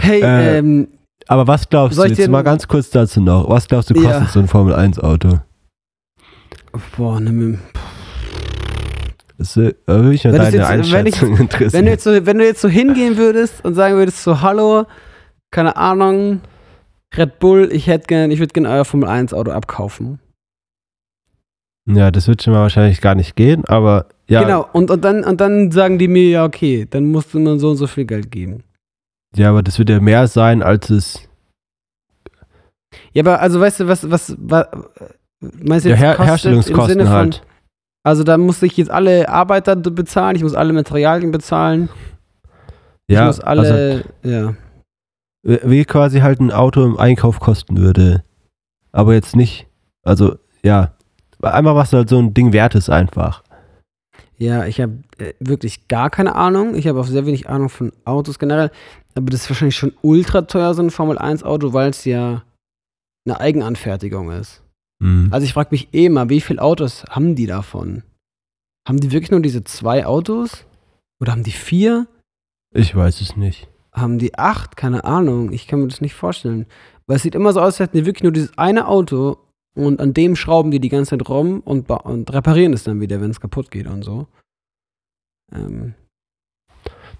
Hey, 0.00 0.20
Äh, 0.22 0.58
ähm, 0.58 0.88
Aber 1.28 1.46
was 1.46 1.68
glaubst 1.68 1.96
Soll 1.96 2.08
du, 2.08 2.14
jetzt 2.14 2.30
mal 2.30 2.42
ganz 2.42 2.66
kurz 2.68 2.90
dazu 2.90 3.20
noch, 3.20 3.48
was 3.48 3.68
glaubst 3.68 3.90
du, 3.90 3.94
kostet 3.94 4.10
Ja. 4.12 4.26
so 4.26 4.40
ein 4.40 4.48
Formel 4.48 4.74
1 4.74 4.98
Auto? 4.98 5.40
boah, 6.96 7.20
nimm, 7.20 7.58
Das 9.38 9.54
da 9.54 9.60
würde 9.86 10.08
mich 10.08 10.22
das 10.22 10.34
deine 10.36 10.56
jetzt- 10.56 10.92
wenn 10.92 11.06
ich- 11.06 11.14
Einschätzung 11.16 11.36
interessieren. 11.36 11.72
wenn 11.72 11.84
du, 11.84 11.90
jetzt 11.90 12.04
so, 12.04 12.26
wenn 12.26 12.38
du 12.38 12.44
jetzt 12.44 12.60
so 12.60 12.68
hingehen 12.68 13.16
würdest 13.16 13.64
und 13.64 13.74
sagen 13.74 13.96
würdest 13.96 14.22
so, 14.22 14.40
hallo, 14.40 14.84
keine 15.50 15.76
Ahnung, 15.76 16.40
Red 17.14 17.38
Bull, 17.40 17.68
ich 17.72 17.86
hätte 17.88 18.06
gern, 18.06 18.30
ich 18.30 18.38
würde 18.38 18.52
gerne 18.52 18.70
euer 18.70 18.84
Formel 18.84 19.08
1 19.08 19.34
Auto 19.34 19.50
abkaufen. 19.50 20.18
ja, 21.86 22.10
das 22.10 22.26
wird 22.28 22.42
schon 22.42 22.52
mal 22.54 22.60
wahrscheinlich 22.62 23.00
gar 23.00 23.14
nicht 23.14 23.36
gehen, 23.36 23.64
aber 23.66 24.06
ja, 24.28 24.42
Genau, 24.42 24.66
und, 24.72 24.90
und, 24.90 25.04
dann, 25.04 25.24
und 25.24 25.40
dann 25.40 25.70
sagen 25.72 25.98
die 25.98 26.08
mir, 26.08 26.28
ja, 26.30 26.44
okay, 26.44 26.86
dann 26.88 27.10
musst 27.10 27.34
du 27.34 27.38
mir 27.40 27.58
so 27.58 27.70
und 27.70 27.76
so 27.76 27.86
viel 27.86 28.06
Geld 28.06 28.30
geben. 28.30 28.62
Ja, 29.34 29.50
aber 29.50 29.62
das 29.62 29.78
wird 29.78 29.90
ja 29.90 30.00
mehr 30.00 30.26
sein, 30.26 30.62
als 30.62 30.90
es 30.90 31.28
Ja, 33.12 33.22
aber 33.22 33.40
also 33.40 33.60
weißt 33.60 33.80
du, 33.80 33.88
was, 33.88 34.10
was, 34.10 34.36
was 34.38 34.66
meinst 35.40 35.84
du 35.84 35.90
jetzt 35.90 35.98
Her 35.98 36.14
kostet 36.16 36.20
im 36.20 36.26
Herstellungskosten 36.26 36.88
Sinne 36.88 37.04
von, 37.04 37.12
halt. 37.12 37.42
Also 38.04 38.24
da 38.24 38.36
muss 38.36 38.62
ich 38.62 38.76
jetzt 38.76 38.90
alle 38.90 39.28
Arbeiter 39.28 39.76
bezahlen, 39.76 40.36
ich 40.36 40.42
muss 40.42 40.54
alle 40.54 40.72
Materialien 40.72 41.30
bezahlen, 41.30 41.88
ich 43.06 43.16
Ja, 43.16 43.26
muss 43.26 43.40
also 43.40 43.72
alle, 43.72 44.04
ja. 44.22 44.54
wie 45.42 45.84
quasi 45.84 46.20
halt 46.20 46.40
ein 46.40 46.50
Auto 46.50 46.84
im 46.84 46.98
Einkauf 46.98 47.40
kosten 47.40 47.76
würde. 47.78 48.24
Aber 48.90 49.14
jetzt 49.14 49.36
nicht, 49.36 49.66
also 50.02 50.36
ja, 50.62 50.92
einmal 51.40 51.74
was 51.74 51.92
halt 51.92 52.08
so 52.08 52.18
ein 52.18 52.34
Ding 52.34 52.52
wert 52.52 52.74
ist 52.74 52.90
einfach. 52.90 53.42
Ja, 54.36 54.66
ich 54.66 54.80
habe 54.80 54.98
äh, 55.18 55.34
wirklich 55.38 55.86
gar 55.86 56.10
keine 56.10 56.34
Ahnung. 56.34 56.74
Ich 56.74 56.88
habe 56.88 56.98
auch 56.98 57.06
sehr 57.06 57.26
wenig 57.26 57.48
Ahnung 57.48 57.68
von 57.68 57.92
Autos 58.04 58.40
generell. 58.40 58.70
Aber 59.14 59.30
das 59.30 59.42
ist 59.42 59.50
wahrscheinlich 59.50 59.76
schon 59.76 59.92
ultra 60.02 60.42
teuer, 60.42 60.74
so 60.74 60.82
ein 60.82 60.90
Formel-1-Auto, 60.90 61.72
weil 61.72 61.90
es 61.90 62.04
ja 62.04 62.44
eine 63.26 63.40
Eigenanfertigung 63.40 64.30
ist. 64.30 64.62
Mhm. 65.00 65.28
Also 65.30 65.44
ich 65.44 65.52
frage 65.52 65.68
mich 65.72 65.92
eh 65.92 66.08
mal, 66.08 66.28
wie 66.28 66.40
viele 66.40 66.62
Autos 66.62 67.04
haben 67.04 67.34
die 67.34 67.46
davon? 67.46 68.02
Haben 68.86 69.00
die 69.00 69.12
wirklich 69.12 69.30
nur 69.30 69.40
diese 69.40 69.64
zwei 69.64 70.06
Autos? 70.06 70.66
Oder 71.20 71.32
haben 71.32 71.44
die 71.44 71.52
vier? 71.52 72.08
Ich 72.74 72.94
weiß 72.94 73.20
es 73.20 73.36
nicht. 73.36 73.68
Haben 73.92 74.18
die 74.18 74.36
acht? 74.38 74.76
Keine 74.76 75.04
Ahnung. 75.04 75.52
Ich 75.52 75.66
kann 75.66 75.80
mir 75.80 75.88
das 75.88 76.00
nicht 76.00 76.14
vorstellen. 76.14 76.66
Weil 77.06 77.16
es 77.16 77.22
sieht 77.22 77.34
immer 77.34 77.52
so 77.52 77.60
aus, 77.60 77.66
als 77.66 77.78
hätten 77.80 77.98
die 77.98 78.06
wirklich 78.06 78.22
nur 78.22 78.32
dieses 78.32 78.56
eine 78.56 78.88
Auto 78.88 79.38
und 79.74 80.00
an 80.00 80.14
dem 80.14 80.36
schrauben 80.36 80.70
die 80.70 80.80
die 80.80 80.88
ganze 80.88 81.10
Zeit 81.10 81.28
rum 81.28 81.60
und, 81.60 81.90
und 81.90 82.32
reparieren 82.32 82.72
es 82.72 82.84
dann 82.84 83.00
wieder, 83.00 83.20
wenn 83.20 83.30
es 83.30 83.40
kaputt 83.40 83.70
geht 83.70 83.86
und 83.86 84.02
so. 84.02 84.26
Ähm, 85.52 85.94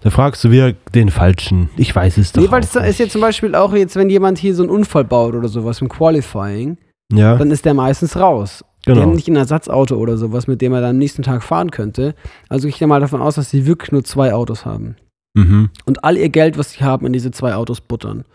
Da 0.03 0.09
fragst 0.09 0.43
du 0.43 0.51
wieder 0.51 0.73
den 0.93 1.09
Falschen. 1.09 1.69
Ich 1.77 1.95
weiß 1.95 2.17
es 2.17 2.33
doch. 2.33 2.41
nee, 2.41 2.51
weil 2.51 2.61
es 2.61 2.75
ist 2.75 2.99
ja 2.99 3.07
zum 3.07 3.21
Beispiel 3.21 3.55
auch 3.55 3.73
jetzt, 3.73 3.95
wenn 3.95 4.09
jemand 4.09 4.37
hier 4.37 4.53
so 4.53 4.61
einen 4.61 4.69
Unfall 4.69 5.05
baut 5.05 5.33
oder 5.33 5.47
sowas 5.47 5.79
im 5.79 5.87
Qualifying, 5.87 6.77
Ja, 7.13 7.37
dann 7.37 7.51
ist 7.51 7.63
der 7.63 7.73
meistens 7.73 8.17
raus. 8.17 8.65
Die 8.85 8.91
haben 8.91 8.99
genau. 8.99 9.13
nicht 9.13 9.29
ein 9.29 9.37
Ersatzauto 9.37 9.95
oder 9.95 10.17
sowas, 10.17 10.45
mit 10.45 10.61
dem 10.61 10.73
er 10.73 10.81
dann 10.81 10.89
am 10.91 10.97
nächsten 10.97 11.23
Tag 11.23 11.41
fahren 11.41 11.71
könnte. 11.71 12.15
Also 12.49 12.67
gehe 12.67 12.73
ich 12.75 12.81
ja 12.81 12.87
mal 12.87 12.99
davon 12.99 13.21
aus, 13.21 13.35
dass 13.35 13.49
sie 13.49 13.65
wirklich 13.65 13.93
nur 13.93 14.03
zwei 14.03 14.33
Autos 14.33 14.65
haben. 14.65 14.97
Mhm. 15.35 15.69
Und 15.85 16.03
all 16.03 16.17
ihr 16.17 16.27
Geld, 16.27 16.57
was 16.57 16.71
sie 16.73 16.83
haben, 16.83 17.05
in 17.05 17.13
diese 17.13 17.31
zwei 17.31 17.55
Autos 17.55 17.79
buttern. 17.79 18.25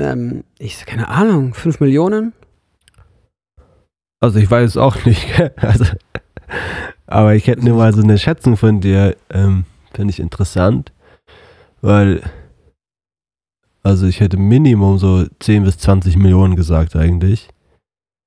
Ähm, 0.00 0.42
ich 0.58 0.84
keine 0.86 1.08
Ahnung, 1.08 1.54
5 1.54 1.78
Millionen? 1.78 2.32
Also 4.20 4.40
ich 4.40 4.50
weiß 4.50 4.70
es 4.70 4.76
auch 4.76 5.04
nicht. 5.04 5.40
also, 5.56 5.84
aber 7.06 7.36
ich 7.36 7.46
hätte 7.46 7.64
nur 7.64 7.76
mal 7.76 7.94
so 7.94 8.02
eine 8.02 8.18
Schätzung 8.18 8.56
von 8.56 8.80
dir, 8.80 9.16
ähm, 9.30 9.64
finde 9.92 10.12
ich 10.12 10.20
interessant, 10.20 10.92
weil 11.80 12.22
also 13.82 14.06
ich 14.06 14.20
hätte 14.20 14.36
Minimum 14.36 14.98
so 14.98 15.24
10 15.40 15.64
bis 15.64 15.78
20 15.78 16.16
Millionen 16.16 16.54
gesagt 16.56 16.94
eigentlich. 16.96 17.48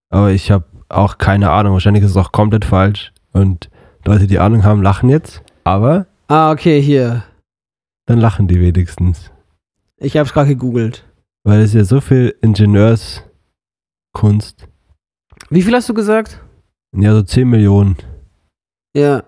Aber 0.10 0.32
ich 0.32 0.50
habe 0.52 0.66
auch 0.90 1.18
keine 1.20 1.52
Ahnung. 1.52 1.74
Wahrscheinlich 1.74 2.04
ist 2.04 2.12
es 2.12 2.18
auch 2.18 2.32
komplett 2.32 2.66
falsch. 2.66 3.14
Und 3.34 3.70
Leute, 4.06 4.26
die 4.28 4.40
Ahnung 4.40 4.64
haben, 4.64 4.82
lachen 4.82 5.10
jetzt. 5.10 5.44
Aber 5.64 6.08
Ah, 6.28 6.52
okay, 6.52 6.82
hier. 6.82 7.24
dann 8.08 8.20
lachen 8.20 8.48
die 8.48 8.60
wenigstens. 8.60 9.30
Ich 9.98 10.18
habe 10.18 10.26
es 10.26 10.34
gerade 10.34 10.50
gegoogelt. 10.50 11.06
Weil 11.44 11.62
es 11.62 11.74
ja 11.74 11.84
so 11.84 12.02
viel 12.02 12.36
Ingenieurskunst. 12.42 14.68
Wie 15.50 15.62
viel 15.62 15.76
hast 15.76 15.90
du 15.90 15.94
gesagt? 15.94 16.42
Ja, 16.96 17.14
so 17.14 17.22
10 17.24 17.48
Millionen. 17.50 17.98
Ja. 18.96 19.24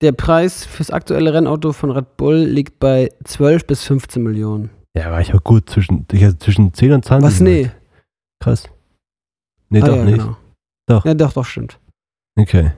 Der 0.00 0.12
Preis 0.12 0.64
fürs 0.64 0.90
aktuelle 0.90 1.34
Rennauto 1.34 1.72
von 1.72 1.90
Red 1.90 2.16
Bull 2.16 2.36
liegt 2.36 2.78
bei 2.78 3.10
12 3.24 3.66
bis 3.66 3.82
15 3.84 4.22
Millionen. 4.22 4.70
Ja, 4.96 5.10
war 5.10 5.20
ich 5.20 5.34
auch 5.34 5.42
gut 5.42 5.68
zwischen, 5.68 6.06
hätte 6.12 6.38
zwischen 6.38 6.72
10 6.72 6.92
und 6.92 7.04
20. 7.04 7.26
Was? 7.26 7.40
Nee. 7.40 7.70
Krass. 8.40 8.64
Nee, 9.70 9.82
Ah, 9.82 9.86
doch 9.86 9.96
ja, 9.96 10.04
nicht. 10.04 10.18
Genau. 10.18 10.36
Doch. 10.88 11.04
Ja, 11.04 11.14
doch, 11.14 11.32
doch, 11.32 11.44
stimmt. 11.44 11.78
Okay. 12.38 12.70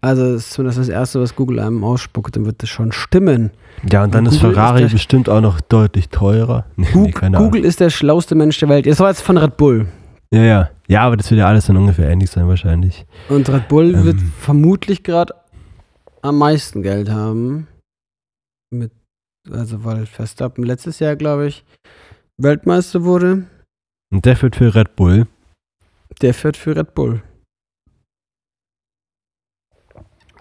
Also, 0.00 0.32
das 0.34 0.42
ist 0.42 0.50
zumindest 0.52 0.78
das 0.78 0.88
Erste, 0.88 1.20
was 1.20 1.34
Google 1.34 1.58
einem 1.58 1.82
ausspuckt, 1.82 2.36
dann 2.36 2.46
wird 2.46 2.62
das 2.62 2.68
schon 2.68 2.92
stimmen. 2.92 3.50
Ja, 3.90 4.04
und 4.04 4.14
dann 4.14 4.26
Und 4.26 4.32
ist 4.34 4.40
Google 4.40 4.54
Ferrari 4.54 4.84
ist 4.84 4.92
bestimmt 4.92 5.28
auch 5.28 5.40
noch 5.40 5.60
deutlich 5.60 6.08
teurer. 6.10 6.66
Nee, 6.76 6.86
nee, 6.86 6.92
Google, 6.92 7.12
keine 7.12 7.36
Ahnung. 7.38 7.50
Google 7.50 7.64
ist 7.64 7.80
der 7.80 7.90
schlauste 7.90 8.34
Mensch 8.34 8.58
der 8.60 8.68
Welt. 8.68 8.86
Das 8.86 9.00
war 9.00 9.08
jetzt 9.08 9.22
von 9.22 9.38
Red 9.38 9.56
Bull. 9.56 9.88
Ja, 10.30 10.42
ja. 10.42 10.70
Ja, 10.86 11.02
aber 11.02 11.16
das 11.16 11.30
wird 11.30 11.38
ja 11.40 11.48
alles 11.48 11.66
dann 11.66 11.76
ungefähr 11.76 12.08
ähnlich 12.08 12.30
sein 12.30 12.46
wahrscheinlich. 12.46 13.06
Und 13.28 13.48
Red 13.48 13.66
Bull 13.68 13.94
Ähm. 13.94 14.04
wird 14.04 14.16
vermutlich 14.38 15.02
gerade 15.02 15.34
am 16.22 16.38
meisten 16.38 16.82
Geld 16.82 17.08
haben. 17.10 17.66
Mit, 18.70 18.92
also, 19.50 19.84
weil 19.84 20.06
Verstappen 20.06 20.64
letztes 20.64 20.98
Jahr, 20.98 21.16
glaube 21.16 21.46
ich, 21.46 21.64
Weltmeister 22.36 23.04
wurde. 23.04 23.46
Und 24.10 24.24
der 24.24 24.36
führt 24.36 24.56
für 24.56 24.74
Red 24.74 24.96
Bull. 24.96 25.26
Der 26.22 26.34
fährt 26.34 26.56
für 26.56 26.74
Red 26.76 26.94
Bull. 26.94 27.22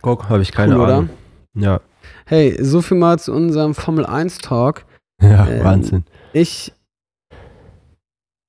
Guck, 0.02 0.30
habe 0.30 0.42
ich 0.42 0.52
keine 0.52 0.76
Cool, 0.76 0.82
oder? 0.82 0.96
Ahnung. 0.98 1.10
Ja. 1.56 1.82
Hey, 2.26 2.58
so 2.64 2.82
viel 2.82 2.98
mal 2.98 3.20
zu 3.20 3.34
unserem 3.34 3.74
Formel 3.76 4.06
1 4.06 4.40
Talk. 4.40 4.86
Ja, 5.22 5.48
Ähm, 5.48 5.64
Wahnsinn. 5.64 6.04
Ich 6.34 6.72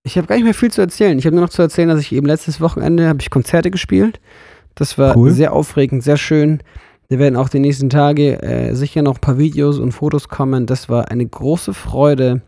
ich 0.04 0.16
habe 0.18 0.26
gar 0.26 0.36
nicht 0.36 0.44
mehr 0.44 0.52
viel 0.54 0.70
zu 0.70 0.82
erzählen. 0.82 1.18
Ich 1.18 1.24
habe 1.24 1.34
nur 1.34 1.44
noch 1.44 1.50
zu 1.50 1.62
erzählen, 1.62 1.88
dass 1.88 2.00
ich 2.00 2.12
eben 2.12 2.26
letztes 2.26 2.60
Wochenende 2.60 3.08
habe 3.08 3.20
ich 3.22 3.30
Konzerte 3.30 3.70
gespielt. 3.70 4.20
Das 4.74 4.98
war 4.98 5.16
Cool. 5.16 5.30
sehr 5.30 5.54
aufregend, 5.54 6.02
sehr 6.02 6.18
schön. 6.18 6.62
Da 7.10 7.18
werden 7.18 7.36
auch 7.36 7.48
die 7.48 7.58
nächsten 7.58 7.88
Tage 7.88 8.42
äh, 8.42 8.74
sicher 8.74 9.02
noch 9.02 9.16
ein 9.16 9.20
paar 9.20 9.38
Videos 9.38 9.78
und 9.78 9.92
Fotos 9.92 10.28
kommen. 10.28 10.66
Das 10.66 10.88
war 10.88 11.10
eine 11.10 11.26
große 11.26 11.72
Freude, 11.72 12.42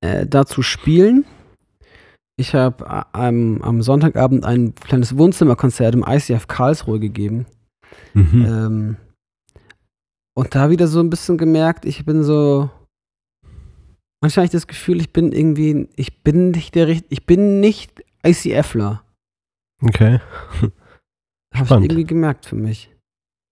äh, 0.00 0.26
da 0.26 0.46
zu 0.46 0.62
spielen. 0.62 1.24
Ich 2.38 2.54
habe 2.54 2.86
am, 3.12 3.60
am 3.62 3.82
Sonntagabend 3.82 4.44
ein 4.44 4.76
kleines 4.76 5.18
Wohnzimmerkonzert 5.18 5.94
im 5.94 6.04
ICF 6.06 6.46
Karlsruhe 6.46 7.00
gegeben. 7.00 7.46
Mhm. 8.14 8.46
Ähm, 8.46 8.96
und 10.36 10.54
da 10.54 10.70
wieder 10.70 10.86
so 10.86 11.00
ein 11.00 11.10
bisschen 11.10 11.36
gemerkt, 11.36 11.84
ich 11.84 12.04
bin 12.04 12.22
so. 12.22 12.70
Manchmal 14.20 14.42
habe 14.42 14.46
ich 14.46 14.52
das 14.52 14.68
Gefühl, 14.68 15.00
ich 15.00 15.12
bin 15.12 15.32
irgendwie, 15.32 15.88
ich 15.96 16.22
bin 16.22 16.52
nicht 16.52 16.76
der 16.76 16.86
Richt, 16.86 17.06
ich 17.08 17.26
bin 17.26 17.58
nicht 17.58 18.04
ICFler. 18.24 19.02
Okay. 19.82 20.20
Habe 21.54 21.64
ich 21.64 21.70
irgendwie 21.70 22.04
gemerkt 22.04 22.46
für 22.46 22.56
mich. 22.56 22.94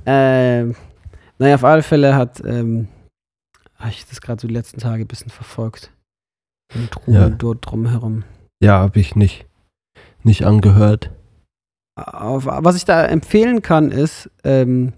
ähm, 0.06 0.74
naja, 1.38 1.54
auf 1.56 1.64
alle 1.64 1.82
Fälle 1.82 2.14
hat, 2.14 2.42
ähm, 2.44 2.88
habe 3.76 3.90
ich 3.90 4.06
das 4.06 4.20
gerade 4.20 4.40
so 4.40 4.48
die 4.48 4.54
letzten 4.54 4.80
Tage 4.80 5.04
ein 5.04 5.06
bisschen 5.08 5.30
verfolgt. 5.30 5.92
Den 6.74 6.88
Trubel 6.90 7.14
Ja. 7.14 7.28
dort 7.28 7.64
drumherum. 7.70 8.24
Ja, 8.62 8.78
habe 8.80 8.98
ich 8.98 9.14
nicht, 9.14 9.46
nicht 10.22 10.44
angehört. 10.44 11.10
Auf, 11.96 12.46
was 12.46 12.76
ich 12.76 12.84
da 12.84 13.04
empfehlen 13.04 13.62
kann, 13.62 13.90
ist, 13.90 14.30
ähm, 14.44 14.92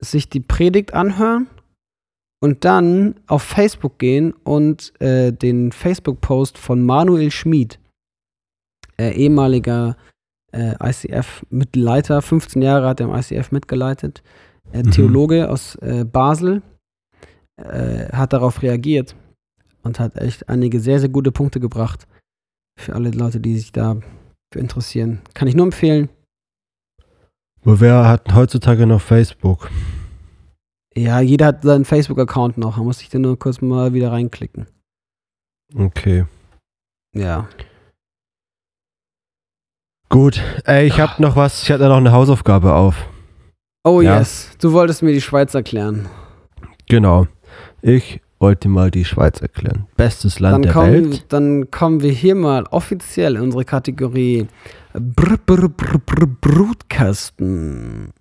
sich 0.00 0.28
die 0.28 0.40
Predigt 0.40 0.92
anhören 0.94 1.46
und 2.40 2.64
dann 2.64 3.14
auf 3.26 3.42
Facebook 3.42 3.98
gehen 3.98 4.32
und 4.44 4.92
äh, 5.00 5.32
den 5.32 5.72
Facebook-Post 5.72 6.58
von 6.58 6.82
Manuel 6.84 7.30
Schmid, 7.30 7.78
äh, 8.98 9.10
ehemaliger 9.12 9.96
äh, 10.52 10.74
ICF-Mitleiter, 10.82 12.22
15 12.22 12.62
Jahre 12.62 12.88
hat 12.88 13.00
er 13.00 13.08
im 13.08 13.14
ICF 13.14 13.52
mitgeleitet, 13.52 14.22
äh, 14.72 14.82
Mhm. 14.82 14.90
Theologe 14.90 15.50
aus 15.50 15.76
äh, 15.76 16.04
Basel, 16.04 16.62
äh, 17.56 18.08
hat 18.12 18.32
darauf 18.32 18.62
reagiert 18.62 19.16
und 19.82 19.98
hat 19.98 20.16
echt 20.18 20.48
einige 20.48 20.80
sehr, 20.80 21.00
sehr 21.00 21.08
gute 21.08 21.32
Punkte 21.32 21.60
gebracht 21.60 22.06
für 22.78 22.94
alle 22.94 23.10
Leute, 23.10 23.40
die 23.40 23.56
sich 23.56 23.72
da 23.72 23.96
für 24.52 24.60
interessieren. 24.60 25.22
Kann 25.34 25.48
ich 25.48 25.54
nur 25.54 25.64
empfehlen. 25.66 26.10
Wo 27.62 27.80
wer 27.80 28.06
hat 28.06 28.34
heutzutage 28.34 28.86
noch 28.86 29.00
Facebook? 29.00 29.70
Ja, 30.96 31.20
jeder 31.20 31.46
hat 31.46 31.62
seinen 31.62 31.84
Facebook-Account 31.84 32.56
noch. 32.58 32.76
Da 32.78 32.82
muss 32.82 33.02
ich 33.02 33.10
dann 33.10 33.20
nur 33.22 33.38
kurz 33.38 33.60
mal 33.60 33.92
wieder 33.92 34.12
reinklicken. 34.12 34.66
Okay. 35.74 36.24
Ja. 37.14 37.48
Gut. 40.08 40.40
Ey, 40.64 40.86
ich 40.86 40.98
habe 41.00 41.20
noch 41.20 41.36
was, 41.36 41.62
ich 41.62 41.70
hatte 41.70 41.88
noch 41.88 41.96
eine 41.96 42.12
Hausaufgabe 42.12 42.74
auf. 42.74 43.06
Oh 43.84 44.00
Ja. 44.00 44.18
yes, 44.18 44.50
du 44.60 44.72
wolltest 44.72 45.02
mir 45.02 45.12
die 45.12 45.20
Schweiz 45.20 45.54
erklären. 45.54 46.08
Genau. 46.88 47.26
Ich 47.82 48.20
wollte 48.38 48.68
mal 48.68 48.90
die 48.90 49.04
Schweiz 49.04 49.40
erklären. 49.40 49.86
Bestes 49.96 50.40
Land 50.40 50.54
Dann 50.54 50.62
der 50.62 50.72
kommen, 50.72 51.10
Welt. 51.10 51.24
dann 51.28 51.70
kommen 51.70 52.00
wir 52.02 52.10
hier 52.12 52.34
mal 52.34 52.64
offiziell 52.70 53.36
in 53.36 53.42
unsere 53.42 53.64
Kategorie 53.64 54.46
Brr, 54.92 55.36
Brr, 55.38 55.68
Brr, 55.68 56.26
Brutkasten. 56.40 58.12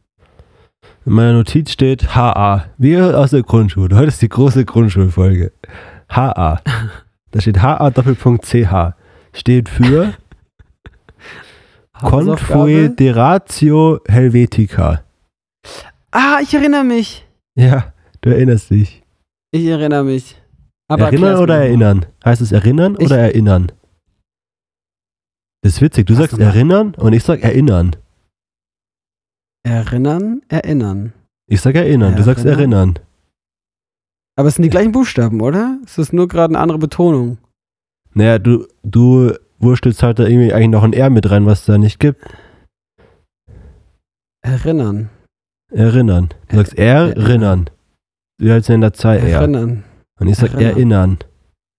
In 1.06 1.14
meiner 1.14 1.34
Notiz 1.34 1.72
steht 1.72 2.16
HA. 2.16 2.66
Wie 2.80 2.98
aus 3.00 3.30
der 3.30 3.44
Grundschule. 3.44 3.96
Heute 3.96 4.08
ist 4.08 4.22
die 4.24 4.30
große 4.30 4.66
Grundschulfolge. 4.66 5.52
HA. 6.10 6.62
Da 7.32 7.42
steht 7.42 7.62
HA 7.62 7.90
Doppelpunkt 7.90 8.46
CH. 8.46 8.94
Steht 9.34 9.68
für. 9.68 10.14
Confederatio 12.02 14.00
Helvetica. 14.08 15.04
Ah, 16.12 16.40
ich 16.42 16.54
erinnere 16.54 16.86
mich. 16.86 17.28
Ja, 17.56 17.94
du 18.22 18.30
erinnerst 18.30 18.70
dich. 18.70 19.04
Ich 19.52 19.66
erinnere 19.66 20.06
mich. 20.06 20.42
Aber 20.88 21.08
erinnern 21.08 21.42
oder 21.42 21.58
erinnern? 21.58 22.06
Heißt 22.24 22.40
es 22.42 22.54
erinnern 22.54 22.96
Ich- 23.00 23.08
oder 23.08 23.18
erinnern? 23.18 23.70
Das 25.62 25.74
ist 25.74 25.82
witzig. 25.82 26.08
Du 26.08 26.14
sagst 26.14 26.40
erinnern 26.40 26.96
und 26.96 27.12
ich 27.12 27.24
sag 27.24 27.44
erinnern. 27.44 27.98
Erinnern, 29.66 30.42
erinnern. 30.48 31.14
Ich 31.48 31.62
sag 31.62 31.76
erinnern. 31.76 32.16
Du 32.16 32.24
sagst 32.24 32.46
Erinnern? 32.46 32.60
erinnern. 32.96 33.00
Aber 34.38 34.48
es 34.48 34.56
sind 34.56 34.64
die 34.64 34.70
gleichen 34.70 34.92
Buchstaben, 34.92 35.42
oder? 35.42 35.80
Es 35.86 35.98
ist 35.98 36.14
nur 36.14 36.28
gerade 36.28 36.52
eine 36.54 36.60
andere 36.60 36.78
Betonung. 36.78 37.38
Naja, 38.14 38.38
du, 38.38 38.68
du 38.84 39.34
wurstelst 39.60 40.04
halt 40.04 40.20
da 40.20 40.28
irgendwie 40.28 40.54
eigentlich 40.54 40.70
noch 40.70 40.84
ein 40.84 40.94
R 40.94 41.10
mit 41.10 41.30
rein, 41.32 41.46
was 41.46 41.62
es 41.62 41.66
da 41.66 41.78
nicht 41.78 42.00
gibt. 42.00 42.24
Erinnern. 44.44 45.10
Erinnern. 45.72 46.30
Du 46.50 46.58
sagst 46.58 46.78
erinnern. 46.78 47.70
Du 48.38 48.50
hältst 48.50 48.70
in 48.70 48.82
der 48.82 48.94
Zahl 48.94 49.18
R. 49.18 49.40
Erinnern. 49.40 49.84
Und 50.20 50.28
ich 50.28 50.36
sag 50.38 50.54
Erinnern. 50.54 50.70
erinnern. 50.76 51.18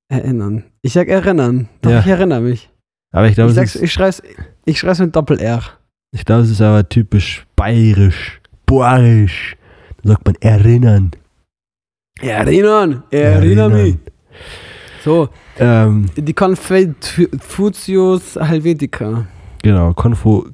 Erinnern. 0.08 0.64
Ich 0.82 0.92
sag 0.92 1.08
erinnern. 1.08 1.68
Doch, 1.82 1.90
Ja. 1.90 2.00
ich 2.00 2.06
erinnere 2.06 2.40
mich. 2.40 2.70
Aber 3.14 3.28
ich 3.28 3.34
glaube, 3.34 3.52
Ich, 3.52 3.56
es 3.58 3.72
sag's- 3.72 3.82
ich 3.82 3.92
schreib's, 3.92 4.22
ich 4.64 4.78
schreib's 4.78 4.98
mit 4.98 5.14
Doppel-R. 5.14 5.62
Ich 6.16 6.24
glaube, 6.24 6.42
es 6.42 6.50
ist 6.50 6.62
aber 6.62 6.88
typisch 6.88 7.44
bayerisch. 7.56 8.40
Boarisch. 8.64 9.54
Da 10.02 10.12
sagt 10.12 10.24
man 10.24 10.34
erinnern. 10.40 11.10
Erinnern. 12.22 13.02
Erinnere 13.10 13.68
mich. 13.70 13.96
So, 15.04 15.28
Ähm, 15.58 16.06
die 16.16 16.32
Confucius 16.32 18.36
Helvetica. 18.40 19.26
genau. 19.62 19.92
Confo, 19.92 20.46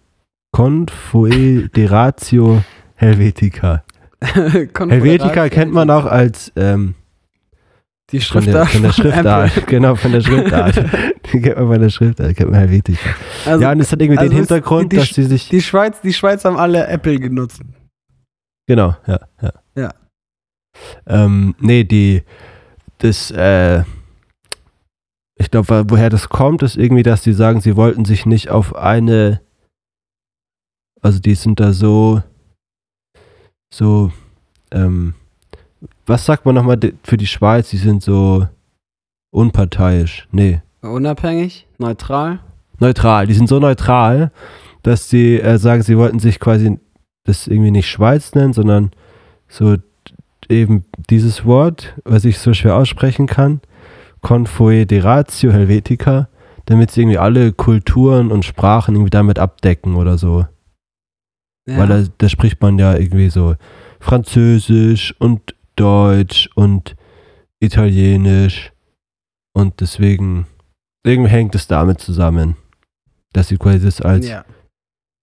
Confederatio 0.53 2.65
Helvetica. 2.97 3.85
Helvetica 4.21 5.49
kennt 5.49 5.73
man 5.73 5.91
auch 5.91 6.07
als 6.07 6.51
ähm, 6.57 6.97
Die 8.13 8.21
von, 8.21 8.45
der, 8.45 8.67
Schriftart. 8.67 8.69
von 8.71 8.83
der 8.83 8.93
von 8.93 9.03
Schriftart. 9.05 9.57
Apple. 9.57 9.63
genau, 9.67 9.95
von 9.95 10.13
der 10.13 10.21
Schriftart. 10.21 10.77
Die 11.33 11.41
kennt 11.41 11.57
man 11.57 11.67
von 11.69 11.81
der 11.81 11.89
Schriftart, 11.89 12.37
kennt 12.37 12.51
man 12.51 12.61
Helvetica. 12.61 13.11
Also, 13.47 13.63
ja, 13.63 13.73
und 13.73 13.81
es 13.81 13.91
hat 13.91 14.01
irgendwie 14.03 14.19
also 14.19 14.31
den 14.31 14.37
Hintergrund, 14.39 14.93
die- 14.93 14.97
die 14.97 15.01
dass 15.01 15.09
sie 15.15 15.25
sich. 15.25 15.49
die, 15.49 15.63
Schweiz, 15.63 16.01
die 16.03 16.13
Schweiz 16.13 16.45
haben 16.45 16.57
alle 16.59 16.87
Apple 16.89 17.19
genutzt. 17.19 17.63
Genau, 18.67 18.95
ja, 19.07 19.19
ja. 19.41 19.53
Ja. 19.75 19.95
Ähm, 21.07 21.55
nee, 21.59 21.85
die, 21.85 22.23
das, 22.99 23.31
äh, 23.31 23.83
ich 25.37 25.51
glaube, 25.51 25.85
woher 25.89 26.11
das 26.11 26.29
kommt, 26.29 26.63
ist 26.63 26.77
irgendwie, 26.77 27.03
dass 27.03 27.23
die 27.23 27.33
sagen, 27.33 27.61
sie 27.61 27.77
wollten 27.77 28.05
sich 28.05 28.27
nicht 28.27 28.51
auf 28.51 28.75
eine, 28.77 29.41
also 31.01 31.19
die 31.19 31.35
sind 31.35 31.61
da 31.61 31.73
so, 31.73 32.23
so, 33.73 34.13
ähm, 34.71 35.15
was 36.13 36.27
sagt 36.27 36.45
man 36.45 36.55
nochmal 36.55 36.79
für 37.03 37.17
die 37.17 37.27
Schweiz? 37.27 37.71
Die 37.71 37.79
sind 37.79 38.03
so, 38.03 38.47
Unparteiisch. 39.33 40.29
Nee. 40.31 40.61
Unabhängig, 40.83 41.67
neutral. 41.79 42.41
Neutral. 42.79 43.27
Die 43.27 43.33
sind 43.33 43.49
so 43.49 43.59
neutral, 43.59 44.31
dass 44.83 45.09
sie 45.09 45.41
äh, 45.41 45.57
sagen, 45.57 45.83
sie 45.83 45.97
wollten 45.97 46.19
sich 46.19 46.39
quasi 46.39 46.79
das 47.25 47.47
irgendwie 47.47 47.71
nicht 47.71 47.89
Schweiz 47.89 48.35
nennen, 48.35 48.53
sondern 48.53 48.91
so 49.49 49.77
eben 50.51 50.85
dieses 51.09 51.47
Wort, 51.47 51.95
was 52.05 52.27
ich 52.27 52.39
so 52.39 52.53
schwer 52.53 52.77
aussprechen 52.77 53.27
kann, 53.27 53.63
Confederatio 54.21 55.51
Helvetica, 55.51 56.29
damit 56.67 56.91
sie 56.91 57.01
irgendwie 57.01 57.19
alle 57.19 57.53
Kulturen 57.53 58.31
und 58.31 58.45
Sprachen 58.45 58.95
irgendwie 58.95 59.11
damit 59.11 59.39
abdecken 59.39 59.95
oder 59.95 60.19
so. 60.19 60.47
Ja. 61.67 61.79
Weil 61.79 61.89
da, 61.89 62.05
da 62.19 62.29
spricht 62.29 62.61
man 62.61 62.79
ja 62.79 62.97
irgendwie 62.97 63.31
so 63.31 63.55
Französisch 63.99 65.15
und 65.19 65.55
Deutsch 65.77 66.51
und 66.55 66.97
Italienisch 67.61 68.73
und 69.55 69.81
deswegen 69.81 70.47
irgendwie 71.05 71.31
hängt 71.31 71.55
es 71.55 71.67
damit 71.67 72.01
zusammen, 72.01 72.57
dass 73.33 73.49
sie 73.49 73.57
quasi 73.57 73.85
das 73.85 74.01
als 74.01 74.27
ja. 74.27 74.45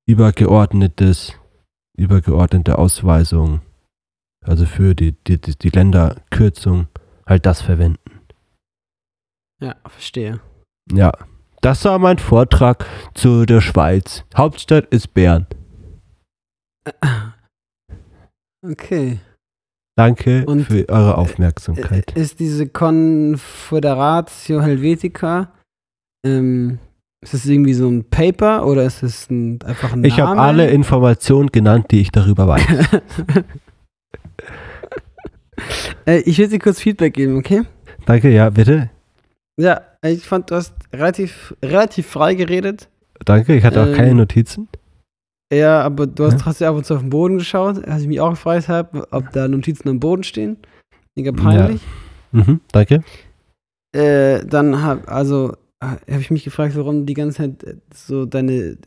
übergeordnetes, 0.08 1.34
übergeordnete 1.98 2.78
Ausweisung, 2.78 3.62
also 4.42 4.66
für 4.66 4.96
die, 4.96 5.14
die, 5.28 5.40
die, 5.40 5.58
die 5.58 5.70
Länderkürzung, 5.70 6.88
halt 7.26 7.46
das 7.46 7.62
verwenden. 7.62 8.22
ja, 9.62 9.76
verstehe. 9.86 10.40
Ja, 10.92 11.12
das 11.62 11.84
war 11.86 12.00
mein 12.00 12.18
Vortrag 12.18 12.86
zu 13.14 13.46
der 13.46 13.62
Schweiz. 13.62 14.24
Hauptstadt 14.36 14.86
ist 14.88 15.14
Bern. 15.14 15.46
Okay. 18.64 19.20
Danke 20.00 20.46
Und, 20.46 20.64
für 20.64 20.88
eure 20.88 21.12
Äh, 21.12 21.16
Aufmerksamkeit. 21.16 22.14
Ist 22.16 22.40
diese 22.40 22.66
Confederatio 22.70 24.62
Helvetica, 24.62 25.52
ähm, 26.26 26.80
ist 27.22 27.34
das 27.34 27.46
irgendwie 27.46 27.74
so 27.74 27.90
ein 27.90 28.06
Paper 28.10 28.66
oder 28.66 28.84
ist 28.86 29.04
es 29.04 29.30
ein, 29.30 29.60
einfach 29.66 29.92
ein 29.92 30.06
Ich 30.06 30.22
habe 30.22 30.38
Name? 30.38 30.42
alle 30.42 30.70
Informationen 30.70 31.50
genannt, 31.52 31.88
die 31.92 32.00
ich 32.00 32.12
darüber 32.14 32.48
weiß. 32.48 32.62
äh, 36.06 36.20
ich 36.20 36.38
will 36.38 36.48
dir 36.48 36.60
kurz 36.60 36.80
Feedback 36.80 37.14
geben, 37.14 37.36
okay? 37.38 37.64
Danke, 38.06 38.30
ja, 38.30 38.50
bitte. 38.50 38.90
Ja, 39.58 39.82
ich 40.02 40.24
fand, 40.24 40.50
du 40.50 40.56
hast 40.56 40.74
relativ, 40.94 41.54
relativ 41.62 42.08
frei 42.08 42.36
geredet. 42.36 42.88
Danke, 43.26 43.54
ich 43.54 43.66
hatte 43.66 43.84
auch 43.84 43.88
Ähm, 43.88 43.96
keine 43.96 44.16
Notizen. 44.16 44.70
Ja, 45.52 45.82
aber 45.82 46.06
du 46.08 46.26
hast 46.26 46.34
Ja. 46.34 46.40
trotzdem 46.40 46.68
ab 46.68 46.76
und 46.76 46.86
zu 46.86 46.94
auf 46.96 47.02
den 47.02 47.10
Boden 47.10 47.38
geschaut. 47.40 47.84
Als 47.88 48.04
ich 48.04 48.08
mich 48.08 48.20
auch 48.22 48.32
gefragt 48.32 48.68
habe, 48.68 49.08
ob 49.12 49.32
da 49.32 49.48
Notizen 49.48 49.90
am 49.90 50.00
Boden 50.00 50.24
stehen. 50.24 50.58
Mega 51.16 51.32
peinlich. 51.32 51.82
Mhm, 52.32 52.62
danke. 52.72 53.04
Äh, 53.96 54.46
dann 54.46 54.84
hab, 54.84 55.10
also, 55.12 55.54
habe 55.84 56.22
ich 56.22 56.30
mich 56.30 56.44
gefragt, 56.44 56.76
warum 56.76 57.00
du 57.00 57.06
die 57.06 57.14
ganze 57.16 57.38
Zeit 57.38 57.64
äh, 57.64 57.76
so 57.94 58.26
deine 58.26 58.54
äh, 58.54 58.78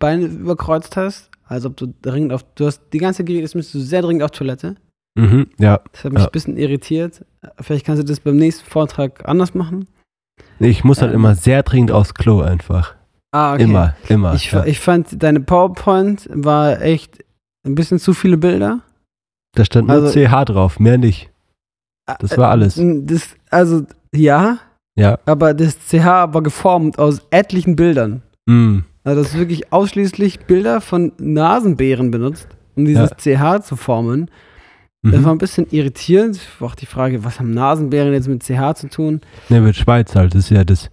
Beine 0.00 0.26
überkreuzt 0.26 0.96
hast. 0.96 1.30
Also, 1.46 1.68
ob 1.68 1.76
du 1.76 1.94
dringend 2.02 2.32
auf, 2.32 2.44
du 2.56 2.66
hast 2.66 2.82
die 2.92 2.98
ganze 2.98 3.18
Zeit 3.18 3.26
geredet, 3.26 3.44
jetzt 3.44 3.54
müsstest 3.54 3.74
du 3.76 3.80
sehr 3.80 4.02
dringend 4.02 4.24
auf 4.24 4.32
Toilette. 4.32 4.74
Mhm, 5.16 5.46
ja, 5.58 5.80
Das 5.92 6.04
hat 6.04 6.12
mich 6.12 6.22
Ja. 6.22 6.28
ein 6.28 6.32
bisschen 6.32 6.56
irritiert. 6.56 7.24
Äh, 7.42 7.48
Vielleicht 7.60 7.86
kannst 7.86 8.02
du 8.02 8.06
das 8.06 8.18
beim 8.20 8.36
nächsten 8.36 8.68
Vortrag 8.68 9.26
anders 9.28 9.54
machen. 9.54 9.86
ich 10.58 10.82
muss 10.82 11.00
halt 11.00 11.12
Ähm. 11.12 11.20
immer 11.20 11.34
sehr 11.36 11.62
dringend 11.62 11.92
aufs 11.92 12.14
Klo 12.14 12.40
einfach. 12.40 12.96
Ah, 13.32 13.54
okay. 13.54 13.64
Immer, 13.64 13.94
immer. 14.08 14.34
Ich, 14.34 14.50
ja. 14.52 14.64
ich 14.64 14.80
fand, 14.80 15.22
deine 15.22 15.40
PowerPoint 15.40 16.28
war 16.32 16.80
echt 16.80 17.22
ein 17.66 17.74
bisschen 17.74 17.98
zu 17.98 18.14
viele 18.14 18.36
Bilder. 18.38 18.80
da 19.54 19.64
stand 19.64 19.88
nur 19.88 19.96
also- 19.96 20.12
CH 20.12 20.44
drauf, 20.46 20.78
mehr 20.80 20.98
nicht. 20.98 21.30
Das 22.20 22.38
war 22.38 22.50
alles. 22.50 22.78
Äh, 22.78 23.02
Das, 23.04 23.28
also, 23.50 23.82
ja, 24.14 24.58
Ja. 24.96 25.18
aber 25.26 25.52
das 25.52 25.76
CH 25.88 26.32
war 26.32 26.42
geformt 26.42 26.98
aus 26.98 27.20
etlichen 27.30 27.76
Bildern. 27.76 28.22
Mm. 28.46 28.78
Also, 29.04 29.22
das 29.22 29.32
ist 29.32 29.38
wirklich 29.38 29.72
ausschließlich 29.72 30.40
Bilder 30.46 30.80
von 30.80 31.12
Nasenbären 31.18 32.10
benutzt, 32.10 32.48
um 32.76 32.84
dieses 32.86 33.10
CH 33.18 33.60
zu 33.62 33.76
formen. 33.76 34.30
Das 35.02 35.20
Mhm. 35.20 35.24
war 35.24 35.32
ein 35.32 35.38
bisschen 35.38 35.66
irritierend. 35.70 36.40
War 36.60 36.68
auch 36.70 36.74
die 36.74 36.86
Frage, 36.86 37.24
was 37.24 37.38
haben 37.38 37.50
Nasenbären 37.52 38.12
jetzt 38.12 38.26
mit 38.28 38.42
CH 38.42 38.74
zu 38.74 38.88
tun? 38.88 39.20
Ne, 39.48 39.60
mit 39.60 39.76
Schweiz 39.76 40.14
halt. 40.16 40.34
Das 40.34 40.44
ist 40.44 40.50
ja 40.50 40.64
das 40.64 40.90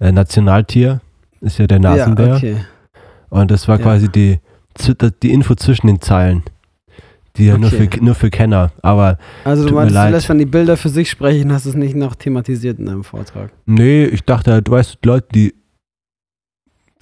äh, 0.00 0.10
Nationaltier. 0.10 1.00
Ist 1.46 1.58
ja 1.58 1.66
der 1.66 1.78
Nasenbär. 1.78 2.26
Ja, 2.28 2.36
okay. 2.36 2.56
Und 3.28 3.50
das 3.50 3.68
war 3.68 3.78
Ja. 3.78 3.82
quasi 3.84 4.08
die, 4.08 4.38
die 5.22 5.32
Info 5.32 5.54
zwischen 5.54 5.86
den 5.86 6.00
Zeilen. 6.00 6.42
Die 7.36 7.46
ja 7.46 7.58
nur, 7.58 7.68
Okay. 7.72 7.88
für, 7.92 8.04
nur 8.04 8.14
für 8.14 8.30
Kenner. 8.30 8.72
Aber 8.82 9.18
Also, 9.44 9.66
du 9.68 9.74
meinst, 9.74 9.94
du 9.94 10.08
lässt 10.10 10.28
dann 10.30 10.38
die 10.38 10.46
Bilder 10.46 10.76
für 10.76 10.88
sich 10.88 11.10
sprechen, 11.10 11.52
hast 11.52 11.66
es 11.66 11.74
nicht 11.74 11.94
noch 11.94 12.14
thematisiert 12.14 12.78
in 12.78 12.86
deinem 12.86 13.04
Vortrag. 13.04 13.50
nee, 13.66 14.04
ich 14.06 14.22
dachte 14.24 14.52
halt, 14.52 14.66
du 14.68 14.72
weißt, 14.72 14.98
Leute, 15.04 15.26
die 15.34 15.54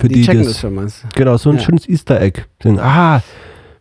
für 0.01 0.09
Die 0.09 0.15
die, 0.17 0.23
checken 0.25 0.41
das 0.41 0.49
das, 0.55 0.61
schon, 0.61 0.75
meinst 0.75 1.05
du? 1.05 1.09
genau, 1.15 1.37
so 1.37 1.51
ein 1.51 1.57
Ja. 1.57 1.63
schönes 1.63 1.89
Easter 1.89 2.21
Egg. 2.21 2.43
Denken, 2.65 2.81
ah, 2.81 3.23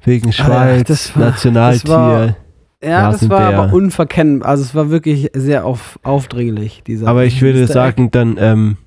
wegen 0.04 0.32
Schweiz, 0.32 0.88
das 0.88 1.16
war- 1.18 1.26
Nationaltier. 1.32 1.82
das 1.82 1.90
war- 1.90 2.36
Ja, 2.84 3.12
das 3.12 3.30
war 3.30 3.42
aber 3.54 3.74
unverkennbar. 3.74 4.50
Also, 4.50 4.64
es 4.64 4.76
war 4.76 4.92
wirklich 4.92 5.32
sehr 5.34 5.66
auf, 5.66 5.98
aufdringlich, 6.04 6.84
dieser. 6.86 7.08
aber 7.08 7.26
ich 7.26 7.42
würde 7.42 7.62
Easter 7.62 7.74
Egg. 7.88 7.96
sagen, 7.96 8.12
dann, 8.12 8.36
ähm, 8.40 8.78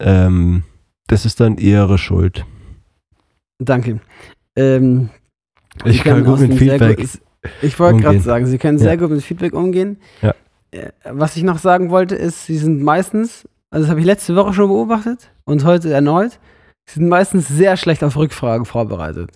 ähm, 0.00 0.62
das 1.08 1.24
ist 1.24 1.40
dann 1.40 1.56
ihre 1.58 1.98
Schuld. 1.98 2.44
Danke. 3.58 4.00
Ähm, 4.56 5.10
Ich 5.84 6.02
kann 6.04 6.24
gut 6.24 6.40
mit 6.40 6.54
Feedback. 6.54 6.98
gut- 6.98 7.20
ich 7.62 7.78
wollte 7.78 8.00
gerade 8.00 8.20
sagen, 8.20 8.46
Sie 8.46 8.58
können 8.58 8.78
sehr 8.78 8.94
Ja. 8.94 8.96
gut 8.96 9.10
mit 9.10 9.22
Feedback 9.22 9.52
umgehen. 9.54 9.98
Ja. 10.22 10.34
Äh, 10.72 10.90
Was 11.04 11.36
ich 11.36 11.42
noch 11.42 11.58
sagen 11.58 11.90
wollte, 11.90 12.14
ist, 12.16 12.46
Sie 12.46 12.56
sind 12.58 12.82
meistens, 12.82 13.48
also 13.70 13.84
das 13.84 13.90
habe 13.90 14.00
ich 14.00 14.06
letzte 14.06 14.34
Woche 14.36 14.52
schon 14.52 14.68
beobachtet 14.68 15.30
und 15.44 15.64
heute 15.64 15.92
erneut, 15.92 16.38
Sie 16.88 17.00
sind 17.00 17.08
meistens 17.08 17.48
sehr 17.48 17.76
schlecht 17.76 18.02
auf 18.04 18.16
Rückfragen 18.16 18.64
vorbereitet. 18.66 19.30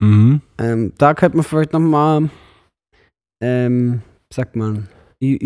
Mhm. 0.00 0.42
Ähm, 0.58 0.92
da 0.98 1.14
könnte 1.14 1.36
man 1.38 1.44
vielleicht 1.44 1.72
nochmal, 1.72 2.28
ähm, 3.42 4.02
sagt 4.32 4.56
man, 4.56 4.88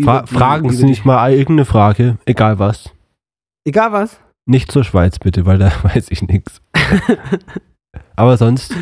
Fra 0.03 0.25
fragen 0.25 0.69
Sie 0.71 0.85
nicht 0.85 1.05
mal 1.05 1.31
irgendeine 1.31 1.65
Frage, 1.65 2.17
egal 2.25 2.59
was. 2.59 2.91
Egal 3.65 3.91
was. 3.93 4.19
Nicht 4.51 4.69
zur 4.69 4.83
Schweiz 4.83 5.17
bitte, 5.17 5.45
weil 5.45 5.59
da 5.59 5.71
weiß 5.83 6.11
ich 6.11 6.23
nichts. 6.23 6.61
Aber 8.17 8.35
sonst 8.35 8.75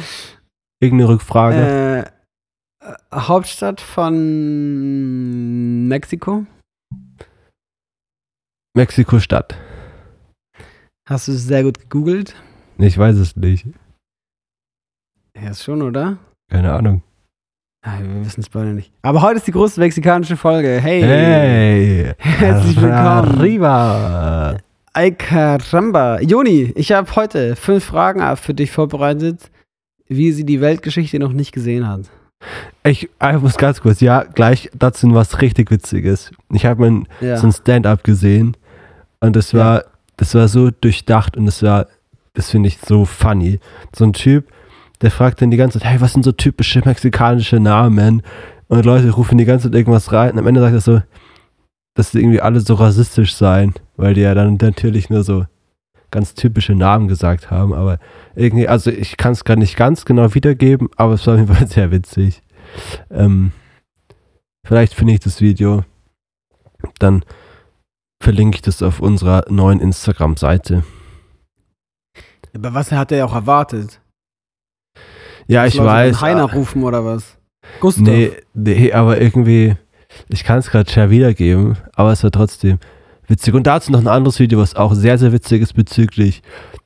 irgendeine 0.82 1.10
Rückfrage. 1.12 2.08
Äh, 2.82 2.92
Hauptstadt 3.14 3.80
von 3.80 4.18
Mexiko. 5.88 6.48
Mexiko-Stadt. 8.76 9.56
Hast 11.08 11.28
du 11.28 11.34
sehr 11.34 11.62
gut 11.62 11.80
gegoogelt? 11.80 12.36
Ich 12.80 12.98
weiß 12.98 13.18
es 13.18 13.36
nicht. 13.36 13.68
Ja, 15.40 15.52
ist 15.52 15.64
schon, 15.64 15.84
oder? 15.84 16.18
Keine 16.50 16.74
Ahnung. 16.74 17.04
Ja, 17.86 18.00
wir 18.00 18.26
wissen 18.26 18.42
es 18.42 18.50
beide 18.50 18.74
nicht. 18.74 18.92
Aber 19.04 19.22
heute 19.22 19.38
ist 19.38 19.46
die 19.46 19.52
große 19.52 19.80
mexikanische 19.80 20.36
Folge. 20.36 20.80
Hey! 20.82 21.04
Hey! 21.04 22.16
Herzlich 22.18 22.76
willkommen. 22.76 22.98
Arriba! 22.98 24.58
Ay 25.00 25.14
caramba. 25.14 26.20
Joni, 26.20 26.74
ich 26.76 26.92
habe 26.92 27.16
heute 27.16 27.56
fünf 27.56 27.86
Fragen 27.86 28.36
für 28.36 28.54
dich 28.54 28.70
vorbereitet, 28.70 29.50
wie 30.10 30.34
sie 30.34 30.44
die 30.44 30.60
Weltgeschichte 30.60 31.20
noch 31.20 31.32
nicht 31.32 31.54
gesehen 31.54 31.88
hat. 31.88 32.02
Ich, 32.84 33.04
ich 33.04 33.40
muss 33.42 33.56
ganz 33.56 33.80
kurz, 33.80 34.02
ja, 34.02 34.24
gleich 34.24 34.70
dazu 34.78 35.14
was 35.14 35.42
richtig 35.42 35.72
Witziges. 35.72 36.32
Ich 36.52 36.66
habe 36.66 36.82
mein 36.82 37.08
Ja. 37.22 37.38
so 37.38 37.48
ein 37.48 37.54
Stand-up 37.54 38.04
gesehen 38.04 38.58
und 39.22 39.38
das 39.38 39.54
Ja. 39.54 39.60
war, 39.60 39.84
das 40.18 40.36
war 40.36 40.50
so 40.50 40.70
durchdacht 40.70 41.38
und 41.38 41.46
das 41.46 41.64
war, 41.64 41.88
das 42.34 42.50
finde 42.50 42.68
ich 42.68 42.80
so 42.86 43.06
funny. 43.06 43.62
So 43.96 44.04
ein 44.04 44.12
Typ, 44.12 44.50
der 45.02 45.12
fragt 45.12 45.42
dann 45.42 45.50
die 45.50 45.56
ganze 45.56 45.80
Zeit, 45.80 45.90
hey, 45.90 46.02
was 46.02 46.12
sind 46.12 46.24
so 46.26 46.34
typische 46.34 46.82
mexikanische 46.84 47.62
Namen? 47.62 48.22
Und 48.68 48.84
Leute 48.86 49.12
rufen 49.12 49.38
die 49.38 49.46
ganze 49.46 49.68
Zeit 49.72 49.76
irgendwas 49.80 50.12
rein 50.12 50.32
und 50.34 50.40
am 50.40 50.48
Ende 50.48 50.60
sagt 50.60 50.74
er 50.74 50.82
so, 50.82 51.02
dass 51.96 52.12
die 52.12 52.20
irgendwie 52.20 52.42
alle 52.42 52.60
so 52.60 52.74
rassistisch 52.74 53.34
seien, 53.34 53.74
weil 54.00 54.14
die 54.14 54.22
ja 54.22 54.34
dann 54.34 54.58
natürlich 54.62 55.10
nur 55.10 55.24
so 55.24 55.46
ganz 56.10 56.34
typische 56.34 56.74
Namen 56.74 57.08
gesagt 57.08 57.52
haben, 57.52 57.74
aber 57.74 58.00
irgendwie, 58.34 58.68
also 58.68 58.90
ich 58.90 59.18
kann 59.18 59.34
es 59.34 59.44
gerade 59.44 59.60
nicht 59.60 59.76
ganz 59.76 60.06
genau 60.06 60.34
wiedergeben, 60.34 60.90
aber 60.96 61.14
es 61.14 61.28
war 61.28 61.34
auf 61.36 61.40
jeden 61.42 61.54
Fall 61.54 61.68
sehr 61.68 61.92
witzig. 61.92 62.42
Ähm, 63.12 63.52
vielleicht 64.66 64.94
finde 64.94 65.14
ich 65.14 65.20
das 65.20 65.42
Video, 65.42 65.84
dann 67.00 67.26
verlinke 68.24 68.56
ich 68.56 68.62
das 68.62 68.82
auf 68.82 69.02
unserer 69.02 69.46
neuen 69.50 69.82
Instagram-Seite. 69.82 70.84
Aber 72.56 72.74
was 72.74 72.92
hat 72.92 73.12
er 73.12 73.26
auch 73.26 73.36
erwartet? 73.36 74.02
Ja, 75.48 75.66
ich 75.66 75.76
Leute 75.76 75.90
weiß. 75.90 76.22
Heiner 76.22 76.50
äh, 76.50 76.56
rufen 76.56 76.84
oder 76.84 77.04
was? 77.04 77.38
Gustav. 77.82 78.06
Nee, 78.06 78.32
nee, 78.54 78.94
aber 78.94 79.20
irgendwie, 79.20 79.76
ich 80.30 80.46
kann 80.46 80.60
es 80.60 80.72
gerade 80.72 80.90
schwer 80.90 81.10
wiedergeben, 81.10 81.78
aber 81.94 82.14
es 82.14 82.24
war 82.24 82.32
trotzdem 82.32 82.80
witzig. 83.30 83.54
Und 83.54 83.68
dazu 83.68 83.92
noch 83.92 84.00
ein 84.00 84.08
anderes 84.08 84.40
Video, 84.40 84.60
was 84.60 84.76
auch 84.76 84.94
sehr, 84.94 85.18
sehr 85.18 85.32
witzig 85.32 85.62
ist 85.62 85.74
bezüglich 85.74 86.42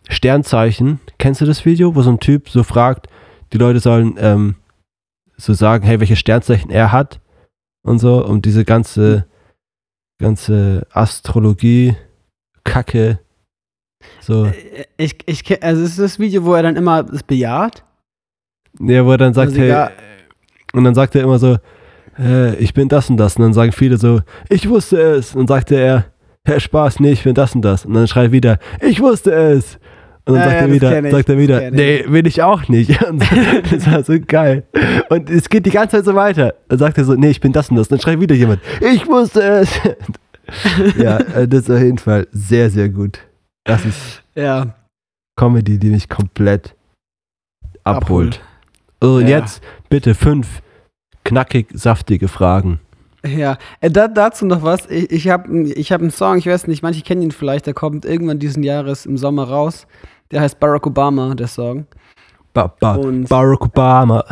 Sternzeichen. 0.10 1.00
Kennst 1.18 1.42
du 1.42 1.46
das 1.46 1.66
Video, 1.66 1.96
wo 1.96 2.02
so 2.02 2.12
ein 2.12 2.20
Typ 2.20 2.50
so 2.50 2.64
fragt, 2.64 3.08
die 3.54 3.58
Leute 3.58 3.80
sollen 3.80 4.16
ähm, 4.18 4.56
so 5.38 5.54
sagen, 5.54 5.86
hey, 5.86 6.00
welches 6.00 6.20
Sternzeichen 6.20 6.70
er 6.72 6.92
hat 6.92 7.20
und 7.86 8.00
so, 8.00 8.26
um 8.26 8.42
diese 8.42 8.66
ganze, 8.66 9.26
ganze 10.22 10.86
Astrologie, 10.92 11.96
Kacke. 12.64 13.20
So. 14.22 14.46
Äh, 14.46 14.86
Ich, 14.98 15.18
ich, 15.26 15.44
ke- 15.44 15.62
also 15.62 15.84
ist 15.84 16.00
das 16.00 16.20
Video, 16.20 16.44
wo 16.46 16.54
er 16.54 16.64
dann 16.64 16.76
immer 16.76 17.06
es 17.12 17.24
bejaht. 17.24 17.84
Ja, 18.80 19.06
wo 19.06 19.12
er 19.12 19.18
dann 19.18 19.34
sagt, 19.34 19.52
Also 19.52 19.62
hey, 19.62 19.90
und 20.74 20.84
dann 20.84 20.96
sagt 20.96 21.16
er 21.16 21.24
immer 21.24 21.38
so, 21.40 21.58
äh, 22.18 22.56
ich 22.56 22.74
bin 22.74 22.90
das 22.90 23.10
und 23.10 23.18
das. 23.18 23.36
Und 23.36 23.44
dann 23.44 23.54
sagen 23.54 23.72
viele 23.72 23.98
so, 23.98 24.22
ich 24.50 24.68
wusste 24.68 25.00
es. 25.00 25.34
Und 25.36 25.42
dann 25.42 25.48
sagte 25.60 25.76
er, 25.76 26.06
Herr 26.46 26.60
Spaß, 26.60 27.00
nee, 27.00 27.12
ich 27.14 27.24
bin 27.24 27.34
das 27.34 27.56
und 27.56 27.62
das. 27.62 27.86
Und 27.86 27.94
dann 27.94 28.08
schreit 28.08 28.26
er 28.26 28.32
wieder, 28.34 28.60
ich 28.82 29.00
wusste 29.00 29.32
es. 29.34 29.80
Und 30.26 30.36
dann 30.36 30.44
Ja, 30.44 30.44
sagt 30.44 30.56
ja, 30.56 30.68
er 30.68 30.72
wieder, 30.74 31.04
ich, 31.06 31.12
sagt 31.12 31.30
er 31.30 31.38
wieder, 31.38 31.72
nee, 31.72 32.04
will 32.08 32.28
ich 32.28 32.42
auch 32.44 32.68
nicht. 32.70 33.02
Und 33.10 33.22
das 33.72 33.92
war 33.92 34.04
so 34.04 34.14
geil. 34.26 34.64
Und 35.10 35.30
es 35.30 35.50
geht 35.50 35.66
die 35.66 35.70
ganze 35.70 35.98
Zeit 35.98 36.06
so 36.06 36.16
weiter. 36.16 36.54
Dann 36.70 36.80
sagt 36.80 36.98
er 36.98 37.04
so, 37.04 37.14
nee, 37.16 37.30
ich 37.30 37.42
bin 37.42 37.52
das 37.52 37.70
und 37.70 37.76
das. 37.76 37.88
Und 37.88 37.92
dann 37.94 38.00
schreit 38.02 38.22
wieder 38.22 38.34
jemand, 38.36 38.62
ich 38.80 39.06
wusste 39.06 39.42
es. 39.42 39.70
ja, 40.98 41.18
äh, 41.18 41.46
das 41.48 41.64
ist 41.64 41.70
auf 41.72 41.82
jeden 41.82 41.98
Fall 41.98 42.28
sehr, 42.32 42.70
sehr 42.70 42.88
gut. 42.88 43.20
Das 43.66 43.84
ist 43.86 44.24
Ja. 44.36 44.76
Comedy, 45.38 45.78
die 45.78 45.90
mich 45.90 46.08
komplett 46.08 46.74
abholt. 47.84 48.36
Abholt. 48.38 48.42
So, 49.02 49.16
und 49.16 49.28
Ja. 49.28 49.40
jetzt 49.40 49.62
bitte 49.90 50.16
fünf 50.16 50.62
knackig 51.26 51.68
saftige 51.74 52.30
Fragen. 52.30 52.80
Ja, 53.26 53.58
äh, 53.80 53.90
da, 53.90 54.08
dazu 54.08 54.46
noch 54.46 54.64
was. 54.64 54.90
Ich, 54.90 55.12
ich 55.12 55.30
habe 55.30 55.70
ich 55.70 55.92
hab 55.92 56.02
einen 56.02 56.12
Song, 56.12 56.38
ich 56.38 56.48
weiß 56.48 56.68
nicht, 56.68 56.84
manche 56.84 57.02
kennen 57.02 57.22
ihn 57.22 57.32
vielleicht, 57.32 57.66
der 57.66 57.74
kommt 57.74 58.06
irgendwann 58.06 58.40
diesen 58.40 58.64
Jahres 58.64 59.06
im 59.06 59.18
Sommer 59.18 59.48
raus. 59.48 59.88
Der 60.32 60.42
heißt 60.42 60.60
Barack 60.60 60.86
Obama, 60.86 61.34
der 61.36 61.48
Song. 61.48 61.88
Ba 62.54 62.68
ba 62.80 62.96
Und 62.96 63.30
Barack 63.30 63.62
Obama. 63.62 64.24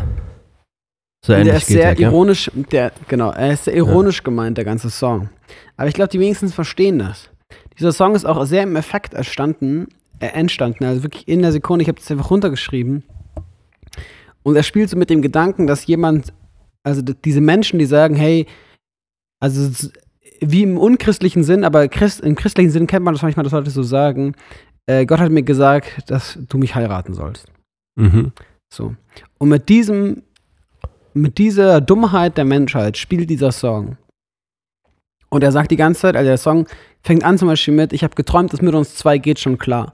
So 1.24 1.34
der 1.34 1.56
ist 1.56 1.68
sehr 1.68 1.94
der, 1.94 2.08
ironisch, 2.08 2.50
der, 2.72 2.92
genau, 3.08 3.30
er 3.32 3.54
ist 3.54 3.66
sehr 3.66 3.76
ironisch 3.76 4.24
gemeint, 4.24 4.58
der 4.58 4.66
ganze 4.66 4.90
Song. 4.90 5.30
Aber 5.78 5.88
ich 5.88 5.94
glaube, 5.94 6.10
die 6.10 6.20
wenigstens 6.20 6.54
verstehen 6.54 6.98
das. 6.98 7.30
Dieser 7.78 7.92
Song 7.92 8.16
ist 8.16 8.26
auch 8.26 8.44
sehr 8.46 8.64
im 8.64 8.76
Effekt 8.76 9.14
entstanden, 9.14 9.88
äh, 10.20 10.28
entstanden, 10.28 10.84
also 10.84 11.04
wirklich 11.04 11.28
in 11.28 11.44
der 11.44 11.52
Sekunde, 11.52 11.84
ich 11.84 11.90
habe 11.90 12.00
das 12.00 12.10
einfach 12.10 12.32
runtergeschrieben. 12.32 13.04
Und 14.44 14.56
er 14.56 14.64
spielt 14.64 14.90
so 14.90 14.98
mit 14.98 15.12
dem 15.12 15.22
Gedanken, 15.22 15.68
dass 15.68 15.86
jemand, 15.86 16.34
also 16.84 17.04
diese 17.04 17.42
Menschen, 17.42 17.78
die 17.78 17.86
sagen, 17.86 18.16
hey, 18.16 18.48
also 19.42 19.90
wie 20.40 20.64
im 20.64 20.78
unchristlichen 20.78 21.44
Sinn, 21.44 21.66
aber 21.66 21.88
Christ, 21.88 22.22
im 22.22 22.36
christlichen 22.36 22.72
Sinn 22.72 22.88
kennt 22.88 23.04
man 23.04 23.14
das 23.14 23.22
manchmal, 23.22 23.44
dass 23.44 23.52
Leute 23.52 23.70
so 23.70 23.84
sagen, 23.84 24.36
äh, 24.86 25.06
Gott 25.06 25.20
hat 25.20 25.32
mir 25.32 25.44
gesagt, 25.44 26.10
dass 26.10 26.40
du 26.48 26.58
mich 26.58 26.74
heiraten 26.76 27.14
sollst. 27.14 27.52
Mhm. 27.96 28.32
So. 28.74 28.96
Und 29.38 29.50
mit 29.50 29.70
diesem, 29.70 30.24
mit 31.14 31.38
dieser 31.38 31.82
Dummheit 31.82 32.38
der 32.38 32.46
Menschheit 32.46 32.98
spielt 32.98 33.30
dieser 33.30 33.52
Song. 33.52 33.98
Und 35.30 35.44
er 35.44 35.52
sagt 35.52 35.72
die 35.72 35.78
ganze 35.78 36.02
Zeit, 36.02 36.16
also 36.16 36.28
der 36.28 36.38
Song 36.38 36.68
fängt 37.04 37.24
an 37.24 37.38
zum 37.38 37.48
Beispiel 37.48 37.74
mit, 37.74 37.94
ich 37.94 38.04
habe 38.04 38.16
geträumt, 38.16 38.54
dass 38.54 38.62
mit 38.62 38.74
uns 38.74 38.96
zwei 38.96 39.18
geht 39.18 39.40
schon 39.40 39.58
klar. 39.58 39.94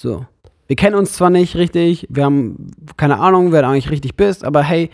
So. 0.00 0.26
Wir 0.66 0.76
kennen 0.76 0.96
uns 0.96 1.14
zwar 1.14 1.30
nicht 1.30 1.56
richtig, 1.56 2.06
wir 2.10 2.24
haben 2.24 2.70
keine 2.96 3.18
Ahnung, 3.18 3.52
wer 3.52 3.62
du 3.62 3.68
eigentlich 3.68 3.90
richtig 3.90 4.16
bist, 4.16 4.44
aber 4.44 4.62
hey, 4.62 4.90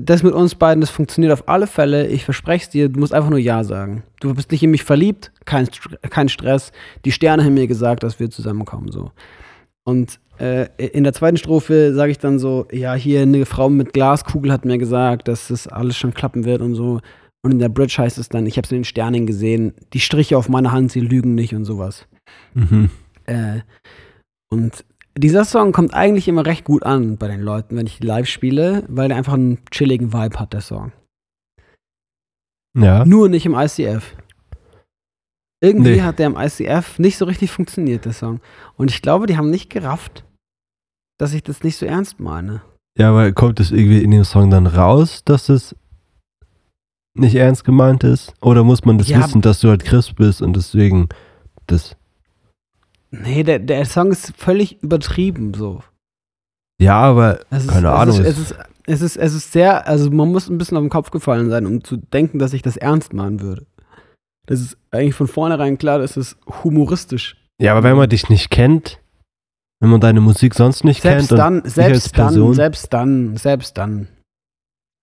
das 0.00 0.22
mit 0.22 0.32
uns 0.32 0.54
beiden, 0.54 0.80
das 0.80 0.90
funktioniert 0.90 1.32
auf 1.32 1.48
alle 1.48 1.66
Fälle. 1.66 2.06
Ich 2.06 2.24
verspreche 2.24 2.64
es 2.64 2.70
dir, 2.70 2.88
du 2.88 3.00
musst 3.00 3.14
einfach 3.14 3.30
nur 3.30 3.38
Ja 3.38 3.64
sagen. 3.64 4.02
Du 4.20 4.34
bist 4.34 4.50
nicht 4.50 4.62
in 4.62 4.70
mich 4.70 4.84
verliebt, 4.84 5.32
kein, 5.44 5.68
kein 6.10 6.28
Stress. 6.28 6.72
Die 7.04 7.12
Sterne 7.12 7.44
haben 7.44 7.54
mir 7.54 7.66
gesagt, 7.66 8.02
dass 8.02 8.18
wir 8.20 8.30
zusammenkommen. 8.30 8.90
So. 8.90 9.12
Und 9.84 10.18
äh, 10.38 10.66
in 10.78 11.04
der 11.04 11.12
zweiten 11.12 11.36
Strophe 11.36 11.94
sage 11.94 12.10
ich 12.10 12.18
dann 12.18 12.38
so, 12.38 12.66
ja, 12.72 12.94
hier 12.94 13.22
eine 13.22 13.46
Frau 13.46 13.68
mit 13.68 13.92
Glaskugel 13.92 14.52
hat 14.52 14.64
mir 14.64 14.78
gesagt, 14.78 15.28
dass 15.28 15.48
das 15.48 15.68
alles 15.68 15.96
schon 15.96 16.14
klappen 16.14 16.44
wird 16.44 16.60
und 16.60 16.74
so. 16.74 17.00
Und 17.42 17.52
in 17.52 17.58
der 17.58 17.68
Bridge 17.68 17.96
heißt 17.98 18.18
es 18.18 18.30
dann, 18.30 18.46
ich 18.46 18.56
habe 18.56 18.64
es 18.64 18.72
in 18.72 18.78
den 18.78 18.84
Sternen 18.84 19.26
gesehen, 19.26 19.74
die 19.92 20.00
Striche 20.00 20.38
auf 20.38 20.48
meiner 20.48 20.72
Hand, 20.72 20.90
sie 20.90 21.00
lügen 21.00 21.34
nicht 21.34 21.54
und 21.54 21.66
sowas. 21.66 22.06
Mhm. 22.54 22.90
Äh, 23.26 23.60
und 24.50 24.84
dieser 25.16 25.44
Song 25.44 25.72
kommt 25.72 25.94
eigentlich 25.94 26.26
immer 26.28 26.44
recht 26.46 26.64
gut 26.64 26.82
an 26.82 27.16
bei 27.18 27.28
den 27.28 27.40
Leuten, 27.40 27.76
wenn 27.76 27.86
ich 27.86 28.02
live 28.02 28.26
spiele, 28.26 28.84
weil 28.88 29.08
der 29.08 29.16
einfach 29.16 29.34
einen 29.34 29.58
chilligen 29.70 30.12
Vibe 30.12 30.38
hat, 30.40 30.52
der 30.52 30.60
Song. 30.60 30.92
Ja. 32.76 33.04
Nur 33.04 33.28
nicht 33.28 33.46
im 33.46 33.54
ICF. 33.54 34.16
Irgendwie 35.62 35.92
Nee. 35.92 36.02
hat 36.02 36.18
der 36.18 36.26
im 36.26 36.36
ICF 36.36 36.98
nicht 36.98 37.16
so 37.16 37.24
richtig 37.24 37.50
funktioniert, 37.50 38.04
der 38.04 38.12
Song. 38.12 38.40
Und 38.76 38.90
ich 38.90 39.00
glaube, 39.02 39.26
die 39.26 39.36
haben 39.36 39.50
nicht 39.50 39.70
gerafft, 39.70 40.24
dass 41.18 41.32
ich 41.32 41.42
das 41.42 41.62
nicht 41.62 41.76
so 41.76 41.86
ernst 41.86 42.18
meine. 42.20 42.62
Ja, 42.98 43.10
aber 43.10 43.32
kommt 43.32 43.60
es 43.60 43.70
irgendwie 43.70 44.02
in 44.02 44.10
dem 44.10 44.24
Song 44.24 44.50
dann 44.50 44.66
raus, 44.66 45.22
dass 45.24 45.48
es 45.48 45.74
nicht 47.16 47.36
ernst 47.36 47.64
gemeint 47.64 48.02
ist? 48.04 48.34
Oder 48.42 48.64
muss 48.64 48.84
man 48.84 48.98
das 48.98 49.08
Ja. 49.08 49.18
wissen, 49.20 49.40
dass 49.40 49.60
du 49.60 49.68
halt 49.68 49.84
Christ 49.84 50.16
bist 50.16 50.42
und 50.42 50.54
deswegen 50.56 51.08
das. 51.66 51.96
Nee, 53.22 53.42
der, 53.42 53.58
der 53.58 53.84
Song 53.84 54.10
ist 54.12 54.32
völlig 54.36 54.82
übertrieben 54.82 55.54
so. 55.54 55.82
Ja, 56.80 56.96
aber 57.00 57.40
Es 57.50 57.64
ist, 57.64 57.70
Keine 57.70 57.88
es 57.88 57.94
Ahnung, 57.94 58.20
Ist, 58.20 58.26
es- 58.26 58.38
ist, 58.50 58.54
es, 58.86 59.00
ist, 59.02 59.16
es 59.16 59.34
ist 59.34 59.52
sehr, 59.52 59.86
also 59.86 60.10
man 60.10 60.30
muss 60.32 60.48
ein 60.48 60.58
bisschen 60.58 60.76
auf 60.76 60.82
den 60.82 60.90
Kopf 60.90 61.10
gefallen 61.10 61.48
sein, 61.50 61.66
um 61.66 61.82
zu 61.84 61.96
denken, 61.96 62.38
dass 62.38 62.52
ich 62.52 62.62
das 62.62 62.76
ernst 62.76 63.12
meinen 63.12 63.40
würde. 63.40 63.66
Das 64.46 64.60
ist 64.60 64.76
eigentlich 64.90 65.14
von 65.14 65.28
vornherein 65.28 65.78
klar, 65.78 65.98
das 65.98 66.16
ist 66.16 66.36
humoristisch. 66.64 67.36
ja, 67.60 67.72
aber 67.72 67.82
wenn 67.84 67.96
man 67.96 68.08
dich 68.10 68.28
nicht 68.28 68.50
kennt, 68.50 69.00
wenn 69.80 69.90
man 69.90 70.00
deine 70.00 70.20
Musik 70.20 70.54
sonst 70.54 70.84
nicht 70.84 71.00
Selbst 71.02 71.28
kennt 71.28 71.38
dann, 71.38 71.60
und 71.60 71.70
selbst 71.70 72.04
als 72.06 72.12
dann, 72.12 72.26
Person, 72.26 72.54
selbst 72.54 72.92
dann, 72.92 73.36
selbst 73.36 73.78
dann. 73.78 74.08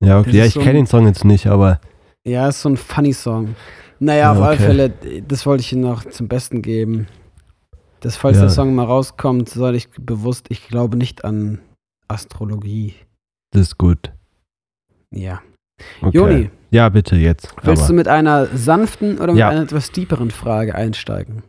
ja, 0.03 0.19
okay, 0.19 0.37
ja, 0.37 0.45
ich 0.45 0.53
so 0.53 0.59
kenne 0.61 0.73
den 0.73 0.85
Song 0.87 1.07
jetzt 1.07 1.25
nicht, 1.25 1.47
aber 1.47 1.79
Ja, 2.23 2.49
ist 2.49 2.61
so 2.61 2.69
ein 2.69 2.77
funny 2.77 3.13
Song. 3.13 3.55
Naja, 3.99 4.19
Ja, 4.23 4.31
auf 4.33 4.41
alle 4.41 4.55
okay. 4.55 4.63
Fälle, 4.65 4.89
das 5.27 5.45
wollte 5.45 5.61
ich 5.61 5.71
Ihnen 5.73 5.81
noch 5.83 6.05
zum 6.05 6.27
Besten 6.27 6.61
geben. 6.61 7.07
Dass, 8.01 8.17
falls 8.17 8.37
Ja. 8.37 8.43
der 8.43 8.49
Song 8.51 8.75
mal 8.75 8.85
rauskommt, 8.85 9.47
soll 9.49 9.75
ich 9.75 9.89
bewusst, 9.91 10.47
ich 10.49 10.67
glaube 10.67 10.97
nicht 10.97 11.23
an 11.23 11.59
Astrologie. 12.07 12.95
das 13.51 13.61
ist 13.63 13.77
gut. 13.77 14.11
Ja. 15.11 15.41
Okay. 16.01 16.17
Joni, 16.17 16.49
Ja, 16.71 16.89
bitte 16.89 17.15
jetzt. 17.15 17.53
willst 17.63 17.83
aber. 17.83 17.87
du 17.89 17.93
mit 17.95 18.07
einer 18.07 18.45
sanften 18.47 19.17
oder 19.17 19.27
mit 19.33 19.39
Ja. 19.39 19.49
einer 19.49 19.61
etwas 19.63 19.91
tieferen 19.91 20.29
Frage 20.31 20.75
einsteigen? 20.75 21.43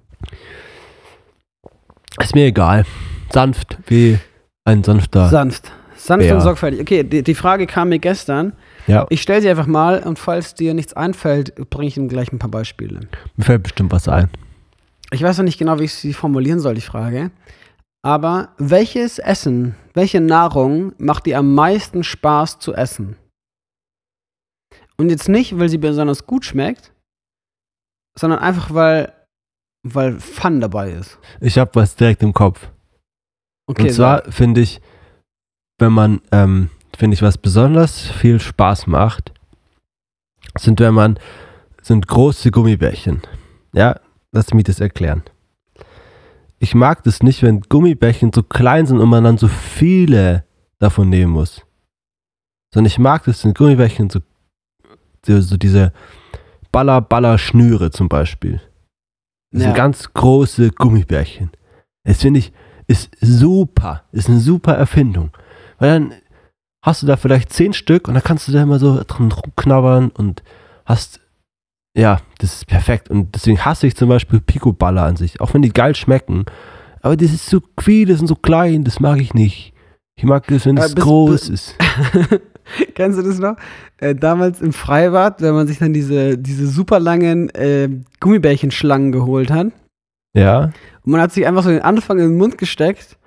Ist 2.20 2.34
mir 2.34 2.46
egal. 2.46 2.84
Sanft 3.32 3.78
wie 3.86 4.18
ein 4.64 4.84
sanfter. 4.84 5.28
Sanft. 5.28 5.72
Sanft 5.96 6.26
Ja. 6.26 6.34
und 6.34 6.40
sorgfältig. 6.40 6.80
Okay, 6.80 7.04
die, 7.04 7.22
die 7.22 7.34
Frage 7.34 7.66
kam 7.66 7.88
mir 7.90 7.98
gestern. 7.98 8.52
ja, 8.86 9.06
Ich 9.10 9.22
stelle 9.22 9.40
sie 9.40 9.48
einfach 9.48 9.66
mal 9.66 10.02
und 10.02 10.18
falls 10.18 10.54
dir 10.54 10.74
nichts 10.74 10.92
einfällt, 10.92 11.54
bringe 11.70 11.86
ich 11.88 11.96
Ihnen 11.96 12.08
gleich 12.08 12.32
ein 12.32 12.38
paar 12.38 12.50
Beispiele. 12.50 13.00
mir 13.36 13.44
fällt 13.44 13.62
bestimmt 13.62 13.92
was 13.92 14.08
ein. 14.08 14.28
Ich 15.12 15.22
weiß 15.22 15.38
noch 15.38 15.44
nicht 15.44 15.58
genau, 15.58 15.78
wie 15.78 15.84
ich 15.84 15.94
sie 15.94 16.14
formulieren 16.14 16.58
soll, 16.58 16.74
die 16.74 16.80
Frage. 16.80 17.30
Aber 18.04 18.54
welches 18.58 19.18
Essen, 19.18 19.76
welche 19.94 20.20
Nahrung 20.20 20.94
macht 20.98 21.26
dir 21.26 21.38
am 21.38 21.54
meisten 21.54 22.02
Spaß 22.02 22.58
zu 22.58 22.74
essen? 22.74 23.16
Und 24.96 25.10
jetzt 25.10 25.28
nicht, 25.28 25.58
weil 25.58 25.68
sie 25.68 25.78
besonders 25.78 26.26
gut 26.26 26.44
schmeckt, 26.44 26.92
sondern 28.18 28.40
einfach, 28.40 28.72
weil, 28.72 29.12
weil 29.86 30.18
Fun 30.18 30.60
dabei 30.60 30.92
ist. 30.92 31.18
Ich 31.40 31.58
habe 31.58 31.70
was 31.74 31.94
direkt 31.94 32.22
im 32.22 32.32
Kopf. 32.32 32.68
Okay, 33.66 33.82
und 33.82 33.90
zwar 33.92 34.24
finde 34.30 34.62
ich, 34.62 34.80
wenn 35.78 35.92
man, 35.92 36.20
ähm, 36.32 36.70
finde 36.96 37.14
ich, 37.14 37.22
was 37.22 37.38
besonders 37.38 38.00
viel 38.00 38.40
Spaß 38.40 38.86
macht, 38.86 39.32
sind, 40.58 40.80
wenn 40.80 40.94
man, 40.94 41.18
sind 41.82 42.08
große 42.08 42.50
Gummibärchen. 42.50 43.22
Ja, 43.72 44.00
lass 44.32 44.52
mich 44.54 44.64
das 44.64 44.80
erklären. 44.80 45.22
Ich 46.58 46.74
mag 46.74 47.02
das 47.04 47.22
nicht, 47.22 47.42
wenn 47.42 47.60
Gummibärchen 47.62 48.32
so 48.32 48.42
klein 48.42 48.86
sind 48.86 48.98
und 49.00 49.08
man 49.08 49.24
dann 49.24 49.38
so 49.38 49.48
viele 49.48 50.44
davon 50.78 51.08
nehmen 51.08 51.32
muss. 51.32 51.62
Sondern 52.72 52.86
ich 52.86 52.98
mag 52.98 53.24
das, 53.24 53.44
wenn 53.44 53.54
Gummibärchen 53.54 54.10
so, 54.10 54.20
so, 55.26 55.56
diese 55.56 55.92
Baller-Baller-Schnüre 56.70 57.90
zum 57.90 58.08
Beispiel. 58.08 58.60
Das 59.50 59.62
Ja. 59.62 59.68
sind 59.68 59.76
ganz 59.76 60.12
große 60.12 60.70
Gummibärchen. 60.70 61.50
Das 62.04 62.20
finde 62.22 62.40
ich, 62.40 62.52
ist 62.86 63.10
super. 63.20 64.04
Ist 64.12 64.28
eine 64.28 64.40
super 64.40 64.74
Erfindung. 64.74 65.30
Weil 65.78 65.90
dann 65.90 66.14
hast 66.82 67.02
du 67.02 67.06
da 67.06 67.16
vielleicht 67.16 67.52
zehn 67.52 67.72
Stück 67.72 68.08
und 68.08 68.14
dann 68.14 68.22
kannst 68.22 68.48
du 68.48 68.52
da 68.52 68.62
immer 68.62 68.78
so 68.78 69.02
dran 69.06 69.30
rumknabbern 69.30 70.10
und 70.10 70.42
hast, 70.86 71.20
ja, 71.96 72.20
das 72.38 72.54
ist 72.54 72.66
perfekt. 72.66 73.10
Und 73.10 73.34
deswegen 73.34 73.64
hasse 73.64 73.86
ich 73.86 73.96
zum 73.96 74.08
Beispiel 74.08 74.40
Pico-Baller 74.40 75.02
an 75.02 75.16
sich. 75.16 75.40
Auch 75.40 75.52
wenn 75.54 75.62
die 75.62 75.72
geil 75.72 75.94
schmecken. 75.94 76.46
Aber 77.02 77.16
das 77.16 77.32
ist 77.32 77.46
so 77.46 77.60
viel, 77.80 78.06
das 78.06 78.18
sind 78.18 78.28
so 78.28 78.36
klein, 78.36 78.84
das 78.84 79.00
mag 79.00 79.20
ich 79.20 79.34
nicht. 79.34 79.74
Ich 80.16 80.24
mag 80.24 80.46
das, 80.46 80.66
wenn 80.66 80.76
es 80.78 80.94
groß 80.94 81.48
ist. 81.48 81.76
Kennst 82.94 83.18
du 83.18 83.22
das 83.22 83.38
noch? 83.38 83.56
Äh, 83.98 84.14
damals 84.14 84.60
im 84.60 84.72
Freibad, 84.72 85.42
wenn 85.42 85.54
man 85.54 85.66
sich 85.66 85.78
dann 85.78 85.92
diese, 85.92 86.38
diese 86.38 86.66
super 86.66 87.00
langen 87.00 87.50
äh, 87.50 87.88
Gummibärchenschlangen 88.20 89.10
geholt 89.10 89.50
hat. 89.50 89.68
Ja, 90.34 90.70
Und 91.02 91.12
man 91.12 91.20
hat 91.20 91.32
sich 91.32 91.46
einfach 91.46 91.62
so 91.62 91.70
den 91.70 91.82
Anfang 91.82 92.18
in 92.18 92.28
den 92.30 92.38
Mund 92.38 92.56
gesteckt 92.56 93.18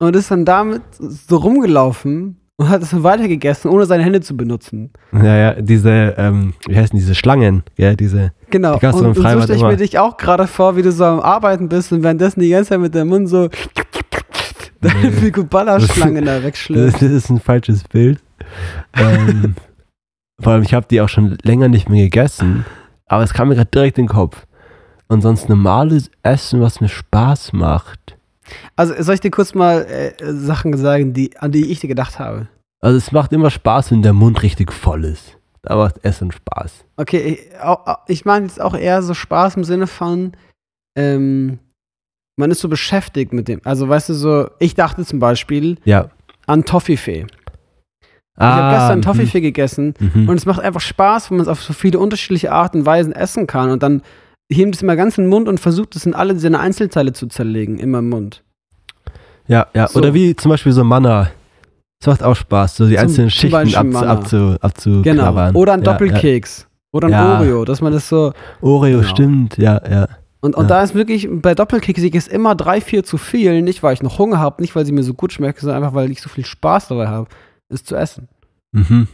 und 0.00 0.16
ist 0.16 0.30
dann 0.30 0.44
damit 0.44 0.82
so 0.98 1.36
rumgelaufen 1.36 2.41
und 2.56 2.68
hat 2.68 2.82
es 2.82 3.02
weitergegessen, 3.02 3.70
ohne 3.70 3.86
seine 3.86 4.02
Hände 4.04 4.20
zu 4.20 4.36
benutzen. 4.36 4.90
Ja, 5.12 5.36
ja, 5.36 5.54
diese, 5.60 6.14
ähm, 6.16 6.54
wie 6.66 6.76
heißen 6.76 6.98
diese 6.98 7.14
Schlangen, 7.14 7.62
gell, 7.76 7.96
diese. 7.96 8.32
Genau. 8.50 8.78
Die 8.78 8.86
und, 8.86 8.94
und 8.94 9.14
so 9.14 9.20
stelle 9.22 9.54
ich 9.54 9.62
mir 9.62 9.76
dich 9.76 9.98
auch 9.98 10.16
gerade 10.16 10.46
vor, 10.46 10.76
wie 10.76 10.82
du 10.82 10.92
so 10.92 11.04
am 11.04 11.20
Arbeiten 11.20 11.68
bist 11.68 11.92
und 11.92 12.02
währenddessen 12.02 12.40
die 12.40 12.50
ganze 12.50 12.70
Zeit 12.70 12.80
mit 12.80 12.94
dem 12.94 13.08
Mund 13.08 13.28
so 13.28 13.48
deine 14.80 15.10
Nee. 15.10 15.10
Picoballa-Schlangen 15.10 16.24
da 16.24 16.42
wegschlürft. 16.42 16.96
das 16.96 17.02
ist 17.02 17.30
ein 17.30 17.40
falsches 17.40 17.84
Bild. 17.84 18.20
ähm, 18.96 19.54
vor 20.40 20.52
allem, 20.54 20.62
ich 20.62 20.74
habe 20.74 20.86
die 20.90 21.00
auch 21.00 21.08
schon 21.08 21.38
länger 21.42 21.68
nicht 21.68 21.88
mehr 21.88 22.04
gegessen, 22.04 22.64
aber 23.06 23.22
es 23.22 23.32
kam 23.32 23.48
mir 23.48 23.54
gerade 23.54 23.70
direkt 23.70 23.98
in 23.98 24.06
den 24.06 24.12
Kopf. 24.12 24.46
Und 25.08 25.20
sonst 25.20 25.48
normales 25.48 26.10
Essen, 26.22 26.60
was 26.62 26.80
mir 26.80 26.88
Spaß 26.88 27.52
macht. 27.52 28.16
Also 28.82 29.00
soll 29.00 29.14
ich 29.14 29.20
dir 29.20 29.30
kurz 29.30 29.54
mal 29.54 29.82
äh, 29.84 30.12
Sachen 30.34 30.76
sagen, 30.76 31.12
die, 31.12 31.36
an 31.38 31.52
die 31.52 31.70
ich 31.70 31.78
dir 31.78 31.86
gedacht 31.86 32.18
habe? 32.18 32.48
Also 32.80 32.96
es 32.98 33.12
macht 33.12 33.32
immer 33.32 33.48
Spaß, 33.48 33.92
wenn 33.92 34.02
der 34.02 34.12
Mund 34.12 34.42
richtig 34.42 34.72
voll 34.72 35.04
ist. 35.04 35.38
Da 35.62 35.76
macht 35.76 36.04
Essen 36.04 36.32
Spaß. 36.32 36.84
Okay, 36.96 37.20
ich, 37.20 37.48
ich 38.08 38.24
meine 38.24 38.46
jetzt 38.46 38.60
auch 38.60 38.74
eher 38.74 39.00
so 39.04 39.14
Spaß 39.14 39.54
im 39.56 39.62
Sinne 39.62 39.86
von, 39.86 40.32
ähm, 40.98 41.60
man 42.36 42.50
ist 42.50 42.58
so 42.58 42.68
beschäftigt 42.68 43.32
mit 43.32 43.46
dem. 43.46 43.60
Also 43.62 43.88
weißt 43.88 44.08
du 44.08 44.14
so, 44.14 44.48
ich 44.58 44.74
dachte 44.74 45.04
zum 45.04 45.20
Beispiel 45.20 45.78
Ja. 45.84 46.10
an 46.46 46.64
Toffifee. 46.64 47.26
Ich 48.00 48.08
Ah, 48.36 48.54
habe 48.56 48.76
gestern 48.76 48.98
mhm, 48.98 49.02
Toffifee 49.02 49.40
gegessen 49.42 49.94
mhm. 50.00 50.28
und 50.28 50.36
es 50.36 50.44
macht 50.46 50.58
einfach 50.60 50.80
Spaß, 50.80 51.30
wenn 51.30 51.36
man 51.36 51.42
es 51.42 51.48
auf 51.48 51.62
so 51.62 51.72
viele 51.72 52.00
unterschiedliche 52.00 52.50
Arten 52.50 52.78
und 52.80 52.86
Weisen 52.86 53.12
essen 53.12 53.46
kann 53.46 53.70
und 53.70 53.84
dann 53.84 54.02
hebt 54.50 54.74
es 54.74 54.82
immer 54.82 54.96
ganz 54.96 55.18
in 55.18 55.24
den 55.24 55.30
Mund 55.30 55.48
und 55.48 55.60
versucht 55.60 55.94
es 55.94 56.04
in 56.04 56.14
alle 56.14 56.36
seine 56.36 56.58
Einzelteile 56.58 57.12
zu 57.12 57.28
zerlegen, 57.28 57.78
immer 57.78 58.00
im 58.00 58.08
Mund. 58.08 58.42
Ja, 59.48 59.66
ja. 59.74 59.88
So. 59.88 59.98
Oder 59.98 60.14
wie 60.14 60.34
zum 60.36 60.50
Beispiel 60.50 60.72
so 60.72 60.84
Manna. 60.84 61.30
Das 62.00 62.06
macht 62.08 62.22
auch 62.24 62.34
Spaß, 62.34 62.76
so 62.76 62.86
die 62.86 62.94
Zum- 62.94 63.02
einzelnen 63.02 63.30
Schichten 63.30 63.74
abzu, 63.76 63.98
abzu, 64.06 64.56
abzu 64.60 65.02
Genau. 65.02 65.22
knabbern. 65.22 65.54
Oder 65.54 65.74
ein 65.74 65.82
ja, 65.84 65.92
Doppelkeks. 65.92 66.66
Oder 66.92 67.06
ein 67.06 67.12
Ja. 67.12 67.38
Oreo, 67.38 67.64
dass 67.64 67.80
man 67.80 67.92
das 67.92 68.08
so. 68.08 68.28
Ja. 68.28 68.32
Oreo, 68.60 68.98
Genau. 68.98 69.08
stimmt, 69.10 69.56
ja, 69.58 69.80
ja. 69.88 70.08
Und, 70.40 70.56
und 70.56 70.64
Ja. 70.64 70.68
da 70.68 70.82
ist 70.82 70.94
wirklich, 70.96 71.28
bei 71.30 71.54
Doppelkeks 71.54 72.00
ist 72.02 72.26
immer 72.28 72.56
drei, 72.56 72.80
vier 72.80 73.04
zu 73.04 73.16
viel. 73.18 73.62
Nicht, 73.62 73.82
weil 73.84 73.94
ich 73.94 74.02
noch 74.02 74.18
Hunger 74.18 74.40
habe, 74.40 74.60
nicht, 74.60 74.74
weil 74.74 74.84
sie 74.84 74.90
mir 74.90 75.04
so 75.04 75.14
gut 75.14 75.32
schmecken, 75.32 75.60
sondern 75.60 75.82
einfach, 75.82 75.94
weil 75.94 76.10
ich 76.10 76.20
so 76.20 76.28
viel 76.28 76.44
Spaß 76.44 76.88
dabei 76.88 77.06
habe, 77.06 77.28
es 77.68 77.84
zu 77.84 77.94
essen. 77.94 78.28
Mhm. 78.72 79.06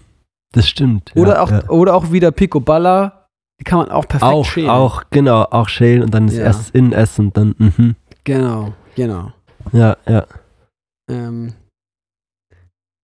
Das 0.52 0.66
stimmt. 0.66 1.12
Oder, 1.14 1.34
ja, 1.34 1.42
auch, 1.42 1.50
ja. 1.50 1.68
oder 1.68 1.94
auch 1.94 2.10
wieder 2.10 2.30
Picoballa. 2.32 3.26
Die 3.60 3.64
kann 3.64 3.80
man 3.80 3.90
auch 3.90 4.08
perfekt 4.08 4.32
auch, 4.32 4.44
schälen. 4.46 4.70
auch, 4.70 5.02
genau, 5.10 5.42
auch 5.50 5.68
schälen 5.68 6.02
und 6.04 6.14
dann 6.14 6.26
das 6.28 6.36
Ja. 6.36 6.44
erst 6.44 6.70
innen 6.74 6.92
essen 6.92 7.32
dann, 7.34 7.54
mhm. 7.58 7.96
Genau, 8.24 8.72
genau. 8.94 9.32
Ja, 9.72 9.96
ja. 10.06 10.26
Ähm, 11.10 11.54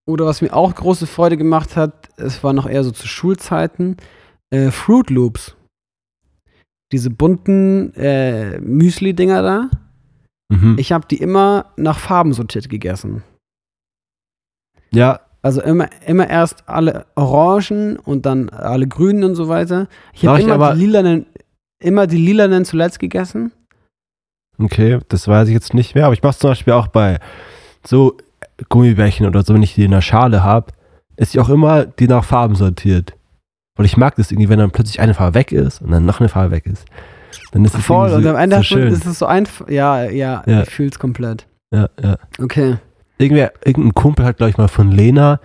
oder 0.07 0.27
was 0.27 0.43
mir 0.43 0.53
auch 0.55 0.75
große 0.75 1.07
Freude 1.07 1.37
gemacht 1.37 1.77
hat, 1.77 2.11
es 2.19 2.43
war 2.45 2.53
noch 2.53 2.67
eher 2.69 2.85
so 2.85 2.91
zu 2.91 3.07
Schulzeiten, 3.09 3.97
äh, 4.51 4.71
Fruit 4.71 5.09
Loops. 5.11 5.57
Diese 6.93 7.11
bunten 7.11 7.95
äh, 7.95 8.61
Müsli-Dinger 8.61 9.43
da. 9.43 9.71
Mhm. 10.53 10.77
Ich 10.79 10.93
habe 10.93 11.07
die 11.09 11.17
immer 11.17 11.73
nach 11.77 11.99
Farben 11.99 12.35
sortiert 12.35 12.69
gegessen. 12.69 13.23
ja, 14.93 15.21
Also 15.43 15.61
immer, 15.63 15.89
immer 16.07 16.29
erst 16.29 16.69
alle 16.69 17.07
Orangen 17.17 17.99
und 17.99 18.27
dann 18.27 18.51
alle 18.51 18.87
Grünen 18.87 19.25
und 19.25 19.35
so 19.35 19.49
weiter. 19.49 19.89
Ich 20.13 20.27
habe 20.27 20.41
immer, 20.43 20.55
aber- 20.55 20.75
die 20.75 20.81
lilanen, 20.85 21.27
immer 21.83 22.07
die 22.07 22.19
lilanen 22.19 22.65
zuletzt 22.65 22.99
gegessen. 22.99 23.53
Okay, 24.59 24.99
das 25.09 25.27
weiß 25.29 25.49
ich 25.49 25.55
jetzt 25.55 25.75
nicht 25.75 25.95
mehr, 25.95 26.05
aber 26.07 26.15
ich 26.15 26.23
mache 26.23 26.39
zum 26.39 26.51
Beispiel 26.51 26.73
auch 26.73 26.89
bei 26.89 27.19
so 27.87 28.17
Gummibärchen 28.69 29.27
oder 29.27 29.43
so, 29.43 29.55
wenn 29.55 29.63
ich 29.63 29.75
die 29.75 29.85
in 29.85 29.91
der 29.91 30.01
Schale 30.01 30.43
habe, 30.43 30.73
ist 31.17 31.35
ich 31.35 31.41
auch 31.41 31.49
immer 31.49 31.85
die 31.85 32.09
nach 32.09 32.25
Farben 32.25 32.55
sortiert. 32.55 33.15
Weil 33.77 33.87
ich 33.87 33.97
mag 33.97 34.15
das 34.17 34.31
irgendwie, 34.31 34.49
wenn 34.49 34.59
dann 34.59 34.71
plötzlich 34.71 35.01
eine 35.01 35.15
Farbe 35.15 35.35
weg 35.35 35.51
ist 35.53 35.83
und 35.83 35.91
dann 35.91 36.07
noch 36.07 36.21
eine 36.21 36.29
Farbe 36.29 36.53
weg 36.53 36.67
ist. 36.67 36.85
Dann 37.53 37.65
ist 37.65 37.75
es 37.75 37.85
Voll. 37.85 38.09
irgendwie 38.11 38.17
Und 38.17 38.23
so, 38.25 38.31
am 38.31 38.37
Ende 38.37 38.63
so 38.63 38.79
ist 38.79 39.07
es 39.07 39.19
so 39.19 39.27
einfach. 39.27 39.69
Ja, 39.69 40.05
ja, 40.05 40.43
Ja. 40.47 40.63
ich 40.63 40.71
fühl's 40.71 40.99
komplett. 40.99 41.47
Ja, 41.73 41.89
ja. 42.01 42.17
Okay. 42.41 42.77
Irgendwer, 43.19 43.53
irgendein 43.65 43.95
Kumpel 43.95 44.25
hat, 44.25 44.37
glaube 44.37 44.51
ich, 44.51 44.57
mal 44.59 44.69
von 44.69 44.91
Lena, 44.93 45.41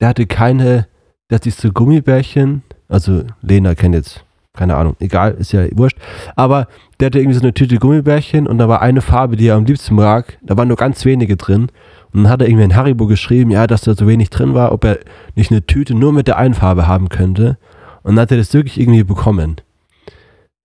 der 0.00 0.08
hatte 0.08 0.26
keine, 0.26 0.86
der 1.30 1.36
hat 1.36 1.44
sich 1.44 1.54
so 1.56 1.70
Gummibärchen, 1.72 2.62
also 2.88 3.24
Lena 3.40 3.74
kennt 3.74 3.94
jetzt, 3.96 4.24
keine 4.58 4.76
Ahnung, 4.76 4.96
egal, 5.00 5.32
ist 5.34 5.52
ja 5.52 5.64
wurscht, 5.76 5.96
aber 6.36 6.66
der 7.00 7.06
hatte 7.06 7.18
irgendwie 7.18 7.36
so 7.38 7.42
eine 7.42 7.54
Tüte 7.54 7.76
Gummibärchen 7.78 8.46
und 8.46 8.58
da 8.58 8.68
war 8.68 8.82
eine 8.82 9.00
Farbe, 9.00 9.36
die 9.36 9.46
er 9.46 9.54
am 9.56 9.64
liebsten 9.64 9.94
mag, 9.94 10.36
da 10.42 10.56
waren 10.56 10.68
nur 10.68 10.76
ganz 10.76 11.04
wenige 11.04 11.36
drin 11.36 11.68
und 12.12 12.24
dann 12.24 12.28
hat 12.30 12.42
er 12.42 12.48
irgendwie 12.48 12.64
in 12.64 12.76
Haribo 12.76 13.06
geschrieben, 13.06 13.50
ja, 13.50 13.66
dass 13.66 13.82
da 13.82 13.94
so 13.94 14.06
wenig 14.06 14.30
drin 14.30 14.54
war, 14.54 14.72
ob 14.72 14.84
er 14.84 14.98
nicht 15.36 15.50
eine 15.50 15.64
Tüte 15.64 15.94
nur 15.94 16.12
mit 16.12 16.26
der 16.28 16.36
einen 16.36 16.54
Farbe 16.54 16.86
haben 16.86 17.08
könnte 17.08 17.56
und 18.02 18.16
dann 18.16 18.22
hat 18.22 18.30
er 18.32 18.38
das 18.38 18.52
wirklich 18.52 18.78
irgendwie 18.80 19.04
bekommen. 19.04 19.56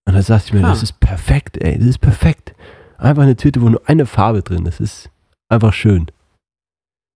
Und 0.05 0.15
da 0.15 0.21
sagte 0.21 0.47
ich 0.47 0.53
mir, 0.53 0.65
Ah. 0.65 0.69
das 0.71 0.83
ist 0.83 0.99
perfekt, 0.99 1.57
ey, 1.63 1.77
das 1.77 1.87
ist 1.87 1.99
perfekt. 1.99 2.53
Einfach 2.97 3.23
eine 3.23 3.35
Tüte, 3.37 3.61
wo 3.61 3.69
nur 3.69 3.81
eine 3.85 4.05
Farbe 4.05 4.41
drin 4.41 4.65
ist, 4.65 4.79
das 4.79 4.89
ist 4.89 5.09
einfach 5.49 5.71
schön. 5.73 6.07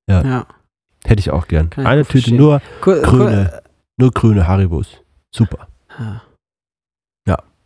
Ja. 0.10 0.46
Hätte 1.06 1.20
ich 1.20 1.32
auch 1.32 1.48
gern. 1.48 1.70
Kann 1.70 1.86
Eine 1.86 2.02
Tüte 2.04 2.12
verstehen. 2.14 2.38
nur, 2.38 2.62
Grüne. 2.82 3.62
nur 3.98 4.12
grüne 4.12 4.48
Haribos. 4.48 5.02
Super. 5.34 5.68
Ja. 6.00 6.22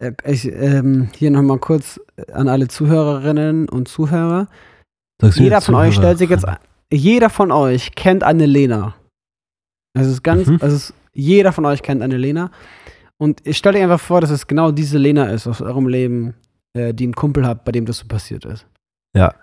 Äh, 0.02 0.14
Ich, 0.26 0.46
ähm, 0.52 1.10
hier 1.16 1.32
nochmal 1.32 1.60
kurz 1.60 2.00
an 2.34 2.48
alle 2.48 2.68
Zuhörerinnen 2.68 3.70
und 3.70 3.88
Zuhörer. 3.88 4.48
Jeder 5.36 5.62
von 5.62 5.76
euch 5.76 5.94
Zuhörer? 5.96 6.16
stellt 6.16 6.18
sich 6.18 6.30
jetzt, 6.30 6.46
jeder 6.92 7.30
von 7.30 7.52
euch 7.52 7.94
kennt 7.96 8.24
eine 8.24 8.46
Lena. 8.46 8.96
Es 9.94 10.08
ist 10.08 10.24
ganz, 10.24 10.48
Mhm. 10.48 10.60
es 10.62 10.74
ist, 10.74 10.94
jeder 11.14 11.52
von 11.54 11.66
euch 11.66 11.84
kennt 11.84 12.02
eine 12.02 12.18
Lena. 12.18 12.52
Und 13.18 13.46
ich 13.46 13.58
stelle 13.58 13.78
euch 13.78 13.84
einfach 13.84 14.00
vor, 14.00 14.20
dass 14.22 14.32
es 14.32 14.48
genau 14.48 14.72
diese 14.72 14.98
Lena 14.98 15.26
ist 15.28 15.46
aus 15.46 15.62
eurem 15.62 15.88
Leben, 15.88 16.34
äh, 16.74 16.94
die 16.94 17.04
einen 17.04 17.14
Kumpel 17.14 17.46
habt, 17.46 17.66
bei 17.66 17.72
dem 17.72 17.86
das 17.86 18.00
so 18.00 18.08
passiert 18.08 18.46
ist. 18.46 18.66
Ja. 19.16 19.36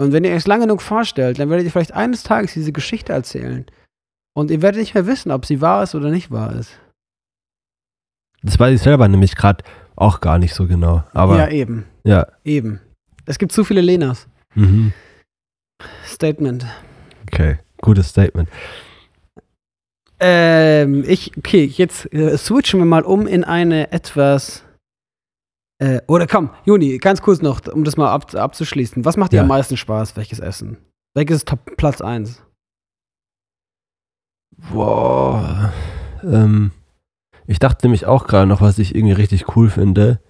Und 0.00 0.12
wenn 0.12 0.24
ihr 0.24 0.32
euch 0.32 0.46
lange 0.46 0.64
genug 0.64 0.80
vorstellt, 0.80 1.38
dann 1.38 1.50
werdet 1.50 1.66
ihr 1.66 1.72
vielleicht 1.72 1.92
eines 1.92 2.22
Tages 2.22 2.54
diese 2.54 2.72
Geschichte 2.72 3.12
erzählen. 3.12 3.66
Und 4.34 4.50
ihr 4.50 4.62
werdet 4.62 4.80
nicht 4.80 4.94
mehr 4.94 5.06
wissen, 5.06 5.32
ob 5.32 5.44
sie 5.44 5.60
wahr 5.60 5.82
ist 5.82 5.94
oder 5.94 6.10
nicht 6.10 6.30
wahr 6.30 6.54
ist. 6.54 6.70
Das 8.42 8.58
weiß 8.58 8.74
ich 8.74 8.82
selber 8.82 9.08
nämlich 9.08 9.34
gerade 9.36 9.64
auch 9.96 10.20
gar 10.20 10.38
nicht 10.38 10.54
so 10.54 10.66
genau. 10.66 11.04
Aber 11.12 11.36
ja, 11.38 11.48
ja. 11.48 11.50
eben. 11.50 11.84
Eben. 12.44 12.80
Es 13.26 13.38
gibt 13.38 13.52
zu 13.52 13.64
viele 13.64 13.80
Lenas. 13.80 14.26
Mhm. 14.54 14.92
Statement. 16.04 16.66
Okay, 17.30 17.58
gutes 17.82 18.08
Statement. 18.08 18.48
Ähm, 20.20 21.04
ich, 21.06 21.36
okay, 21.36 21.64
jetzt 21.64 22.12
äh, 22.12 22.36
switchen 22.36 22.80
wir 22.80 22.86
mal 22.86 23.02
um 23.02 23.26
in 23.26 23.44
eine 23.44 23.92
etwas. 23.92 24.64
Äh, 25.80 26.00
oder 26.08 26.26
komm, 26.26 26.50
Juni, 26.64 26.98
ganz 26.98 27.22
kurz 27.22 27.40
noch, 27.40 27.66
um 27.68 27.84
das 27.84 27.96
mal 27.96 28.10
ab, 28.10 28.34
abzuschließen. 28.34 29.04
Was 29.04 29.16
macht 29.16 29.32
dir 29.32 29.36
Ja. 29.36 29.42
am 29.42 29.48
meisten 29.48 29.76
Spaß? 29.76 30.16
Welches 30.16 30.40
Essen? 30.40 30.78
Welches 31.14 31.38
ist 31.38 31.48
Top 31.48 31.76
Platz 31.76 32.00
1? 32.00 32.42
Boah. 34.72 35.72
Ähm, 36.24 36.72
ich 37.48 37.58
dachte 37.58 37.86
nämlich 37.86 38.04
auch 38.06 38.26
gerade 38.26 38.46
noch, 38.46 38.60
was 38.60 38.78
ich 38.78 38.94
irgendwie 38.94 39.14
richtig 39.14 39.56
cool 39.56 39.70
finde, 39.70 40.20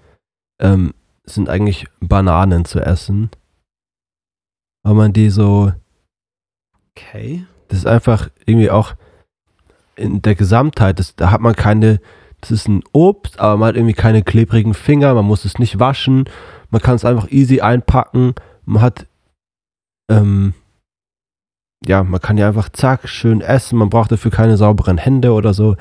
ähm, 0.61 0.95
sind 1.25 1.49
eigentlich 1.49 1.87
Bananen 2.01 2.65
zu 2.65 2.81
essen. 2.81 3.31
Weil 4.85 4.95
man 4.95 5.13
die 5.13 5.29
so, 5.29 5.73
Okay. 6.97 7.45
das 7.69 7.79
ist 7.79 7.87
einfach 7.87 8.31
irgendwie 8.47 8.71
auch 8.71 8.95
in 9.97 10.23
der 10.23 10.37
Gesamtheit, 10.37 11.01
das, 11.01 11.17
da 11.17 11.33
hat 11.33 11.41
man 11.41 11.57
keine, 11.57 12.01
das 12.41 12.53
ist 12.53 12.69
ein 12.69 12.85
Obst, 12.93 13.41
aber 13.41 13.57
man 13.57 13.69
hat 13.69 13.77
irgendwie 13.77 13.95
keine 13.95 14.23
klebrigen 14.23 14.73
Finger, 14.75 15.13
man 15.15 15.25
muss 15.25 15.45
es 15.45 15.59
nicht 15.59 15.81
waschen, 15.81 16.29
man 16.71 16.81
kann 16.81 16.95
es 16.95 17.05
einfach 17.05 17.31
easy 17.31 17.61
einpacken, 17.61 18.35
man 18.65 18.81
hat, 18.81 19.07
ähm, 20.09 20.55
ja, 21.85 22.05
man 22.05 22.21
kann 22.21 22.39
ja 22.39 22.47
einfach 22.47 22.69
zack, 22.69 23.09
schön 23.09 23.41
essen, 23.41 23.77
man 23.79 23.91
braucht 23.91 24.13
dafür 24.13 24.31
keine 24.31 24.57
sauberen 24.57 24.99
Hände 24.99 25.33
oder 25.33 25.53
so. 25.53 25.77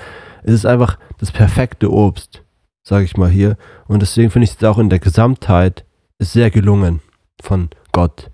Es 0.47 0.53
ist 0.53 0.65
einfach 0.65 0.97
das 1.17 1.29
perfekte 1.29 1.91
Obst, 1.91 2.41
sage 2.87 3.03
ich 3.03 3.17
mal 3.17 3.29
hier. 3.29 3.57
Und 3.87 4.01
deswegen 4.01 4.31
finde 4.31 4.45
ich 4.45 4.55
es 4.55 4.63
auch 4.63 4.77
in 4.77 4.89
der 4.89 4.99
Gesamtheit 4.99 5.85
sehr 6.19 6.49
gelungen 6.49 7.01
von 7.41 7.69
Gott. 7.91 8.31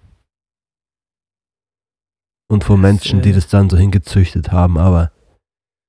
Und 2.51 2.64
von 2.64 2.80
Menschen, 2.80 3.24
die 3.24 3.34
das 3.34 3.47
dann 3.47 3.68
so 3.68 3.78
hingezüchtet 3.78 4.51
haben, 4.51 4.78
aber 4.78 5.11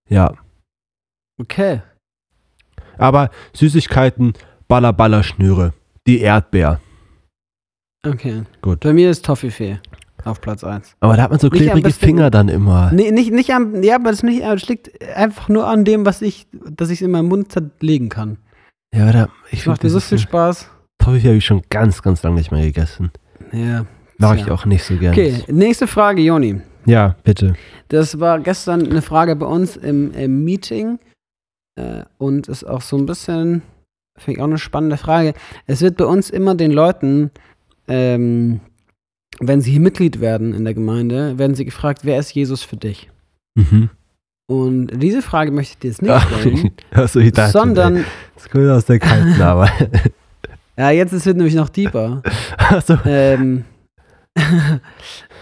ja. 0.08 0.34
Okay. 1.38 1.82
Aber 2.96 3.30
Süßigkeiten, 3.52 4.32
Baller, 4.66 4.94
Baller, 4.94 5.22
Schnüre. 5.22 5.74
Die 6.06 6.20
Erdbeer. 6.20 6.80
Okay. 8.02 8.44
Gut. 8.62 8.80
Bei 8.80 8.94
mir 8.94 9.10
ist 9.10 9.26
Toffifee 9.26 9.78
auf 10.24 10.40
Platz 10.40 10.64
1. 10.64 10.96
Aber 11.00 11.16
da 11.16 11.22
hat 11.22 11.30
man 11.30 11.38
so 11.38 11.50
klebrige 11.50 11.90
Finger 11.90 12.30
dann 12.30 12.48
immer. 12.48 12.90
Nee, 12.92 13.10
nicht, 13.10 13.32
nicht 13.32 13.50
am, 13.52 13.82
ja, 13.82 13.96
aber 13.96 14.10
das, 14.10 14.22
nicht, 14.22 14.42
das 14.42 14.68
liegt 14.68 15.02
einfach 15.14 15.48
nur 15.48 15.66
an 15.66 15.84
dem, 15.84 16.06
was 16.06 16.22
ich, 16.22 16.46
dass 16.52 16.90
ich 16.90 17.00
es 17.00 17.06
in 17.06 17.10
meinem 17.10 17.28
Mund 17.28 17.52
zerlegen 17.52 18.08
kann. 18.08 18.38
Ja, 18.94 19.04
aber 19.04 19.12
da, 19.12 19.28
ich 19.50 19.60
Das 19.60 19.66
macht 19.66 19.82
mir 19.82 19.90
so 19.90 20.00
viel 20.00 20.18
Spaß. 20.18 20.70
Toffee 20.98 21.20
habe 21.20 21.36
ich 21.36 21.44
schon 21.44 21.62
ganz, 21.68 22.02
ganz 22.02 22.22
lange 22.22 22.36
nicht 22.36 22.50
mehr 22.50 22.62
gegessen. 22.62 23.10
Ja. 23.52 23.86
Mag 24.18 24.36
Tja. 24.36 24.46
ich 24.46 24.50
auch 24.52 24.64
nicht 24.64 24.84
so 24.84 24.96
gerne. 24.96 25.12
Okay, 25.12 25.44
nächste 25.48 25.86
Frage, 25.86 26.22
Joni. 26.22 26.60
Ja, 26.86 27.16
bitte. 27.24 27.54
Das 27.88 28.20
war 28.20 28.40
gestern 28.40 28.88
eine 28.88 29.02
Frage 29.02 29.36
bei 29.36 29.46
uns 29.46 29.76
im, 29.76 30.12
im 30.12 30.44
Meeting 30.44 30.98
äh, 31.76 32.02
und 32.18 32.48
ist 32.48 32.64
auch 32.64 32.82
so 32.82 32.96
ein 32.96 33.06
bisschen, 33.06 33.62
finde 34.16 34.38
ich 34.38 34.40
auch 34.40 34.48
eine 34.48 34.58
spannende 34.58 34.96
Frage. 34.96 35.34
Es 35.66 35.80
wird 35.80 35.96
bei 35.96 36.04
uns 36.04 36.30
immer 36.30 36.54
den 36.54 36.70
Leuten, 36.70 37.30
ähm, 37.88 38.60
wenn 39.40 39.60
sie 39.60 39.72
hier 39.72 39.80
Mitglied 39.80 40.20
werden 40.20 40.54
in 40.54 40.64
der 40.64 40.74
Gemeinde, 40.74 41.38
werden 41.38 41.54
sie 41.54 41.64
gefragt, 41.64 42.00
wer 42.04 42.18
ist 42.18 42.34
Jesus 42.34 42.62
für 42.62 42.76
dich? 42.76 43.10
Mhm. 43.56 43.90
Und 44.46 44.88
diese 45.02 45.22
Frage 45.22 45.50
möchte 45.50 45.72
ich 45.72 45.78
dir 45.78 45.88
jetzt 45.88 46.02
nicht 46.02 46.22
stellen, 46.40 46.72
also 46.90 47.20
ich 47.20 47.32
dachte, 47.32 47.52
sondern, 47.52 48.04
das 48.34 48.48
kommt 48.48 48.68
aus 48.68 48.84
der 48.84 48.98
kalten 48.98 49.40
Arbeit. 49.40 50.12
ja, 50.76 50.90
jetzt 50.90 51.12
ist 51.12 51.26
es 51.26 51.34
nämlich 51.34 51.54
noch 51.54 51.68
deeper. 51.68 52.22
also, 52.58 52.98
ähm, 53.06 53.64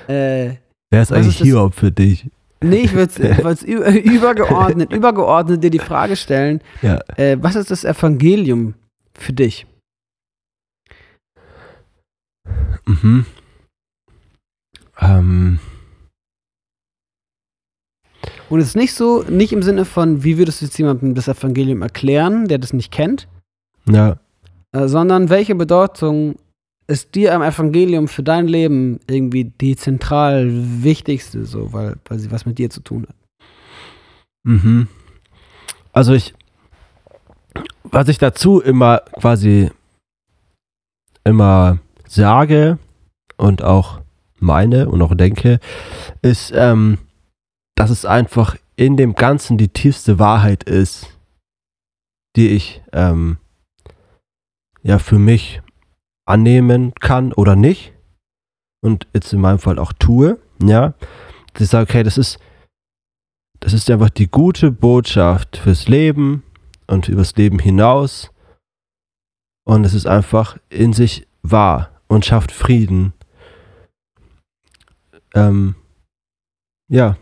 äh, 0.07 0.55
wer 0.91 1.03
ist 1.03 1.13
eigentlich 1.13 1.41
ist 1.41 1.47
Hiob 1.47 1.75
für 1.75 1.91
dich? 1.91 2.31
nee, 2.63 2.83
ich 2.83 2.93
würde 2.93 3.13
es 3.51 3.63
übergeordnet, 3.65 4.93
übergeordnet 4.93 5.65
dir 5.65 5.71
die 5.71 5.81
Frage 5.81 6.15
stellen, 6.15 6.61
Ja. 6.81 7.01
äh, 7.17 7.37
was 7.41 7.57
ist 7.57 7.73
das 7.73 7.85
Evangelium 7.85 8.75
für 9.19 9.33
dich? 9.33 9.67
Mhm. 12.87 13.27
Ähm, 15.01 15.59
Und 18.53 18.61
es 18.61 18.69
ist 18.69 18.77
nicht 18.77 18.93
so, 18.93 19.23
nicht 19.31 19.55
im 19.55 19.63
Sinne 19.63 19.87
von, 19.87 20.25
wie 20.25 20.37
würdest 20.37 20.61
du 20.61 20.67
jetzt 20.67 20.77
jemandem 20.77 21.15
das 21.15 21.27
Evangelium 21.27 21.81
erklären, 21.81 22.49
der 22.49 22.59
das 22.59 22.75
nicht 22.75 22.93
kennt, 22.93 23.27
ja. 23.87 24.19
äh, 24.73 24.89
sondern 24.89 25.31
welche 25.31 25.55
Bedeutung 25.55 26.37
ist 26.87 27.15
dir 27.15 27.35
am 27.35 27.41
Evangelium 27.41 28.09
für 28.09 28.23
dein 28.23 28.47
Leben 28.47 29.01
irgendwie 29.07 29.45
die 29.45 29.75
zentral 29.75 30.51
wichtigste, 30.51 31.47
so, 31.47 31.73
weil, 31.73 31.97
weil 32.05 32.19
sie 32.19 32.31
was 32.31 32.45
mit 32.45 32.59
dir 32.59 32.69
zu 32.69 32.83
tun 32.83 33.07
hat? 33.09 33.17
Mhm. 34.43 34.87
Also 35.95 36.13
ich, 36.13 36.35
was 37.85 38.09
ich 38.09 38.19
dazu 38.19 38.61
immer 38.61 38.99
quasi 39.13 39.71
immer 41.25 41.79
sage 42.07 42.79
und 43.39 43.63
auch 43.63 44.02
meine 44.43 44.89
und 44.89 45.01
auch 45.03 45.15
denke, 45.15 45.61
ist, 46.21 46.53
ähm, 46.55 46.99
dass 47.77 47.91
es 47.91 48.05
einfach 48.05 48.57
in 48.77 48.97
dem 48.97 49.15
Ganzen 49.15 49.59
die 49.59 49.69
tiefste 49.69 50.19
Wahrheit 50.19 50.65
ist, 50.65 51.17
die 52.37 52.49
ich 52.49 52.83
ähm, 52.93 53.39
ja 54.83 54.99
für 54.99 55.19
mich 55.19 55.63
annehmen 56.27 56.93
kann 57.01 57.33
oder 57.33 57.57
nicht 57.57 57.93
und 58.83 59.07
jetzt 59.15 59.33
in 59.33 59.41
meinem 59.41 59.59
Fall 59.59 59.79
auch 59.79 59.93
tue, 59.93 60.39
ja, 60.63 60.95
dass 61.53 61.63
ich 61.63 61.69
sage, 61.69 61.89
okay, 61.89 62.03
das 62.03 62.19
ist 62.19 62.39
das 63.63 63.73
ist 63.75 63.89
einfach 63.93 64.11
die 64.11 64.27
gute 64.27 64.73
Botschaft 64.73 65.57
fürs 65.57 65.87
Leben 65.87 66.43
und 66.89 67.09
übers 67.09 67.37
Leben 67.37 67.61
hinaus. 67.61 68.33
Und 69.65 69.85
es 69.85 69.95
ist 69.95 70.07
einfach 70.07 70.59
in 70.69 70.93
sich 70.93 71.29
wahr 71.43 71.91
und 72.09 72.25
schafft 72.25 72.51
Frieden. 72.51 73.13
Ähm, 75.35 75.75
ja. 76.89 77.17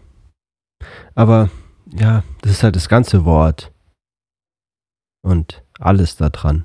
Aber 1.14 1.50
ja, 1.92 2.22
das 2.42 2.52
ist 2.52 2.62
halt 2.62 2.76
das 2.76 2.88
ganze 2.88 3.24
Wort. 3.24 3.72
Und 5.22 5.62
alles 5.78 6.16
da 6.16 6.30
dran. 6.30 6.64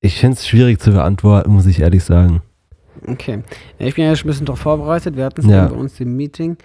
Ich 0.00 0.18
finde 0.20 0.36
es 0.36 0.46
schwierig 0.46 0.80
zu 0.80 0.92
beantworten, 0.92 1.50
muss 1.52 1.66
ich 1.66 1.80
ehrlich 1.80 2.04
sagen. 2.04 2.42
Okay. 3.06 3.42
Ja, 3.78 3.86
ich 3.86 3.94
bin 3.94 4.04
ja 4.04 4.16
schon 4.16 4.26
ein 4.26 4.30
bisschen 4.32 4.46
darauf 4.46 4.60
vorbereitet. 4.60 5.16
Wir 5.16 5.24
hatten 5.24 5.40
es 5.40 5.46
Ja. 5.46 5.66
bei 5.68 5.74
uns 5.74 5.98
im 6.00 6.16
Meeting. 6.16 6.56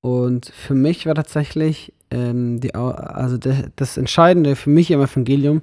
Und 0.00 0.46
für 0.46 0.74
mich 0.74 1.06
war 1.06 1.14
tatsächlich 1.14 1.92
ähm, 2.10 2.60
die, 2.60 2.74
also 2.74 3.38
de, 3.38 3.70
das 3.76 3.96
Entscheidende 3.96 4.56
für 4.56 4.70
mich 4.70 4.90
im 4.90 5.00
Evangelium 5.00 5.62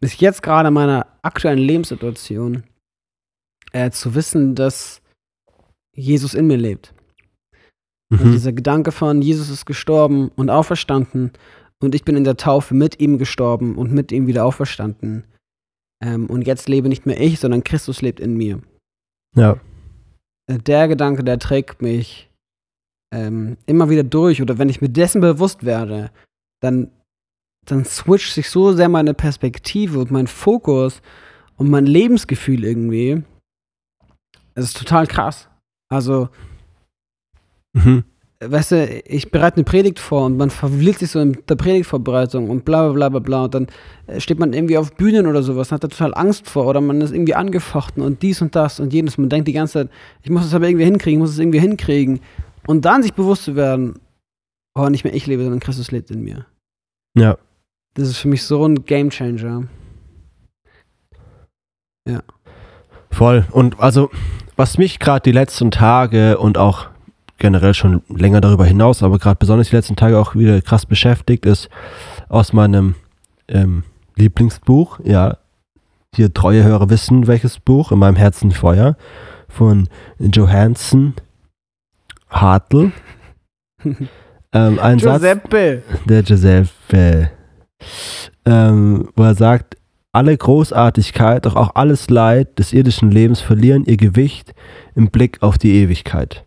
ist 0.00 0.20
jetzt 0.20 0.42
gerade 0.42 0.68
in 0.68 0.74
meiner 0.74 1.06
aktuellen 1.22 1.58
Lebenssituation 1.58 2.62
äh, 3.72 3.90
zu 3.90 4.14
wissen, 4.14 4.54
dass 4.54 5.02
Jesus 5.98 6.34
in 6.34 6.46
mir 6.46 6.56
lebt. 6.56 6.94
Und 8.10 8.24
Mhm. 8.24 8.32
dieser 8.32 8.52
Gedanke 8.52 8.92
von 8.92 9.20
Jesus 9.20 9.50
ist 9.50 9.66
gestorben 9.66 10.30
und 10.36 10.48
auferstanden 10.48 11.32
und 11.82 11.94
ich 11.94 12.04
bin 12.04 12.16
in 12.16 12.24
der 12.24 12.36
Taufe 12.36 12.74
mit 12.74 13.00
ihm 13.00 13.18
gestorben 13.18 13.76
und 13.76 13.92
mit 13.92 14.12
ihm 14.12 14.26
wieder 14.26 14.44
auferstanden. 14.44 15.24
Ähm, 16.02 16.26
und 16.26 16.46
jetzt 16.46 16.68
lebe 16.68 16.88
nicht 16.88 17.06
mehr 17.06 17.20
ich, 17.20 17.40
sondern 17.40 17.64
Christus 17.64 18.02
lebt 18.02 18.20
in 18.20 18.36
mir. 18.36 18.60
Ja. 19.36 19.60
Äh, 20.46 20.58
Der 20.58 20.88
Gedanke, 20.88 21.24
der 21.24 21.38
trägt 21.38 21.82
mich 21.82 22.30
ähm, 23.12 23.56
immer 23.66 23.90
wieder 23.90 24.04
durch. 24.04 24.40
Oder 24.40 24.58
wenn 24.58 24.68
ich 24.68 24.80
mir 24.80 24.88
dessen 24.88 25.20
bewusst 25.20 25.64
werde, 25.64 26.10
dann, 26.62 26.90
dann 27.66 27.84
switcht 27.84 28.32
sich 28.32 28.48
so 28.48 28.72
sehr 28.72 28.88
meine 28.88 29.14
Perspektive 29.14 29.98
und 29.98 30.10
mein 30.10 30.26
Fokus 30.28 31.02
und 31.56 31.68
mein 31.68 31.86
Lebensgefühl 31.86 32.64
irgendwie. 32.64 33.22
Es 34.54 34.64
ist 34.66 34.78
total 34.78 35.06
krass. 35.06 35.47
Also, 35.88 36.28
Mhm. 37.74 38.04
weißt 38.40 38.72
du, 38.72 39.02
ich 39.06 39.30
bereite 39.30 39.56
eine 39.56 39.64
Predigt 39.64 39.98
vor 39.98 40.26
und 40.26 40.36
man 40.36 40.50
verliert 40.50 40.98
sich 40.98 41.10
so 41.10 41.20
in 41.20 41.38
der 41.48 41.54
Predigtvorbereitung 41.56 42.50
und 42.50 42.64
bla 42.64 42.88
bla 42.88 42.92
bla 42.92 43.08
bla 43.08 43.18
bla 43.20 43.44
und 43.44 43.54
dann 43.54 43.66
äh, 44.06 44.20
steht 44.20 44.38
man 44.38 44.52
irgendwie 44.52 44.78
auf 44.78 44.94
Bühnen 44.94 45.26
oder 45.26 45.42
sowas 45.42 45.70
und 45.70 45.74
hat 45.76 45.84
da 45.84 45.88
total 45.88 46.14
Angst 46.14 46.48
vor 46.48 46.66
oder 46.66 46.80
man 46.80 47.00
ist 47.00 47.12
irgendwie 47.12 47.34
angefochten 47.34 48.02
und 48.02 48.22
dies 48.22 48.40
und 48.42 48.54
das 48.56 48.80
und 48.80 48.92
jenes. 48.92 49.18
Man 49.18 49.28
denkt 49.28 49.48
die 49.48 49.52
ganze 49.52 49.74
Zeit, 49.74 49.90
ich 50.22 50.30
muss 50.30 50.44
es 50.46 50.54
aber 50.54 50.68
irgendwie 50.68 50.84
hinkriegen, 50.86 51.18
ich 51.18 51.22
muss 51.22 51.30
es 51.30 51.38
irgendwie 51.38 51.60
hinkriegen. 51.60 52.20
Und 52.66 52.84
dann 52.84 53.02
sich 53.02 53.14
bewusst 53.14 53.44
zu 53.44 53.56
werden, 53.56 53.98
oh, 54.74 54.88
nicht 54.88 55.04
mehr 55.04 55.14
ich 55.14 55.26
lebe, 55.26 55.42
sondern 55.42 55.60
Christus 55.60 55.90
lebt 55.90 56.10
in 56.10 56.22
mir. 56.22 56.46
Ja. 57.16 57.38
Das 57.94 58.08
ist 58.08 58.18
für 58.18 58.28
mich 58.28 58.42
so 58.42 58.64
ein 58.66 58.84
Gamechanger. 58.84 59.68
Voll. 63.10 63.46
Und 63.50 63.80
also, 63.80 64.10
was 64.56 64.78
mich 64.78 64.98
gerade 64.98 65.22
die 65.22 65.32
letzten 65.32 65.70
Tage 65.70 66.38
und 66.38 66.58
auch 66.58 66.88
generell 67.38 67.74
schon 67.74 68.02
länger 68.08 68.40
darüber 68.40 68.64
hinaus, 68.64 69.02
aber 69.02 69.18
gerade 69.18 69.36
besonders 69.36 69.70
die 69.70 69.76
letzten 69.76 69.96
Tage 69.96 70.18
auch 70.18 70.34
wieder 70.34 70.60
krass 70.60 70.86
beschäftigt, 70.86 71.46
ist 71.46 71.68
aus 72.28 72.52
meinem 72.52 72.94
ähm, 73.48 73.84
Lieblingsbuch, 74.16 75.00
ja, 75.04 75.38
hier 76.14 76.32
treue 76.32 76.64
Hörer 76.64 76.90
wissen, 76.90 77.26
welches 77.26 77.60
Buch, 77.60 77.92
in 77.92 77.98
meinem 77.98 78.16
Herzen 78.16 78.50
Feuer, 78.50 78.96
von 79.48 79.88
Johansson 80.18 81.14
Hartl. 82.28 82.92
ähm, 84.52 84.78
ein 84.78 84.98
Satz, 84.98 85.22
Giuseppe! 85.22 85.82
der 86.06 86.22
Giuseppe, 86.22 87.30
ähm, 88.44 89.08
wo 89.14 89.22
er 89.22 89.34
sagt, 89.34 89.76
alle 90.12 90.36
Großartigkeit, 90.36 91.46
doch 91.46 91.56
auch 91.56 91.74
alles 91.74 92.08
Leid 92.10 92.58
des 92.58 92.72
irdischen 92.72 93.10
Lebens 93.10 93.40
verlieren 93.40 93.84
ihr 93.84 93.96
Gewicht 93.96 94.54
im 94.94 95.10
Blick 95.10 95.42
auf 95.42 95.58
die 95.58 95.74
Ewigkeit. 95.74 96.44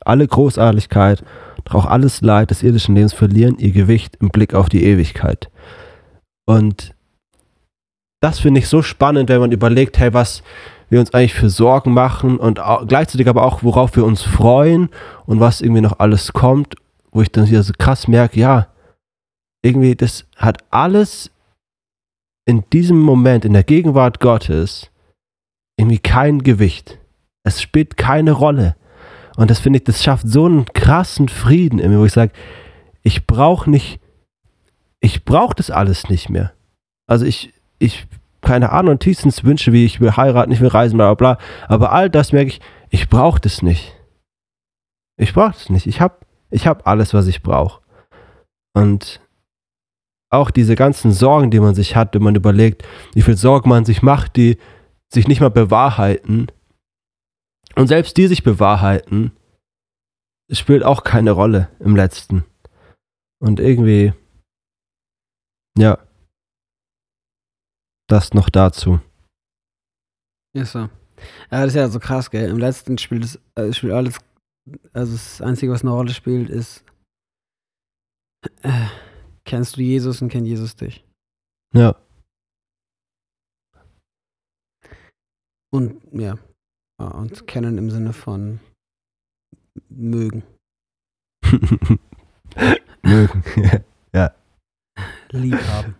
Alle 0.00 0.26
Großartigkeit, 0.26 1.24
doch 1.64 1.74
auch 1.74 1.86
alles 1.86 2.20
Leid 2.20 2.50
des 2.50 2.62
irdischen 2.62 2.94
Lebens 2.94 3.14
verlieren 3.14 3.58
ihr 3.58 3.72
Gewicht 3.72 4.16
im 4.20 4.28
Blick 4.30 4.54
auf 4.54 4.68
die 4.68 4.84
Ewigkeit. 4.84 5.50
Und 6.46 6.94
das 8.20 8.38
finde 8.38 8.60
ich 8.60 8.68
so 8.68 8.82
spannend, 8.82 9.28
wenn 9.28 9.40
man 9.40 9.52
überlegt, 9.52 9.98
hey, 9.98 10.12
was 10.12 10.42
wir 10.88 11.00
uns 11.00 11.12
eigentlich 11.12 11.34
für 11.34 11.50
Sorgen 11.50 11.92
machen 11.92 12.38
und 12.38 12.60
gleichzeitig 12.86 13.28
aber 13.28 13.44
auch, 13.44 13.62
worauf 13.62 13.96
wir 13.96 14.04
uns 14.04 14.22
freuen 14.22 14.90
und 15.26 15.40
was 15.40 15.60
irgendwie 15.60 15.80
noch 15.80 15.98
alles 15.98 16.32
kommt, 16.32 16.74
wo 17.12 17.22
ich 17.22 17.30
dann 17.30 17.48
wieder 17.48 17.62
so 17.62 17.72
krass 17.76 18.08
merke, 18.08 18.38
ja, 18.38 18.68
irgendwie, 19.62 19.94
das 19.94 20.26
hat 20.36 20.58
alles 20.70 21.30
in 22.46 22.64
diesem 22.70 23.00
Moment, 23.00 23.44
in 23.44 23.52
der 23.52 23.64
Gegenwart 23.64 24.20
Gottes, 24.20 24.90
irgendwie 25.76 25.98
kein 25.98 26.42
Gewicht. 26.42 26.98
Es 27.42 27.60
spielt 27.60 27.96
keine 27.96 28.32
Rolle. 28.32 28.76
Und 29.36 29.50
das 29.50 29.58
finde 29.58 29.78
ich, 29.78 29.84
das 29.84 30.02
schafft 30.02 30.28
so 30.28 30.46
einen 30.46 30.66
krassen 30.66 31.28
Frieden 31.28 31.78
in 31.78 31.90
mir, 31.90 31.98
wo 31.98 32.04
ich 32.04 32.12
sage, 32.12 32.32
ich 33.02 33.26
brauche 33.26 33.68
nicht, 33.68 34.00
ich 35.00 35.24
brauche 35.24 35.54
das 35.54 35.70
alles 35.70 36.08
nicht 36.08 36.30
mehr. 36.30 36.52
Also 37.06 37.26
ich, 37.26 37.52
ich, 37.78 38.06
keine 38.40 38.70
Ahnung, 38.72 38.98
tiefstens 38.98 39.44
Wünsche, 39.44 39.72
wie 39.72 39.84
ich 39.84 40.00
will 40.00 40.16
heiraten, 40.16 40.52
ich 40.52 40.60
will 40.60 40.68
reisen, 40.68 40.96
bla 40.96 41.14
bla 41.14 41.34
bla. 41.34 41.44
Aber 41.68 41.92
all 41.92 42.08
das 42.08 42.32
merke 42.32 42.48
ich, 42.48 42.60
ich 42.90 43.08
brauche 43.08 43.40
das 43.40 43.62
nicht. 43.62 43.94
Ich 45.16 45.34
brauche 45.34 45.52
das 45.52 45.70
nicht. 45.70 45.86
Ich 45.86 46.00
habe 46.00 46.16
ich 46.50 46.66
hab 46.66 46.86
alles, 46.86 47.12
was 47.14 47.26
ich 47.26 47.42
brauche. 47.42 47.82
Und 48.74 49.20
auch 50.34 50.50
diese 50.50 50.74
ganzen 50.74 51.12
Sorgen, 51.12 51.50
die 51.50 51.60
man 51.60 51.74
sich 51.74 51.96
hat, 51.96 52.14
wenn 52.14 52.22
man 52.22 52.34
überlegt, 52.34 52.84
wie 53.14 53.22
viel 53.22 53.36
Sorgen 53.36 53.68
man 53.68 53.84
sich 53.84 54.02
macht, 54.02 54.36
die 54.36 54.58
sich 55.12 55.28
nicht 55.28 55.40
mal 55.40 55.50
bewahrheiten. 55.50 56.50
Und 57.76 57.88
selbst 57.88 58.16
die 58.16 58.26
sich 58.26 58.42
bewahrheiten, 58.42 59.32
spielt 60.50 60.84
auch 60.84 61.04
keine 61.04 61.32
Rolle 61.32 61.68
im 61.80 61.96
letzten. 61.96 62.44
Und 63.40 63.60
irgendwie, 63.60 64.12
ja, 65.76 65.98
das 68.08 68.34
noch 68.34 68.48
dazu. 68.48 69.00
Ist 70.54 70.72
so. 70.72 70.78
Ja, 70.78 70.90
das 71.50 71.68
ist 71.68 71.74
ja 71.74 71.88
so 71.88 71.98
krass, 71.98 72.30
gell? 72.30 72.48
Im 72.48 72.58
letzten 72.58 72.98
Spiel 72.98 73.22
ist, 73.22 73.40
äh, 73.54 73.72
spielt 73.72 73.92
alles, 73.92 74.18
also 74.92 75.12
das 75.12 75.40
Einzige, 75.40 75.72
was 75.72 75.82
eine 75.82 75.92
Rolle 75.92 76.12
spielt, 76.12 76.50
ist, 76.50 76.84
äh, 78.62 78.86
kennst 79.44 79.76
du 79.76 79.82
Jesus 79.82 80.20
und 80.22 80.28
kennt 80.28 80.46
Jesus 80.46 80.76
dich? 80.76 81.04
Ja. 81.74 81.96
Und, 85.72 86.00
ja. 86.12 86.38
Ja, 87.00 87.08
Und 87.08 87.46
kennen 87.46 87.78
im 87.78 87.90
Sinne 87.90 88.12
von 88.12 88.60
mögen, 89.88 90.42
Mögen. 93.02 93.44
lieb 95.32 95.58
haben. 95.66 95.96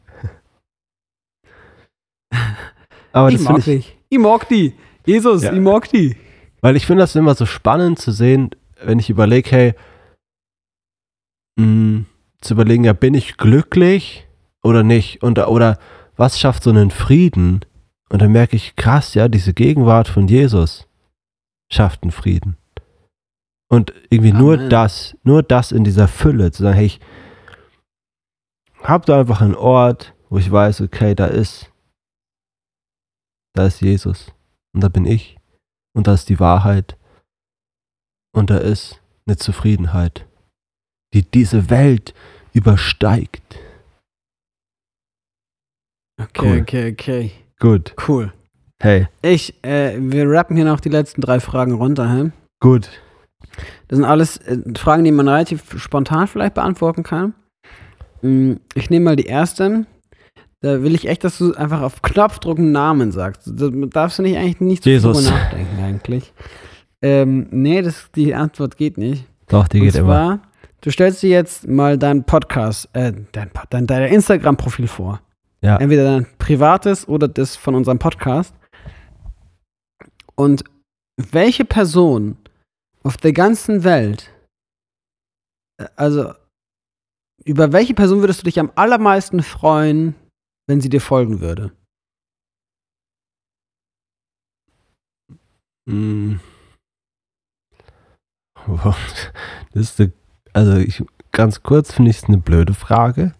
Aber 3.13 3.29
ich 3.31 3.37
das 3.37 3.43
mag 3.45 3.59
ich, 3.59 3.65
dich. 3.65 3.99
Ich 4.09 4.19
mag 4.19 4.49
die. 4.49 4.75
Jesus, 5.05 5.43
Ja. 5.43 5.53
ich 5.53 5.61
mag 5.61 5.89
die. 5.91 6.17
weil 6.61 6.77
ich 6.77 6.87
finde 6.87 7.03
das 7.03 7.17
immer 7.17 7.35
so 7.35 7.45
spannend 7.47 7.99
zu 7.99 8.13
sehen, 8.13 8.51
wenn 8.83 8.99
ich 9.01 9.11
überlege, 9.11 9.51
hey, 9.51 9.75
mh, 11.59 12.05
zu 12.45 12.55
überlegen, 12.55 12.85
ja, 12.85 12.93
bin 12.93 13.15
ich 13.15 13.37
glücklich 13.37 14.27
oder 14.63 14.83
nicht? 14.83 15.23
Und, 15.23 15.39
oder 15.39 15.79
was 16.17 16.39
schafft 16.39 16.63
so 16.63 16.71
einen 16.71 16.91
Frieden? 16.91 17.65
Und 18.11 18.23
dann 18.23 18.33
merke 18.33 18.57
ich, 18.57 18.77
krass, 18.77 19.15
ja, 19.15 19.29
diese 19.29 19.55
Gegenwart 19.55 20.09
von 20.09 20.29
Jesus 20.29 20.87
schafft 21.71 22.03
einen 22.03 22.13
Frieden. 22.13 22.57
Und 23.69 23.93
irgendwie 24.11 24.33
nur 24.33 24.55
Amen. 24.55 24.71
das, 24.71 25.17
nur 25.25 25.43
das 25.43 25.73
in 25.73 25.85
dieser 25.85 26.07
Fülle, 26.07 26.53
zu 26.53 26.63
sagen, 26.63 26.77
hey, 26.77 26.87
ich 26.87 27.01
habe 28.83 29.07
da 29.07 29.19
einfach 29.19 29.41
einen 29.41 29.55
Ort, 29.55 30.15
wo 30.29 30.39
ich 30.39 30.51
weiß, 30.51 30.83
okay, 30.83 31.15
da 31.15 31.27
ist, 31.27 31.73
da 33.55 33.67
ist 33.67 33.81
Jesus. 33.81 34.33
Und 34.73 34.83
da 34.83 34.89
bin 34.89 35.07
ich. 35.07 35.39
Und 35.95 36.07
da 36.07 36.15
ist 36.15 36.29
die 36.29 36.41
Wahrheit. 36.41 36.99
Und 38.33 38.51
da 38.51 38.59
ist 38.59 39.01
eine 39.27 39.37
Zufriedenheit, 39.37 40.27
die 41.15 41.23
diese 41.23 41.71
Welt 41.71 42.15
übersteigt. 42.55 43.59
Okay, 46.21 46.49
Cool. 46.53 46.61
okay, 46.61 46.93
okay. 46.93 47.31
Gut. 47.61 47.95
Cool. 48.09 48.33
Hey, 48.81 49.09
Ich, 49.23 49.55
äh, 49.65 49.97
wir 49.99 50.29
rappen 50.29 50.57
hier 50.57 50.65
noch 50.65 50.81
die 50.81 50.89
letzten 50.89 51.21
drei 51.21 51.41
Fragen 51.41 51.73
runter, 51.73 52.11
hä? 52.13 52.31
gut. 52.61 52.89
Das 53.89 53.97
sind 53.99 54.05
alles 54.05 54.39
äh, 54.39 54.59
Fragen, 54.77 55.05
die 55.05 55.13
man 55.13 55.29
relativ 55.29 55.79
spontan 55.81 56.27
vielleicht 56.27 56.55
beantworten 56.55 57.03
kann. 57.05 57.35
Mm, 58.23 58.55
Ich 58.75 58.91
nehme 58.91 59.05
mal 59.05 59.17
die 59.17 59.27
erste. 59.27 59.87
Da 60.61 60.83
will 60.83 60.95
ich 60.95 61.07
echt, 61.09 61.23
dass 61.25 61.39
du 61.39 61.55
einfach 61.55 61.83
auf 61.83 62.01
Knopfdruck 62.03 62.59
einen 62.59 62.73
Namen 62.73 63.13
sagst. 63.13 63.43
Da 63.47 63.69
darfst 63.69 64.19
du 64.19 64.23
nicht 64.23 64.37
eigentlich 64.39 64.61
nicht 64.61 64.85
so 64.85 64.91
Jesus. 64.91 65.19
drüber 65.25 65.37
nachdenken 65.37 65.83
eigentlich. 65.85 66.33
Ähm, 67.03 67.47
nee, 67.51 67.83
das, 67.83 68.11
die 68.17 68.35
Antwort 68.35 68.77
geht 68.77 68.97
nicht. 68.99 69.27
Doch, 69.49 69.69
die 69.69 69.79
Und 69.81 69.85
geht 69.87 69.95
immer. 69.97 70.41
Du 70.85 70.91
stellst 70.91 71.23
dir 71.23 71.31
jetzt 71.31 71.67
mal 71.67 71.97
dein 71.99 72.25
Podcast, 72.25 72.91
äh, 72.93 73.13
dein, 73.33 73.51
dein, 73.71 73.87
dein 73.87 74.13
Instagram-Profil 74.13 74.87
vor. 74.87 75.23
Ja. 75.63 75.79
Entweder 75.79 76.05
dein 76.05 76.27
privates 76.37 77.09
oder 77.09 77.27
das 77.27 77.57
von 77.57 77.75
unserem 77.75 77.99
Podcast. 77.99 78.55
Und 80.35 80.65
welche 81.17 81.65
Person 81.65 82.37
auf 83.03 83.17
der 83.17 83.33
ganzen 83.33 83.83
Welt, 83.83 84.31
äh, 85.79 85.87
also 85.97 86.35
über 87.45 87.73
welche 87.73 87.95
Person 87.95 88.21
würdest 88.21 88.41
du 88.41 88.45
dich 88.45 88.61
am 88.61 88.71
allermeisten 88.75 89.43
freuen, 89.43 90.15
wenn 90.67 90.83
sie 90.83 90.91
dir 90.91 91.01
folgen 91.01 91.41
würde? 91.41 91.73
Wow. 98.67 98.97
Das 99.73 99.91
ist 99.91 100.01
eine, 100.01 100.13
also 100.55 100.77
ich, 100.77 101.03
ganz 101.33 101.63
kurz 101.63 101.93
finde 101.93 102.11
ich 102.11 102.19
es 102.19 102.25
eine 102.25 102.39
blöde 102.39 102.73
Frage. 102.75 103.35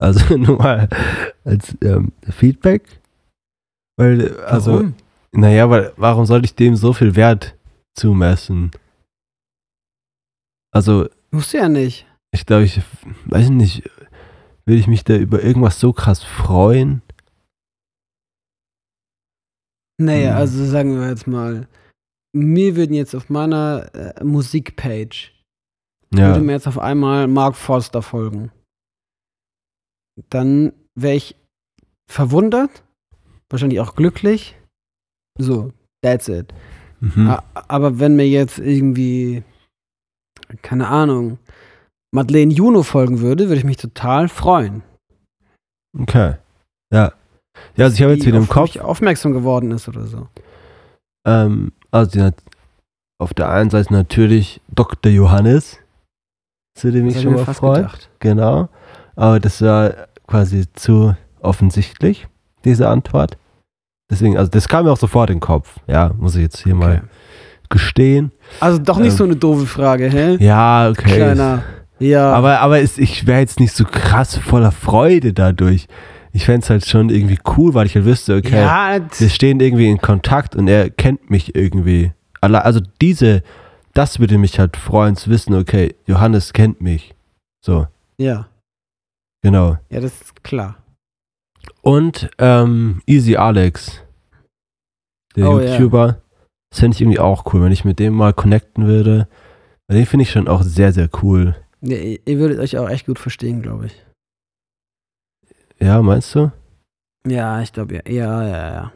Also 0.00 0.36
nur 0.38 0.58
mal 0.58 0.88
als 1.44 1.76
ähm, 1.82 2.12
Feedback. 2.30 3.00
Weil, 3.98 4.38
also, 4.42 4.72
Warum? 4.74 4.94
naja, 5.32 5.68
weil 5.70 5.92
warum 5.96 6.24
soll 6.24 6.44
ich 6.44 6.54
dem 6.54 6.76
so 6.76 6.92
viel 6.92 7.16
Wert 7.16 7.56
zumessen? 7.96 8.70
Also, 10.72 11.08
Musst 11.32 11.52
du 11.52 11.58
ja 11.58 11.68
nicht. 11.68 12.06
ich 12.32 12.46
glaube, 12.46 12.64
ich 12.64 12.80
weiß 13.24 13.48
nicht, 13.50 13.90
will 14.66 14.78
ich 14.78 14.86
mich 14.86 15.02
da 15.02 15.16
über 15.16 15.42
irgendwas 15.42 15.80
so 15.80 15.92
krass 15.92 16.22
freuen? 16.22 17.02
Naja, 20.00 20.32
Hm. 20.32 20.36
also 20.38 20.64
sagen 20.64 21.00
wir 21.00 21.08
jetzt 21.08 21.26
mal, 21.26 21.66
mir 22.32 22.76
würden 22.76 22.94
jetzt 22.94 23.14
auf 23.16 23.30
meiner 23.30 23.90
äh, 23.94 24.22
Musikpage 24.24 25.32
Ja. 26.14 26.28
würde 26.28 26.40
mir 26.40 26.52
jetzt 26.52 26.66
auf 26.66 26.78
einmal 26.78 27.26
Mark 27.28 27.54
Forster 27.56 28.02
folgen. 28.02 28.50
Dann 30.30 30.72
wäre 30.94 31.14
ich 31.14 31.36
verwundert, 32.10 32.82
wahrscheinlich 33.50 33.80
auch 33.80 33.94
glücklich. 33.94 34.56
So, 35.38 35.72
that's 36.02 36.28
it. 36.28 36.52
Mhm. 37.00 37.36
Aber 37.52 38.00
wenn 38.00 38.16
mir 38.16 38.28
jetzt 38.28 38.58
irgendwie, 38.58 39.44
keine 40.62 40.88
Ahnung, 40.88 41.38
Madeleine 42.12 42.52
Juno 42.52 42.82
folgen 42.82 43.20
würde, 43.20 43.44
würde 43.48 43.58
ich 43.58 43.64
mich 43.64 43.76
total 43.76 44.28
freuen. 44.28 44.82
Okay. 45.96 46.36
Ja. 46.92 47.12
Ja, 47.76 47.84
also 47.84 47.94
ich 47.94 48.02
habe 48.02 48.14
jetzt 48.14 48.26
wieder 48.26 48.38
im 48.38 48.48
Kopf, 48.48 48.76
aufmerksam 48.76 49.32
geworden 49.32 49.70
ist 49.72 49.88
oder 49.88 50.06
so. 50.06 50.28
ähm, 51.26 51.72
also 51.90 52.10
die 52.10 52.30
auf 53.20 53.34
der 53.34 53.50
einen 53.50 53.70
Seite 53.70 53.92
natürlich 53.92 54.60
Dr. 54.68 55.10
Johannes, 55.10 55.78
zu 56.78 56.90
dem 56.92 57.06
Das 57.06 57.16
ich 57.16 57.22
schon 57.22 57.34
mal 57.34 57.44
freue. 57.44 57.88
Genau. 58.20 58.68
Aber 59.16 59.40
das 59.40 59.60
war 59.62 59.92
quasi 60.26 60.64
zu 60.74 61.14
offensichtlich, 61.40 62.26
diese 62.64 62.88
Antwort. 62.88 63.36
Deswegen, 64.10 64.38
also 64.38 64.50
das 64.50 64.68
kam 64.68 64.84
mir 64.84 64.92
auch 64.92 64.96
sofort 64.98 65.30
in 65.30 65.36
den 65.36 65.40
Kopf. 65.40 65.76
Ja, 65.86 66.12
muss 66.16 66.34
ich 66.34 66.42
jetzt 66.42 66.62
hier 66.62 66.74
mal 66.74 66.96
Okay. 66.98 67.00
gestehen. 67.68 68.32
Also 68.60 68.78
doch 68.78 68.98
nicht 68.98 69.12
Ähm, 69.12 69.16
so 69.18 69.24
eine 69.24 69.36
doofe 69.36 69.66
Frage, 69.66 70.08
hä? 70.08 70.36
Ja, 70.40 70.88
okay. 70.88 71.16
Kleiner. 71.16 71.62
Ja. 71.98 72.32
Aber, 72.32 72.60
aber 72.60 72.80
es, 72.80 72.96
ich 72.96 73.26
wäre 73.26 73.40
jetzt 73.40 73.60
nicht 73.60 73.74
so 73.74 73.84
krass 73.84 74.36
voller 74.36 74.70
Freude 74.72 75.32
dadurch. 75.32 75.88
Ich 76.32 76.44
fände 76.44 76.62
es 76.64 76.70
halt 76.70 76.86
schon 76.86 77.10
irgendwie 77.10 77.38
cool, 77.56 77.74
weil 77.74 77.86
ich 77.86 77.94
halt 77.96 78.04
wüsste, 78.04 78.36
okay, 78.36 78.60
ja, 78.60 78.98
wir 79.18 79.28
stehen 79.28 79.58
irgendwie 79.60 79.88
in 79.90 79.98
Kontakt 79.98 80.54
und 80.54 80.68
er 80.68 80.90
kennt 80.90 81.30
mich 81.30 81.54
irgendwie. 81.56 82.12
Also 82.40 82.80
diese, 83.00 83.42
das 83.94 84.20
würde 84.20 84.38
mich 84.38 84.58
halt 84.58 84.76
freuen 84.76 85.16
zu 85.16 85.30
wissen, 85.30 85.54
okay, 85.54 85.94
Johannes 86.06 86.52
kennt 86.52 86.80
mich. 86.80 87.14
So, 87.64 87.86
ja. 88.18 88.48
genau. 89.42 89.78
Ja, 89.90 90.00
das 90.00 90.20
ist 90.20 90.44
klar. 90.44 90.76
Und 91.82 92.30
ähm, 92.38 93.02
Easy 93.06 93.36
Alex, 93.36 94.02
der 95.36 95.50
Oh. 95.50 95.60
YouTuber, 95.60 96.20
das 96.70 96.80
fände 96.80 96.94
ich 96.94 97.00
irgendwie 97.00 97.18
auch 97.18 97.52
cool, 97.52 97.62
wenn 97.62 97.72
ich 97.72 97.84
mit 97.84 97.98
dem 97.98 98.14
mal 98.14 98.32
connecten 98.32 98.86
würde. 98.86 99.28
Weil 99.86 99.98
Den 99.98 100.06
finde 100.06 100.22
ich 100.22 100.30
schon 100.30 100.48
auch 100.48 100.62
sehr, 100.62 100.92
sehr 100.92 101.08
cool. 101.22 101.56
Ja, 101.80 101.96
ihr 101.96 102.38
würdet 102.38 102.58
euch 102.58 102.76
auch 102.76 102.88
echt 102.88 103.06
gut 103.06 103.18
verstehen, 103.18 103.62
glaube 103.62 103.86
ich. 103.86 104.04
Ja, 105.80 106.02
meinst 106.02 106.34
du? 106.34 106.50
Ja, 107.26 107.60
ich 107.62 107.72
glaube, 107.72 107.94
ja. 107.94 108.02
Ja, 108.08 108.42
ja, 108.46 108.72
ja. 108.72 108.92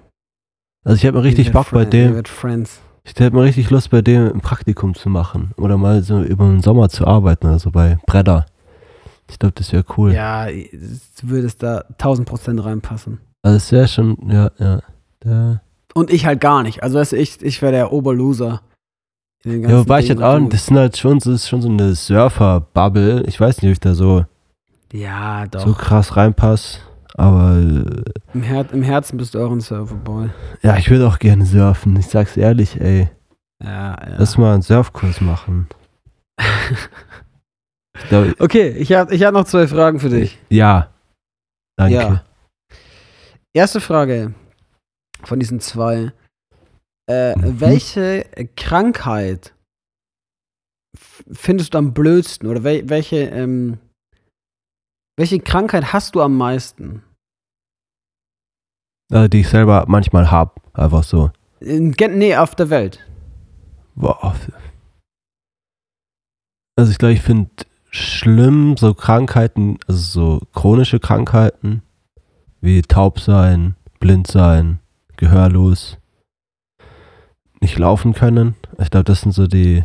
Also 0.84 0.96
ich 0.96 1.06
habe 1.06 1.16
mal 1.18 1.22
richtig 1.22 1.52
Bock 1.52 1.70
bei 1.70 1.84
dem, 1.84 2.24
Friends. 2.24 2.80
Ich 3.04 3.10
hätte 3.18 3.34
mal 3.34 3.42
richtig 3.44 3.70
Lust 3.70 3.90
bei 3.90 4.00
dem 4.02 4.32
ein 4.32 4.40
Praktikum 4.40 4.94
zu 4.94 5.08
machen. 5.08 5.52
Oder 5.56 5.76
mal 5.76 6.02
so 6.02 6.20
über 6.22 6.44
den 6.46 6.62
Sommer 6.62 6.88
zu 6.88 7.06
arbeiten 7.06 7.46
oder 7.48 7.58
so 7.58 7.70
bei 7.70 7.98
Bredder. 8.06 8.46
Ich 9.28 9.38
glaube, 9.38 9.54
das 9.56 9.72
wäre 9.72 9.84
cool. 9.96 10.12
Ja, 10.12 10.46
du 10.46 10.58
würdest 11.22 11.62
da 11.62 11.84
1000 11.92 12.28
Prozent 12.28 12.64
reinpassen. 12.64 13.18
Also 13.42 13.56
es 13.56 13.72
wäre 13.72 13.88
schon, 13.88 14.16
ja, 14.30 14.50
ja. 14.58 14.80
Der, 15.24 15.62
Und 15.94 16.10
ich 16.10 16.26
halt 16.26 16.40
gar 16.40 16.62
nicht. 16.62 16.82
Also, 16.82 16.98
weißt 16.98 17.12
du, 17.12 17.16
ich, 17.16 17.42
ich 17.42 17.60
wäre 17.62 17.72
der 17.72 17.92
Oberloser. 17.92 18.60
ja, 19.44 19.78
wobei 19.78 20.00
ich 20.00 20.08
Dingen 20.08 20.22
halt 20.22 20.42
auch, 20.44 20.48
das 20.48 20.66
sind 20.66 20.76
halt 20.78 20.96
schon, 20.96 21.18
das 21.18 21.26
ist 21.26 21.48
schon 21.48 21.62
so 21.62 21.68
eine 21.68 21.94
Surfer-Bubble. 21.94 23.24
Ich 23.26 23.40
weiß 23.40 23.62
nicht, 23.62 23.70
ob 23.70 23.72
ich 23.72 23.80
da 23.80 23.94
so, 23.94 24.24
Ja, 24.92 25.46
doch. 25.46 25.66
so 25.66 25.72
krass 25.72 26.16
reinpasse. 26.16 26.78
Aber 27.14 27.56
Im, 28.32 28.42
Her 28.42 28.66
Im 28.72 28.82
Herzen 28.82 29.16
bist 29.18 29.34
du 29.34 29.44
auch 29.44 29.50
ein 29.50 29.60
Surferboy. 29.60 30.30
ja, 30.62 30.76
ich 30.76 30.90
würde 30.90 31.06
auch 31.06 31.18
gerne 31.18 31.44
surfen. 31.44 31.96
Ich 31.96 32.06
sag's 32.06 32.36
ehrlich, 32.36 32.80
ey. 32.80 33.08
Ja, 33.62 33.90
ja. 33.92 34.16
Lass 34.18 34.38
mal 34.38 34.54
einen 34.54 34.62
Surfkurs 34.62 35.20
machen. 35.20 35.68
Ich 37.98 38.08
glaub, 38.08 38.40
okay, 38.40 38.70
ich 38.70 38.92
habe 38.92 39.14
ich 39.14 39.22
hab 39.22 39.34
noch 39.34 39.44
zwei 39.44 39.66
Fragen 39.68 40.00
für 40.00 40.08
dich. 40.08 40.38
ja. 40.48 40.88
Danke. 41.78 41.94
Ja. 41.94 42.24
Erste 43.54 43.80
Frage 43.80 44.34
von 45.24 45.40
diesen 45.40 45.60
zwei. 45.60 46.12
Äh, 47.10 47.36
Mhm. 47.36 47.60
Welche 47.60 48.24
Krankheit 48.56 49.54
findest 51.30 51.74
du 51.74 51.78
am 51.78 51.92
blödsten? 51.94 52.48
Oder 52.48 52.62
wel 52.62 52.88
welche, 52.88 53.16
ähm, 53.24 53.78
welche 55.16 55.40
Krankheit 55.40 55.92
hast 55.92 56.14
du 56.14 56.22
am 56.22 56.36
meisten? 56.36 57.02
Äh, 59.10 59.28
die 59.28 59.40
ich 59.40 59.48
selber 59.48 59.84
manchmal 59.88 60.30
hab. 60.30 60.60
Einfach 60.74 61.04
so. 61.04 61.30
In 61.60 61.94
nee, 62.12 62.36
auf 62.36 62.54
der 62.54 62.70
Welt. 62.70 63.06
Boah. 63.94 64.34
Also 66.76 66.90
ich 66.90 66.98
glaube, 66.98 67.12
ich 67.12 67.20
finde 67.20 67.50
schlimm 67.90 68.76
so 68.78 68.94
Krankheiten, 68.94 69.78
also 69.86 70.00
so 70.00 70.46
chronische 70.54 70.98
Krankheiten, 70.98 71.82
wie 72.60 72.80
taub 72.80 73.20
sein, 73.20 73.76
blind 74.00 74.26
sein, 74.26 74.80
gehörlos, 75.16 75.98
nicht 77.60 77.78
laufen 77.78 78.14
können. 78.14 78.56
Ich 78.78 78.90
glaube, 78.90 79.04
das 79.04 79.20
sind 79.20 79.32
so 79.32 79.46
die, 79.46 79.84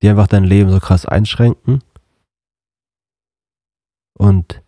die 0.00 0.08
einfach 0.08 0.28
dein 0.28 0.44
Leben 0.44 0.70
so 0.70 0.78
krass 0.78 1.04
einschränken. 1.04 1.82
Und 4.18 4.62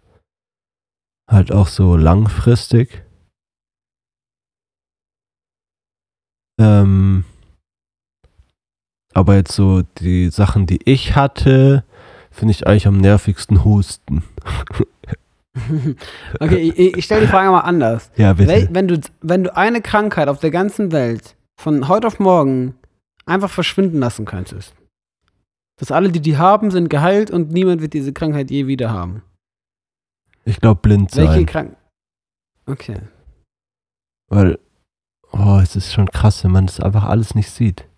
halt 1.28 1.53
auch 1.53 1.68
so 1.68 1.97
langfristig. 1.97 3.05
Ähm, 6.59 7.24
aber 9.12 9.34
jetzt 9.36 9.53
so 9.53 9.82
die 9.82 10.30
Sachen, 10.30 10.66
die 10.66 10.80
ich 10.84 11.16
hatte, 11.16 11.84
finde 12.30 12.53
ich 12.53 12.66
eigentlich 12.66 12.86
am 12.86 12.99
nervigsten 12.99 13.64
Husten. 13.64 14.22
okay, 16.40 16.72
ich, 16.76 16.97
ich 16.99 17.05
stelle 17.05 17.22
die 17.22 17.26
Frage 17.26 17.51
mal 17.51 17.61
anders. 17.61 18.11
Ja, 18.16 18.34
bitte. 18.34 18.68
Wenn 18.70 18.88
du, 18.88 19.01
wenn 19.22 19.44
du 19.44 19.57
eine 19.57 19.80
Krankheit 19.80 20.28
auf 20.28 20.40
der 20.40 20.51
ganzen 20.51 20.92
Welt 20.92 21.36
von 21.59 21.88
heute 21.88 22.07
auf 22.07 22.18
morgen 22.18 22.74
einfach 23.24 23.51
verschwinden 23.51 23.99
lassen 23.99 24.24
könntest, 24.24 24.74
dass 25.78 25.90
alle, 25.90 26.11
die 26.11 26.20
die 26.20 26.36
haben, 26.36 26.70
sind 26.70 26.88
geheilt 26.88 27.30
und 27.30 27.53
niemand 27.53 27.80
wird 27.82 27.92
diese 27.92 28.12
Krankheit 28.12 28.51
je 28.51 28.66
wieder 28.66 28.90
haben. 28.90 29.22
Ich 30.47 30.61
glaube 30.61 30.80
blind 30.80 31.14
Welche 31.16 31.32
sein. 31.32 31.47
Krankheit? 31.47 31.78
Okay. 32.66 33.01
Weil, 34.28 34.59
oh, 35.32 35.59
es 35.62 35.76
ist 35.76 35.92
schon 35.92 36.09
krass, 36.09 36.42
wenn 36.44 36.53
man 36.53 36.66
das 36.66 36.80
einfach 36.80 37.05
alles 37.05 37.34
nicht 37.34 37.51
sieht. 37.51 37.88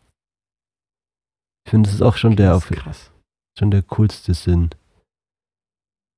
Ich 1.64 1.70
finde, 1.70 1.88
das 1.88 1.94
ist 1.94 2.02
auch 2.02 2.16
schon 2.16 2.36
der, 2.36 2.56
auf, 2.56 2.70
schon 3.58 3.70
der 3.70 3.82
coolste 3.82 4.34
Sinn. 4.34 4.70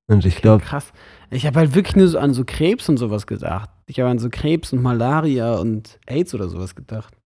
Und 0.08 0.24
ich 0.24 0.36
glaube, 0.36 0.64
Krass. 0.64 0.92
Ich 1.30 1.46
habe 1.46 1.58
halt 1.60 1.74
wirklich 1.74 1.94
nur 1.94 2.08
so 2.08 2.18
an 2.18 2.34
so 2.34 2.44
Krebs 2.44 2.88
und 2.88 2.96
sowas 2.96 3.26
gedacht. 3.28 3.70
Ich 3.86 4.00
habe 4.00 4.10
an 4.10 4.18
so 4.18 4.28
Krebs 4.30 4.72
und 4.72 4.82
Malaria 4.82 5.54
und 5.54 6.00
AIDS 6.06 6.34
oder 6.34 6.48
sowas 6.48 6.74
gedacht. 6.74 7.16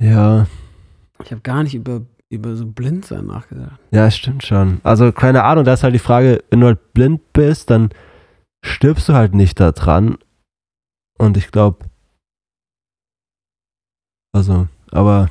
ja, 0.00 0.46
Ich 1.24 1.30
habe 1.32 1.40
gar 1.40 1.62
nicht 1.64 1.74
über, 1.74 2.02
über 2.32 2.56
so 2.56 2.66
Blindsein 2.66 3.26
nachgedacht. 3.26 3.78
ja, 3.90 4.06
es 4.06 4.16
stimmt 4.16 4.42
schon. 4.42 4.80
Also, 4.84 5.12
keine 5.12 5.44
Ahnung, 5.44 5.64
da 5.64 5.74
ist 5.74 5.82
halt 5.84 5.94
die 5.94 5.98
Frage, 5.98 6.42
wenn 6.50 6.60
du 6.60 6.66
halt 6.66 6.92
blind 6.94 7.32
bist, 7.32 7.70
dann 7.70 7.90
stirbst 8.64 9.08
du 9.08 9.12
halt 9.12 9.34
nicht 9.34 9.60
da 9.60 9.72
dran. 9.72 10.16
Und 11.18 11.36
ich 11.36 11.50
glaube, 11.52 11.84
also, 14.34 14.66
aber, 14.90 15.28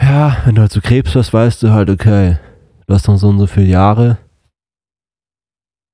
ja, 0.00 0.38
wenn 0.44 0.54
du 0.54 0.62
halt 0.62 0.72
so 0.72 0.80
Krebs 0.80 1.14
hast, 1.14 1.32
weißt 1.32 1.62
du 1.62 1.70
halt, 1.72 1.90
okay, 1.90 2.38
du 2.86 2.94
hast 2.94 3.06
noch 3.08 3.16
so 3.18 3.28
und 3.28 3.38
so 3.38 3.46
viele 3.46 3.66
Jahre. 3.66 4.18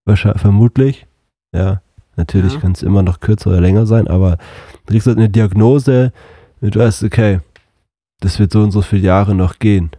Wahrscheinlich, 0.06 0.40
vermutlich. 0.40 1.06
Ja, 1.54 1.82
natürlich 2.16 2.54
Ja. 2.54 2.60
kann 2.60 2.72
es 2.72 2.82
immer 2.82 3.02
noch 3.02 3.20
kürzer 3.20 3.50
oder 3.50 3.60
länger 3.60 3.86
sein, 3.86 4.08
aber 4.08 4.36
du 4.86 4.92
kriegst 4.92 5.06
halt 5.06 5.18
eine 5.18 5.28
Diagnose, 5.28 6.12
und 6.60 6.74
du 6.76 6.78
weißt, 6.78 7.02
okay, 7.02 7.40
das 8.22 8.38
wird 8.38 8.52
so 8.52 8.62
und 8.62 8.70
so 8.70 8.82
viele 8.82 9.02
Jahre 9.02 9.34
noch 9.34 9.58
gehen. 9.58 9.90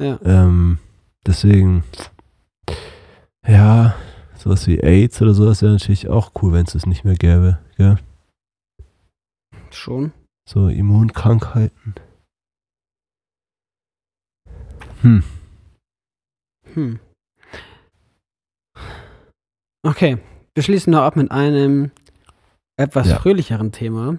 Ja. 0.00 0.18
Ähm, 0.24 0.78
deswegen, 1.24 1.84
ja, 3.46 3.94
sowas 4.34 4.66
wie 4.66 4.80
AIDS 4.82 5.22
oder 5.22 5.32
sowas 5.32 5.62
wäre 5.62 5.72
natürlich 5.72 6.08
auch 6.08 6.32
cool, 6.42 6.52
wenn 6.52 6.66
es 6.66 6.72
das 6.72 6.86
nicht 6.86 7.04
mehr 7.04 7.14
gäbe. 7.14 7.58
Gell? 7.76 7.98
Schon. 9.70 10.12
So 10.48 10.68
Immunkrankheiten. 10.68 11.94
Hm. 15.02 15.22
Hm. 16.74 16.98
Okay, 19.84 20.18
wir 20.54 20.62
schließen 20.62 20.92
noch 20.92 21.02
ab 21.02 21.16
mit 21.16 21.30
einem 21.30 21.92
etwas 22.76 23.08
Ja. 23.08 23.18
fröhlicheren 23.18 23.70
Thema. 23.72 24.18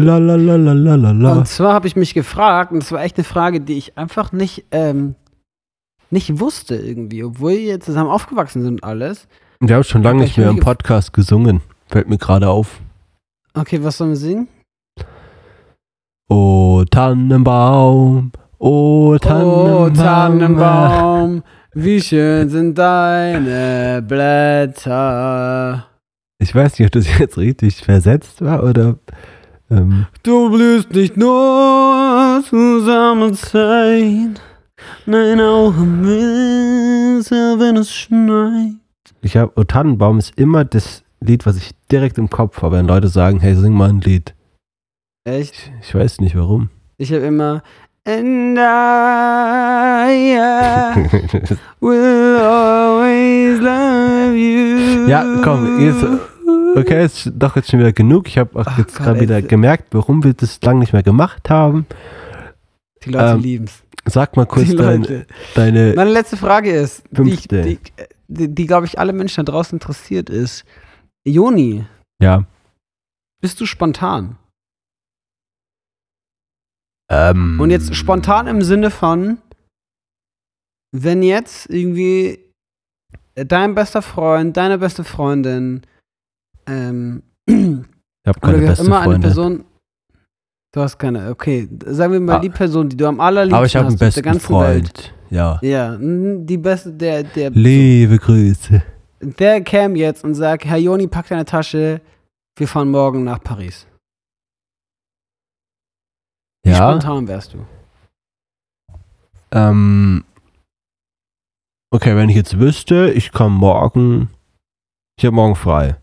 La 0.00 0.18
la 0.18 0.36
la 0.36 0.54
la 0.54 0.72
la 0.74 0.94
la 0.94 1.10
la. 1.10 1.32
Und 1.32 1.48
zwar 1.48 1.72
habe 1.72 1.88
ich 1.88 1.96
mich 1.96 2.14
gefragt, 2.14 2.70
und 2.70 2.84
das 2.84 2.92
war 2.92 3.02
echt 3.02 3.16
eine 3.16 3.24
Frage, 3.24 3.60
die 3.60 3.76
ich 3.76 3.98
einfach 3.98 4.30
nicht, 4.30 4.66
ähm, 4.70 5.16
nicht 6.10 6.38
wusste 6.38 6.76
irgendwie, 6.76 7.24
obwohl 7.24 7.56
wir 7.58 7.80
zusammen 7.80 8.08
aufgewachsen 8.08 8.62
sind 8.62 8.74
und 8.74 8.84
alles. 8.84 9.26
Wir 9.58 9.74
haben 9.74 9.82
schon 9.82 10.04
lange 10.04 10.20
nicht 10.20 10.30
ich 10.30 10.36
mehr 10.36 10.50
im 10.50 10.60
Podcast 10.60 11.12
gesungen. 11.12 11.62
Fällt 11.88 12.08
mir 12.08 12.16
gerade 12.16 12.48
auf. 12.48 12.80
Okay, 13.54 13.82
was 13.82 13.98
sollen 13.98 14.10
wir 14.10 14.16
singen? 14.16 14.46
Oh 16.28 16.84
Tannenbaum, 16.88 18.30
oh 18.58 19.18
Tannenbaum. 19.18 19.82
Oh, 19.82 19.90
Tannenbaum, 19.90 21.42
wie 21.74 22.00
schön 22.00 22.48
sind 22.50 22.78
deine 22.78 24.00
Blätter. 24.06 25.88
Ich 26.38 26.54
weiß 26.54 26.78
nicht, 26.78 26.86
ob 26.86 26.92
das 26.92 27.18
jetzt 27.18 27.36
richtig 27.36 27.82
versetzt 27.82 28.42
war 28.42 28.62
oder. 28.62 28.96
Ähm, 29.70 30.06
Du 30.22 30.50
blühst 30.50 30.90
nicht 30.92 31.16
nur 31.16 32.42
zur 32.48 32.80
Sommerzeit, 32.82 34.40
nein 35.06 35.40
auch 35.40 35.76
im 35.76 36.04
Winter, 36.06 37.58
wenn 37.60 37.76
es 37.76 37.92
schneit. 37.92 38.72
ich 39.20 39.36
habe, 39.36 39.52
oh 39.56 39.64
Tannenbaum 39.64 40.18
ist 40.18 40.32
immer 40.38 40.64
das 40.64 41.02
Lied, 41.20 41.44
was 41.46 41.56
ich 41.58 41.72
direkt 41.90 42.16
im 42.18 42.30
Kopf 42.30 42.62
habe, 42.62 42.76
wenn 42.76 42.86
Leute 42.86 43.08
sagen, 43.08 43.40
hey, 43.40 43.54
sing 43.54 43.74
mal 43.74 43.90
ein 43.90 44.00
Lied. 44.00 44.34
Echt? 45.24 45.52
Ich, 45.82 45.88
ich 45.88 45.94
weiß 45.94 46.20
nicht 46.20 46.36
warum. 46.36 46.70
Ich 46.96 47.12
habe 47.12 47.24
immer 47.26 47.62
And 48.06 48.56
I 48.56 50.38
will 51.80 52.36
always 52.40 53.60
love 53.60 54.34
you. 54.34 55.06
Ja, 55.08 55.24
komm, 55.44 55.78
jetzt- 55.80 56.06
okay, 56.80 57.04
ist 57.04 57.30
doch 57.34 57.56
jetzt 57.56 57.70
schon 57.70 57.80
wieder 57.80 57.92
genug. 57.92 58.28
Ich 58.28 58.38
habe 58.38 58.58
auch 58.58 58.66
Ach 58.66 58.78
jetzt 58.78 58.96
gerade 58.96 59.20
wieder 59.20 59.42
gemerkt, 59.42 59.94
warum 59.94 60.22
wir 60.24 60.34
das 60.34 60.60
lange 60.62 60.80
nicht 60.80 60.92
mehr 60.92 61.02
gemacht 61.02 61.48
haben. 61.50 61.86
Die 63.04 63.10
Leute 63.10 63.32
Ähm, 63.34 63.40
lieben's. 63.40 63.82
Sag 64.06 64.36
mal 64.36 64.46
kurz 64.46 64.74
dein, 64.74 65.26
deine. 65.54 65.92
Meine 65.94 66.10
letzte 66.10 66.36
Frage 66.36 66.72
ist, 66.72 67.02
Fünfte. 67.12 67.62
die, 67.62 67.78
die, 68.28 68.54
die 68.54 68.66
glaube 68.66 68.86
ich, 68.86 68.98
alle 68.98 69.12
Menschen 69.12 69.44
da 69.44 69.52
draußen 69.52 69.76
interessiert 69.76 70.30
ist. 70.30 70.64
Joni, 71.26 71.84
Ja. 72.22 72.44
bist 73.42 73.60
du 73.60 73.66
spontan? 73.66 74.36
Ähm, 77.10 77.58
Und 77.60 77.70
jetzt 77.70 77.94
spontan 77.94 78.46
im 78.46 78.62
Sinne 78.62 78.90
von, 78.90 79.38
wenn 80.92 81.22
jetzt 81.22 81.68
irgendwie 81.70 82.38
dein 83.34 83.74
bester 83.74 84.02
Freund, 84.02 84.56
deine 84.56 84.78
beste 84.78 85.04
Freundin, 85.04 85.82
ähm, 86.68 87.22
Ich 87.46 88.28
habe 88.28 88.40
keine 88.40 88.60
wie 88.60 88.66
beste 88.66 88.84
immer 88.86 88.96
eine 88.98 89.04
Freundin. 89.04 89.20
Person, 89.22 89.64
du 90.72 90.80
hast 90.80 90.98
keine, 90.98 91.30
okay, 91.30 91.68
sagen 91.86 92.12
wir 92.12 92.20
mal 92.20 92.36
Ah. 92.36 92.40
die 92.40 92.50
Person, 92.50 92.88
die 92.88 92.96
du 92.96 93.06
am 93.06 93.20
allerliebsten 93.20 93.56
Aber 93.56 93.66
ich 93.66 93.76
habe 93.76 93.86
einen 93.88 93.98
besten 93.98 94.40
Freund. 94.40 94.68
Welt. 94.98 95.14
Ja. 95.30 95.58
Ja, 95.62 95.96
die 96.00 96.56
beste, 96.58 96.92
der, 96.92 97.22
der, 97.22 97.50
Liebe 97.50 98.18
Grüße. 98.18 98.82
der 99.20 99.60
käme 99.62 99.98
jetzt 99.98 100.24
und 100.24 100.34
sagt, 100.34 100.64
Herr 100.64 100.78
Joni, 100.78 101.06
pack 101.06 101.28
deine 101.28 101.44
Tasche, 101.44 102.00
wir 102.56 102.68
fahren 102.68 102.90
morgen 102.90 103.24
nach 103.24 103.42
Paris. 103.42 103.86
Wie 106.64 106.70
Ja. 106.70 106.76
spontan 106.90 107.28
wärst 107.28 107.54
du? 107.54 107.66
Ähm, 109.50 110.24
okay, 111.90 112.14
wenn 112.16 112.28
ich 112.28 112.36
jetzt 112.36 112.58
wüsste, 112.58 113.10
ich 113.10 113.32
komme 113.32 113.56
morgen. 113.56 114.28
Ich 115.18 115.24
habe 115.24 115.34
morgen 115.34 115.56
frei. 115.56 115.96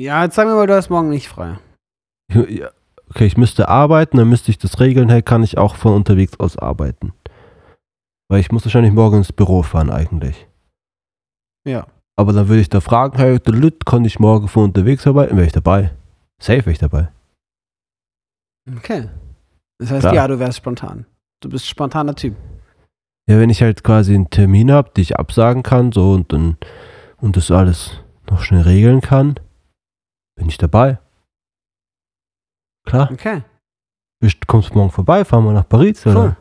Ja, 0.00 0.24
jetzt 0.24 0.34
sagen 0.34 0.50
wir 0.50 0.56
mal, 0.56 0.66
du 0.66 0.74
hast 0.74 0.90
morgen 0.90 1.10
nicht 1.10 1.28
frei. 1.28 1.58
Ja, 2.48 2.70
Okay, 3.10 3.26
ich 3.26 3.36
müsste 3.36 3.68
arbeiten, 3.68 4.18
dann 4.18 4.28
müsste 4.28 4.52
ich 4.52 4.58
das 4.58 4.78
regeln. 4.78 5.08
Hey, 5.08 5.20
kann 5.20 5.42
ich 5.42 5.58
auch 5.58 5.74
von 5.74 5.94
unterwegs 5.94 6.38
aus 6.38 6.56
arbeiten? 6.56 7.12
Weil 8.28 8.38
ich 8.38 8.52
muss 8.52 8.64
wahrscheinlich 8.64 8.92
morgen 8.92 9.18
ins 9.18 9.32
Büro 9.32 9.62
fahren 9.62 9.90
eigentlich. 9.90 10.46
Ja. 11.66 11.88
Aber 12.16 12.32
dann 12.32 12.48
würde 12.48 12.60
ich 12.60 12.68
da 12.68 12.80
fragen, 12.80 13.18
hey, 13.18 13.40
Lüt, 13.46 13.84
kann 13.84 14.04
ich 14.04 14.20
morgen 14.20 14.46
von 14.46 14.64
unterwegs 14.64 15.08
arbeiten? 15.08 15.36
Wäre 15.36 15.46
ich 15.46 15.52
dabei. 15.52 15.90
Safe 16.40 16.60
wäre 16.60 16.70
ich 16.70 16.78
dabei. 16.78 17.10
Okay. 18.76 19.08
Das 19.78 19.90
heißt, 19.90 20.02
Klar. 20.02 20.14
ja, 20.14 20.28
du 20.28 20.38
wärst 20.38 20.58
spontan. 20.58 21.06
Du 21.40 21.48
bist 21.48 21.66
spontaner 21.66 22.14
Typ. 22.14 22.36
Ja, 23.28 23.38
wenn 23.40 23.50
ich 23.50 23.60
halt 23.60 23.82
quasi 23.82 24.14
einen 24.14 24.30
Termin 24.30 24.70
habe, 24.70 24.90
den 24.90 25.02
ich 25.02 25.16
absagen 25.16 25.64
kann, 25.64 25.90
so 25.90 26.12
und 26.12 26.32
dann 26.32 26.58
und 27.16 27.36
das 27.36 27.50
alles 27.50 28.02
noch 28.30 28.42
schnell 28.42 28.62
regeln 28.62 29.00
kann, 29.00 29.34
bin 30.40 30.48
ich 30.48 30.56
dabei. 30.58 30.98
Klar. 32.86 33.10
Okay. 33.12 33.42
Bist- 34.20 34.46
Kommst 34.46 34.70
du 34.70 34.74
morgen 34.74 34.90
vorbei, 34.90 35.24
fahren 35.24 35.44
wir 35.44 35.52
nach 35.52 35.68
Paris, 35.68 36.04
oder? 36.06 36.20
Cool. 36.20 36.36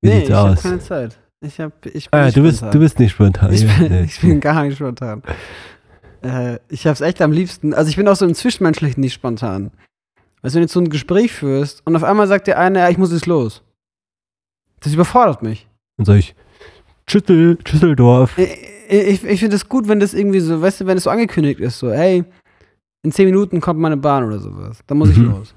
Wie 0.00 0.08
nee, 0.08 0.14
sieht's 0.18 0.28
ich 0.28 0.34
habe 0.34 0.50
aus? 0.50 0.62
keine 0.62 0.78
Zeit. 0.78 1.18
Ich, 1.44 1.60
hab, 1.60 1.84
ich 1.86 2.08
bin 2.10 2.20
Ah, 2.20 2.30
du 2.30 2.42
bist, 2.42 2.62
du 2.62 2.78
bist 2.78 2.98
nicht 3.00 3.12
spontan. 3.12 3.52
ich, 3.52 3.66
bin, 3.66 3.88
nee. 3.90 4.02
ich 4.04 4.20
bin 4.20 4.40
gar 4.40 4.62
nicht 4.62 4.76
spontan. 4.76 5.22
Äh, 6.22 6.58
ich 6.68 6.86
hab's 6.86 7.00
echt 7.00 7.20
am 7.20 7.32
liebsten. 7.32 7.74
Also 7.74 7.90
ich 7.90 7.96
bin 7.96 8.06
auch 8.06 8.14
so 8.14 8.24
im 8.24 8.34
Zwischenmenschlichen 8.34 9.00
nicht 9.00 9.14
spontan. 9.14 9.72
Also 10.40 10.54
wenn 10.54 10.60
du 10.60 10.64
jetzt 10.66 10.72
so 10.72 10.80
ein 10.80 10.88
Gespräch 10.90 11.32
führst 11.32 11.84
und 11.84 11.96
auf 11.96 12.04
einmal 12.04 12.28
sagt 12.28 12.46
der 12.46 12.58
eine, 12.60 12.78
ja, 12.78 12.88
ich 12.88 12.98
muss 12.98 13.12
jetzt 13.12 13.26
los. 13.26 13.62
Das 14.80 14.92
überfordert 14.94 15.42
mich. 15.42 15.68
Dann 15.96 16.06
sag 16.06 16.16
ich, 16.18 16.36
Schüttel, 17.08 17.58
Schüsseldorf. 17.66 18.38
Ich, 18.38 18.48
ich, 18.88 19.24
ich 19.24 19.40
finde 19.40 19.56
es 19.56 19.68
gut, 19.68 19.88
wenn 19.88 19.98
das 19.98 20.14
irgendwie 20.14 20.40
so, 20.40 20.60
weißt 20.62 20.80
du, 20.82 20.86
wenn 20.86 20.96
es 20.96 21.04
so 21.04 21.10
angekündigt 21.10 21.58
ist, 21.58 21.78
so, 21.78 21.92
hey, 21.92 22.24
in 23.04 23.12
zehn 23.12 23.26
Minuten 23.26 23.60
kommt 23.60 23.80
meine 23.80 23.96
Bahn 23.96 24.24
oder 24.24 24.38
sowas. 24.38 24.80
Dann 24.86 24.98
muss 24.98 25.10
ich 25.10 25.18
Mhm. 25.18 25.30
los. 25.30 25.54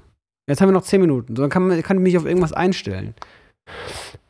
Jetzt 0.48 0.60
haben 0.60 0.68
wir 0.68 0.72
noch 0.72 0.82
zehn 0.82 1.00
Minuten. 1.00 1.34
So, 1.36 1.42
dann 1.42 1.50
kann, 1.50 1.66
man, 1.66 1.82
kann 1.82 1.96
ich 1.98 2.02
mich 2.02 2.16
auf 2.16 2.24
irgendwas 2.26 2.52
einstellen. 2.52 3.14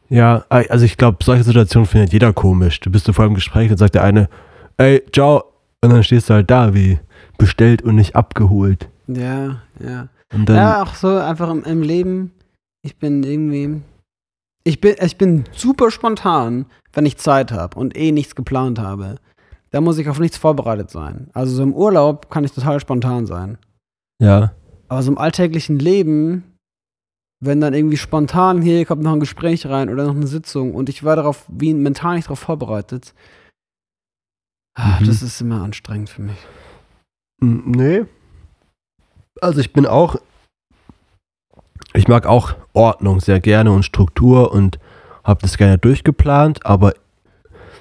Ja, 0.08 0.44
also 0.48 0.84
ich 0.84 0.96
glaube, 0.96 1.18
solche 1.22 1.44
Situationen 1.44 1.86
findet 1.86 2.12
jeder 2.12 2.32
komisch. 2.32 2.80
Du 2.80 2.90
bist 2.90 3.06
so 3.06 3.12
vor 3.12 3.24
im 3.26 3.34
Gespräch, 3.34 3.68
dann 3.68 3.78
sagt 3.78 3.94
der 3.96 4.04
eine, 4.04 4.28
ey, 4.76 5.02
ciao. 5.12 5.44
Und 5.82 5.90
dann 5.90 6.02
stehst 6.04 6.30
du 6.30 6.34
halt 6.34 6.50
da 6.50 6.74
wie 6.74 6.98
bestellt 7.38 7.82
und 7.82 7.96
nicht 7.96 8.16
abgeholt. 8.16 8.88
Ja, 9.08 9.60
ja. 9.80 10.08
Und 10.32 10.48
ja, 10.48 10.82
auch 10.82 10.94
so 10.94 11.08
einfach 11.16 11.50
im, 11.50 11.64
im 11.64 11.82
Leben. 11.82 12.32
Ich 12.82 12.96
bin 12.98 13.22
irgendwie. 13.22 13.82
Ich 14.64 14.80
bin, 14.80 14.96
ich 15.00 15.16
bin 15.16 15.44
super 15.52 15.90
spontan, 15.90 16.66
wenn 16.92 17.06
ich 17.06 17.18
Zeit 17.18 17.52
habe 17.52 17.78
und 17.78 17.96
eh 17.96 18.10
nichts 18.10 18.34
geplant 18.34 18.78
habe. 18.78 19.16
Da 19.70 19.80
muss 19.80 19.98
ich 19.98 20.08
auf 20.08 20.18
nichts 20.18 20.36
vorbereitet 20.38 20.90
sein. 20.90 21.28
Also 21.34 21.54
so 21.56 21.62
im 21.62 21.74
Urlaub 21.74 22.30
kann 22.30 22.44
ich 22.44 22.52
total 22.52 22.80
spontan 22.80 23.26
sein. 23.26 23.58
ja, 24.22 24.52
Aber 24.88 25.02
so 25.02 25.10
im 25.10 25.18
alltäglichen 25.18 25.78
Leben, 25.78 26.56
wenn 27.40 27.60
dann 27.60 27.74
irgendwie 27.74 27.96
spontan 27.98 28.62
hier 28.62 28.86
kommt 28.86 29.02
noch 29.02 29.12
ein 29.12 29.20
Gespräch 29.20 29.66
rein 29.66 29.90
oder 29.90 30.04
noch 30.06 30.14
eine 30.14 30.26
Sitzung 30.26 30.74
und 30.74 30.88
ich 30.88 31.02
war 31.04 31.16
darauf, 31.16 31.44
wie 31.48 31.74
mental 31.74 32.14
nicht 32.16 32.26
darauf 32.26 32.38
vorbereitet, 32.38 33.12
ah, 34.78 35.00
Mhm. 35.00 35.06
das 35.06 35.22
ist 35.22 35.40
immer 35.40 35.62
anstrengend 35.62 36.08
für 36.08 36.22
mich. 36.22 36.38
Nee. 37.40 38.04
Also 39.42 39.60
ich 39.60 39.72
bin 39.74 39.84
auch, 39.84 40.16
ich 41.92 42.08
mag 42.08 42.24
auch 42.26 42.54
Ordnung 42.72 43.20
sehr 43.20 43.40
gerne 43.40 43.72
und 43.72 43.82
Struktur 43.82 44.52
und 44.52 44.78
habe 45.24 45.42
das 45.42 45.58
gerne 45.58 45.76
durchgeplant, 45.76 46.64
aber 46.64 46.94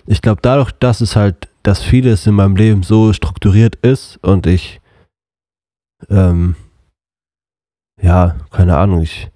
ich 0.05 0.21
glaube 0.21 0.41
dadurch, 0.41 0.71
dass 0.73 0.99
es 0.99 1.15
halt, 1.15 1.47
dass 1.65 1.81
vieles 1.81 2.27
in 2.27 2.35
meinem 2.35 2.55
Leben 2.55 2.83
so 2.83 3.11
strukturiert 3.11 3.75
ist 3.77 4.17
und 4.23 4.45
ich, 4.45 4.81
ähm, 6.09 6.55
ja, 7.99 8.35
keine 8.51 8.77
Ahnung, 8.77 9.01
ich, 9.01 9.31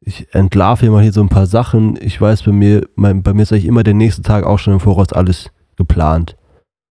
ich 0.00 0.34
entlarve 0.34 0.88
mal 0.88 1.02
hier 1.02 1.12
so 1.12 1.20
ein 1.20 1.28
paar 1.28 1.46
Sachen. 1.46 1.98
Ich 2.00 2.18
weiß 2.18 2.44
bei 2.44 2.52
mir, 2.52 2.88
mein, 2.94 3.22
bei 3.22 3.34
mir 3.34 3.42
ist 3.42 3.52
eigentlich 3.52 3.66
immer 3.66 3.82
der 3.82 3.92
nächste 3.92 4.22
Tag 4.22 4.44
auch 4.44 4.58
schon 4.58 4.72
im 4.72 4.80
Voraus 4.80 5.12
alles 5.12 5.50
geplant. 5.76 6.38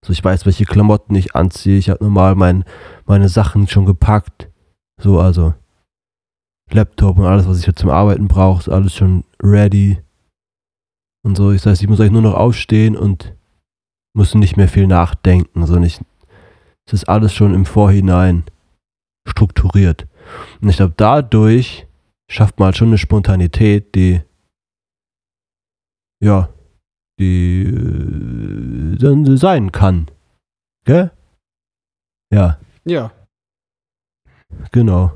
So, 0.06 0.14
ich 0.14 0.24
weiß, 0.24 0.46
welche 0.46 0.66
Klamotten 0.66 1.16
ich 1.16 1.36
anziehe. 1.36 1.80
Ich 1.80 1.90
habe 1.90 2.04
normal 2.04 2.36
mein, 2.36 2.64
meine 3.08 3.28
Sachen 3.28 3.68
schon 3.68 3.88
gepackt. 3.88 4.52
So, 5.02 5.20
also 5.20 5.56
Laptop 6.72 7.18
und 7.18 7.26
alles, 7.26 7.48
was 7.48 7.58
ich 7.58 7.66
jetzt 7.66 7.80
zum 7.80 7.90
Arbeiten 7.90 8.28
brauche, 8.28 8.60
ist 8.60 8.70
alles 8.70 8.94
schon 8.94 9.24
ready. 9.42 9.98
Und 11.24 11.38
so, 11.38 11.52
das 11.52 11.66
heißt, 11.66 11.82
ich 11.82 11.90
muss 11.90 12.00
eigentlich 12.00 12.12
nur 12.12 12.22
noch 12.22 12.36
aufstehen 12.36 12.96
und 12.96 13.34
muss 14.16 14.36
nicht 14.36 14.58
mehr 14.58 14.68
viel 14.68 14.88
nachdenken, 14.88 15.66
sondern 15.66 15.84
ich, 15.84 16.00
es 16.86 16.94
ist 16.94 17.10
alles 17.10 17.34
schon 17.34 17.54
im 17.54 17.66
Vorhinein 17.66 18.44
strukturiert. 19.28 20.08
Und 20.62 20.70
ich 20.70 20.78
glaube, 20.78 20.94
dadurch 20.98 21.88
schafft 22.30 22.60
man 22.60 22.68
halt 22.68 22.78
schon 22.78 22.90
eine 22.90 22.98
Spontanität, 22.98 23.96
die, 23.96 24.22
ja, 26.24 26.50
die 27.20 27.64
äh, 27.64 28.96
dann 28.98 29.38
sein 29.38 29.72
kann. 29.72 30.08
Gell? 30.86 31.12
Ja, 32.32 32.60
Ja. 32.86 33.12
genau. 34.72 35.12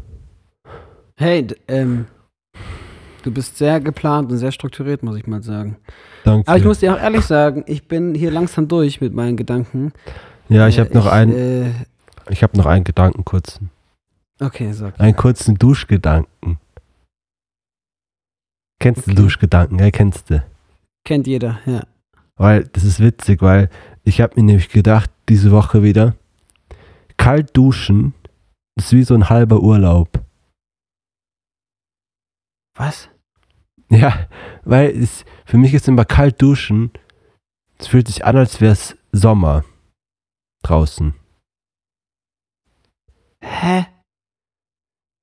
Hey, 1.16 1.48
ähm, 1.68 2.08
du 3.24 3.32
bist 3.32 3.58
sehr 3.58 3.80
geplant 3.80 4.32
und 4.32 4.38
sehr 4.38 4.52
strukturiert, 4.52 5.04
muss 5.04 5.18
ich 5.18 5.26
mal 5.28 5.42
sagen. 5.44 5.78
Danke. 6.24 6.48
Aber 6.48 6.58
ich 6.58 6.64
muss 6.66 6.80
dir 6.80 6.94
auch 6.94 7.00
ehrlich 7.00 7.26
sagen, 7.26 7.64
ich 7.68 7.88
bin 7.88 8.14
hier 8.16 8.32
langsam 8.32 8.68
durch 8.68 9.02
mit 9.02 9.14
meinen 9.14 9.38
Gedanken. 9.38 9.92
ja, 10.50 10.68
ich 10.68 10.78
Äh, 10.78 10.82
habe 10.82 10.94
noch 10.94 11.08
einen, 11.08 11.32
Äh, 11.36 11.72
ich 12.30 12.44
habe 12.44 12.56
noch 12.58 12.66
einen 12.66 12.84
Gedanken 12.84 13.26
kurzen, 13.26 13.70
okay, 14.40 14.72
sag. 14.74 15.00
einen 15.00 15.16
kurzen 15.16 15.56
Duschgedanken. 15.56 16.60
Kennst 18.80 19.04
Okay. 19.08 19.16
du 19.16 19.22
Duschgedanken? 19.24 19.80
Ja, 19.80 19.92
kennst 19.92 20.30
du. 20.30 20.44
Kennt 21.06 21.28
jeder, 21.28 21.60
ja. 21.66 21.84
Weil 22.36 22.66
das 22.74 22.84
ist 22.84 23.00
witzig, 23.00 23.42
weil 23.42 23.70
ich 24.04 24.20
habe 24.22 24.34
mir 24.36 24.44
nämlich 24.44 24.70
gedacht, 24.70 25.10
diese 25.30 25.52
Woche 25.52 25.84
wieder, 25.84 26.16
kalt 27.18 27.56
duschen 27.56 28.14
ist 28.76 28.92
wie 28.92 29.04
so 29.04 29.14
ein 29.14 29.30
halber 29.30 29.62
Urlaub. 29.62 30.20
Was? 32.76 33.08
Ja, 34.00 34.28
weil 34.64 34.90
es, 34.90 35.24
für 35.46 35.58
mich 35.58 35.74
ist 35.74 35.88
immer 35.88 36.06
kalt 36.06 36.42
duschen, 36.42 36.92
es 37.78 37.88
fühlt 37.88 38.08
sich 38.08 38.26
an, 38.26 38.38
als 38.38 38.60
wäre 38.62 38.72
es 38.74 38.98
Sommer 39.12 39.64
draußen. 40.64 41.14
Hä? 43.44 43.86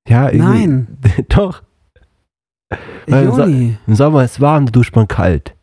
Ja, 0.09 0.29
irgendwie. 0.29 0.67
Nein. 0.67 0.99
Doch, 1.29 1.63
Weil 3.07 3.33
so- 3.33 3.41
Joni. 3.43 3.79
im 3.87 3.95
Sommer 3.95 4.25
ist 4.25 4.41
warm, 4.41 4.67
da 4.67 4.73
duscht 4.73 4.95
man 4.95 5.09
kalt. 5.09 5.57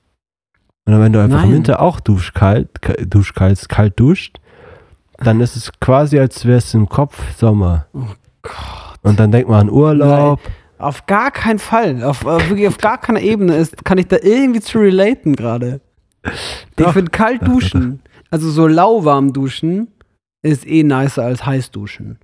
Und 0.86 1.00
wenn 1.00 1.12
du 1.14 1.22
einfach 1.22 1.44
im 1.44 1.50
Nein. 1.50 1.58
Winter 1.58 1.82
auch 1.82 2.00
duschkalt, 2.00 2.82
ka- 2.82 2.94
duschkalt, 3.06 3.68
kalt 3.70 4.00
duscht, 4.00 4.40
dann 5.18 5.42
ist 5.42 5.56
es 5.56 5.72
quasi, 5.80 6.20
als 6.20 6.46
wäre 6.46 6.58
es 6.58 6.74
im 6.74 6.88
Kopf 6.88 7.36
Sommer. 7.38 7.88
Gott. 8.42 8.54
Und 9.04 9.20
dann 9.20 9.32
denkt 9.32 9.50
man 9.50 9.62
an 9.62 9.70
Urlaub. 9.70 10.40
Auf 10.78 11.06
gar 11.08 11.32
keinen 11.32 11.60
Fall. 11.60 12.04
Auf, 12.04 12.26
auf, 12.26 12.50
wirklich 12.50 12.68
auf 12.68 12.78
gar 12.78 13.00
keiner 13.00 13.22
Ebene 13.22 13.56
ist, 13.58 13.84
kann 13.84 13.98
ich 13.98 14.08
da 14.08 14.18
irgendwie 14.22 14.62
zu 14.62 14.80
relaten 14.80 15.36
gerade. 15.36 15.82
Ich 16.78 16.88
finde 16.90 17.12
kalt 17.12 17.48
duschen, 17.48 18.02
also 18.30 18.50
so 18.50 18.68
lauwarm 18.68 19.34
duschen, 19.34 19.88
ist 20.44 20.68
eh 20.68 20.84
nicer 20.84 21.24
als 21.24 21.46
heiß 21.46 21.72
duschen. 21.72 22.20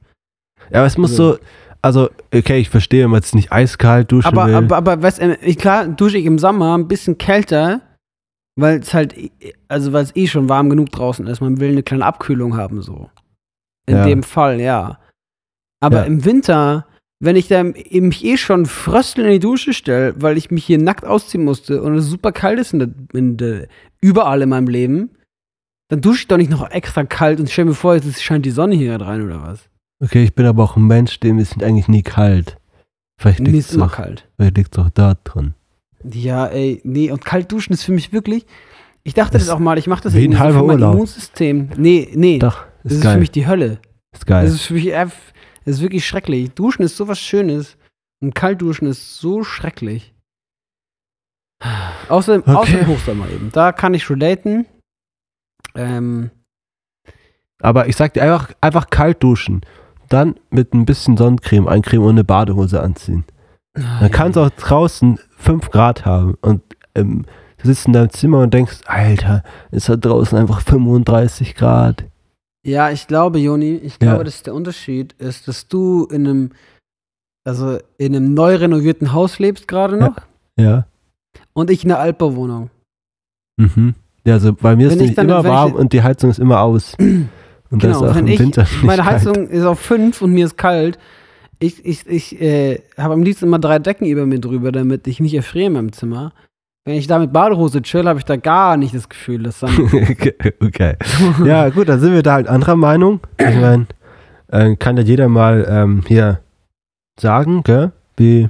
Ja, 0.69 0.79
aber 0.79 0.87
es 0.87 0.97
muss 0.97 1.11
Also- 1.11 1.33
so, 1.33 1.39
also, 1.81 2.09
okay, 2.33 2.59
ich 2.59 2.69
verstehe, 2.69 3.03
wenn 3.03 3.11
man 3.11 3.19
jetzt 3.21 3.35
nicht 3.35 3.51
eiskalt 3.51 4.11
duschen 4.11 4.27
Aber, 4.27 4.45
will. 4.47 4.55
aber, 4.55 4.77
aber 4.77 5.01
weißt, 5.01 5.21
du, 5.21 5.35
ich, 5.41 5.57
klar 5.57 5.87
dusche 5.87 6.17
ich 6.17 6.25
im 6.25 6.37
Sommer 6.39 6.77
ein 6.77 6.87
bisschen 6.87 7.17
kälter, 7.17 7.81
weil 8.55 8.79
es 8.79 8.93
halt, 8.93 9.15
also 9.67 9.91
weil 9.93 10.03
es 10.03 10.15
eh 10.15 10.27
schon 10.27 10.47
warm 10.47 10.69
genug 10.69 10.91
draußen 10.91 11.25
ist. 11.27 11.41
Man 11.41 11.59
will 11.59 11.71
eine 11.71 11.83
kleine 11.83 12.05
Abkühlung 12.05 12.55
haben, 12.55 12.81
so. 12.81 13.09
In 13.85 13.97
Ja. 13.97 14.05
dem 14.05 14.23
Fall, 14.23 14.61
ja. 14.61 14.99
Aber 15.81 15.97
Ja. 15.97 16.03
im 16.03 16.23
Winter, 16.23 16.85
wenn 17.23 17.35
ich 17.35 17.47
dann 17.47 17.73
mich 17.91 18.25
eh 18.25 18.37
schon 18.37 18.65
frösteln 18.65 19.27
in 19.27 19.33
die 19.33 19.39
Dusche 19.39 19.73
stelle, 19.73 20.13
weil 20.17 20.37
ich 20.37 20.51
mich 20.51 20.65
hier 20.65 20.77
nackt 20.77 21.05
ausziehen 21.05 21.43
musste 21.43 21.81
und 21.81 21.95
es 21.95 22.05
super 22.07 22.31
kalt 22.31 22.59
ist 22.59 22.73
in 22.73 22.79
der, 22.79 22.89
in 23.13 23.37
der, 23.37 23.67
überall 24.01 24.41
in 24.41 24.49
meinem 24.49 24.67
Leben, 24.67 25.11
dann 25.89 26.01
dusche 26.01 26.21
ich 26.21 26.27
doch 26.27 26.37
nicht 26.37 26.49
noch 26.51 26.69
extra 26.71 27.03
kalt 27.05 27.39
und 27.39 27.49
stell 27.49 27.65
mir 27.65 27.73
vor, 27.73 27.95
jetzt 27.95 28.21
scheint 28.21 28.45
die 28.45 28.51
Sonne 28.51 28.75
hier 28.75 28.87
gerade 28.91 29.05
rein 29.07 29.21
oder 29.21 29.41
was. 29.41 29.59
okay, 30.03 30.23
ich 30.23 30.33
bin 30.35 30.45
aber 30.45 30.63
auch 30.63 30.75
ein 30.75 30.85
Mensch, 30.87 31.19
dem 31.19 31.39
ist 31.39 31.61
eigentlich 31.63 31.87
nie 31.87 32.03
kalt. 32.03 32.57
Vielleicht 33.21 33.39
liegt 33.39 33.57
ist 33.57 33.69
es 33.69 33.75
immer 33.75 33.85
auch, 33.85 33.91
kalt. 33.93 34.27
vielleicht 34.37 34.57
liegt's 34.57 34.77
auch 34.77 34.89
da 34.89 35.15
drin. 35.23 35.53
Ja, 36.03 36.47
ey, 36.47 36.81
nee, 36.83 37.09
und 37.11 37.23
kalt 37.23 37.51
duschen 37.51 37.71
ist 37.73 37.83
für 37.83 37.93
mich 37.93 38.11
wirklich. 38.11 38.45
Ich 39.03 39.13
dachte 39.13 39.33
Das 39.33 39.43
das 39.45 39.49
auch 39.55 39.59
mal, 39.59 39.77
ich 39.77 39.87
mache 39.87 40.03
das 40.03 40.13
wie 40.13 40.25
ein 40.27 40.33
so 40.33 40.39
halber 40.39 40.59
für 40.59 40.65
mein 40.65 40.75
Urlaub. 40.77 40.93
Immunsystem. 40.95 41.69
Nee, 41.77 42.09
nee. 42.15 42.39
Doch, 42.39 42.65
das 42.83 42.91
ist 42.93 42.97
ist 42.97 43.03
geil. 43.03 43.13
für 43.13 43.19
mich 43.19 43.31
die 43.31 43.47
Hölle. 43.47 43.79
ist 44.13 44.25
geil. 44.25 44.45
Das 44.45 44.53
ist 44.55 44.61
für 44.63 44.73
mich 44.73 44.93
eff- 44.95 45.32
das 45.65 45.75
ist 45.75 45.81
wirklich 45.81 46.05
schrecklich. 46.07 46.51
Duschen 46.51 46.83
ist 46.83 46.97
sowas 46.97 47.19
Schönes 47.19 47.77
und 48.21 48.33
kalt 48.35 48.61
duschen 48.61 48.87
ist 48.87 49.17
so 49.17 49.43
schrecklich. 49.43 50.13
Außer, 52.09 52.37
Okay. 52.39 52.51
außer 52.55 52.79
im 52.79 52.87
Hochsommer 52.87 53.29
eben. 53.29 53.49
Da 53.51 53.71
kann 53.71 53.93
ich 53.93 54.09
relaten. 54.09 54.65
Ähm, 55.75 56.29
aber 57.61 57.87
ich 57.87 57.95
sag 57.95 58.13
dir 58.13 58.23
einfach, 58.23 58.51
einfach 58.61 58.89
kalt 58.89 59.23
duschen. 59.23 59.61
Dann 60.09 60.35
mit 60.49 60.73
ein 60.73 60.85
bisschen 60.85 61.15
Sonnencreme 61.17 61.67
eincremen 61.67 62.05
und 62.05 62.11
eine 62.15 62.23
Badehose 62.25 62.81
anziehen. 62.81 63.23
Dann 63.73 64.11
kann 64.11 64.31
es 64.31 64.37
auch 64.37 64.49
draußen 64.51 65.17
5 65.37 65.71
Grad 65.71 66.05
haben 66.05 66.35
und 66.41 66.61
ähm, 66.93 67.25
du 67.57 67.67
sitzt 67.67 67.87
in 67.87 67.93
deinem 67.93 68.11
Zimmer 68.11 68.39
und 68.39 68.53
denkst, 68.53 68.81
Alter, 68.85 69.43
ist 69.71 69.89
da 69.89 69.95
draußen 69.95 70.37
einfach 70.37 70.61
35 70.61 71.55
Grad. 71.55 72.05
Ja, 72.65 72.89
ich 72.91 73.07
glaube, 73.07 73.39
Joni, 73.39 73.75
ich 73.75 73.93
Ja. 73.93 73.97
glaube, 74.11 74.23
dass 74.23 74.43
der 74.43 74.53
Unterschied 74.53 75.13
ist, 75.13 75.47
dass 75.47 75.67
du 75.67 76.05
in 76.05 76.27
einem, 76.27 76.49
also 77.45 77.77
in 77.97 78.15
einem 78.15 78.33
neu 78.33 78.55
renovierten 78.55 79.11
Haus 79.13 79.39
lebst 79.39 79.67
gerade 79.67 79.97
Ja. 79.99 80.07
noch 80.07 80.15
Ja. 80.57 80.87
und 81.53 81.69
ich 81.69 81.83
in 81.83 81.91
einer 81.91 81.99
Altbauwohnung. 81.99 82.69
Mhm. 83.57 83.95
Ja, 84.25 84.35
also 84.35 84.53
bei 84.53 84.75
mir 84.75 84.87
ist 84.87 84.93
Wenn 84.93 84.99
es 84.99 85.05
nicht 85.07 85.17
dann- 85.17 85.25
immer 85.27 85.43
wenn 85.43 85.51
ich- 85.51 85.57
warm 85.57 85.73
und 85.73 85.91
die 85.93 86.01
Heizung 86.01 86.29
ist 86.29 86.39
immer 86.39 86.61
aus. 86.61 86.95
Und 87.69 87.83
das 87.83 87.93
ist 87.93 87.99
Genau, 88.01 88.11
auch 88.11 88.15
im 88.17 88.27
ich, 88.27 88.37
Winter 88.39 88.61
nicht 88.71 88.83
meine 88.83 89.01
kalt. 89.01 89.15
Heizung 89.25 89.47
ist 89.49 89.63
auf 89.65 89.79
5 89.79 90.21
und 90.21 90.31
mir 90.31 90.45
ist 90.45 90.57
kalt. 90.59 90.99
Ich, 91.57 91.83
ich, 91.83 92.05
ich 92.05 92.39
äh, 92.39 92.83
habe 92.97 93.15
am 93.15 93.23
liebsten 93.23 93.45
immer 93.45 93.57
drei 93.57 93.79
Decken 93.79 94.05
über 94.05 94.27
mir 94.27 94.39
drüber, 94.39 94.71
damit 94.71 95.07
ich 95.07 95.19
nicht 95.19 95.33
erfriere 95.33 95.65
in 95.67 95.73
meinem 95.73 95.91
Zimmer. 95.91 96.33
Wenn 96.85 96.95
ich 96.95 97.07
da 97.07 97.17
mit 97.17 97.31
Badehose 97.31 97.81
chill, 97.81 98.05
habe 98.07 98.19
ich 98.19 98.25
da 98.25 98.35
gar 98.35 98.75
nicht 98.75 98.93
das 98.93 99.07
Gefühl, 99.07 99.43
dass 99.43 99.59
dann. 99.59 99.71
okay. 100.61 100.97
Ja, 101.45 101.69
gut, 101.69 101.87
dann 101.87 101.99
sind 101.99 102.13
wir 102.13 102.23
da 102.23 102.33
halt 102.33 102.47
anderer 102.47 102.75
Meinung. 102.75 103.21
Ich 103.37 103.55
meine, 103.55 103.87
äh, 104.49 104.75
kann 104.75 104.97
ja 104.97 105.03
jeder 105.03 105.29
mal 105.29 105.65
ähm, 105.69 106.03
hier 106.07 106.41
sagen, 107.19 107.63
gell, 107.63 107.93
wie, 108.17 108.49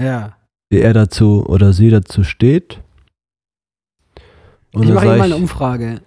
ja. 0.00 0.36
wie 0.70 0.80
er 0.80 0.92
dazu 0.94 1.44
oder 1.46 1.72
sie 1.72 1.90
dazu 1.90 2.24
steht. 2.24 2.80
Und 4.72 4.82
Ich 4.82 4.92
mache 4.92 5.06
hier 5.06 5.16
mal 5.16 5.24
eine 5.24 5.36
Umfrage. 5.36 6.00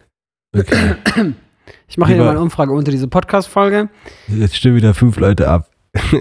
Okay, 0.54 0.96
Ich 1.88 1.98
mache 1.98 2.14
hier 2.14 2.24
mal 2.24 2.32
eine 2.32 2.42
Umfrage 2.42 2.74
unter 2.74 2.92
diese 2.92 3.08
Podcast-Folge. 3.08 3.90
jetzt 4.28 4.58
stimmen 4.58 4.76
wieder 4.76 4.94
fünf 4.94 5.18
Leute 5.18 5.48
ab. 5.48 5.70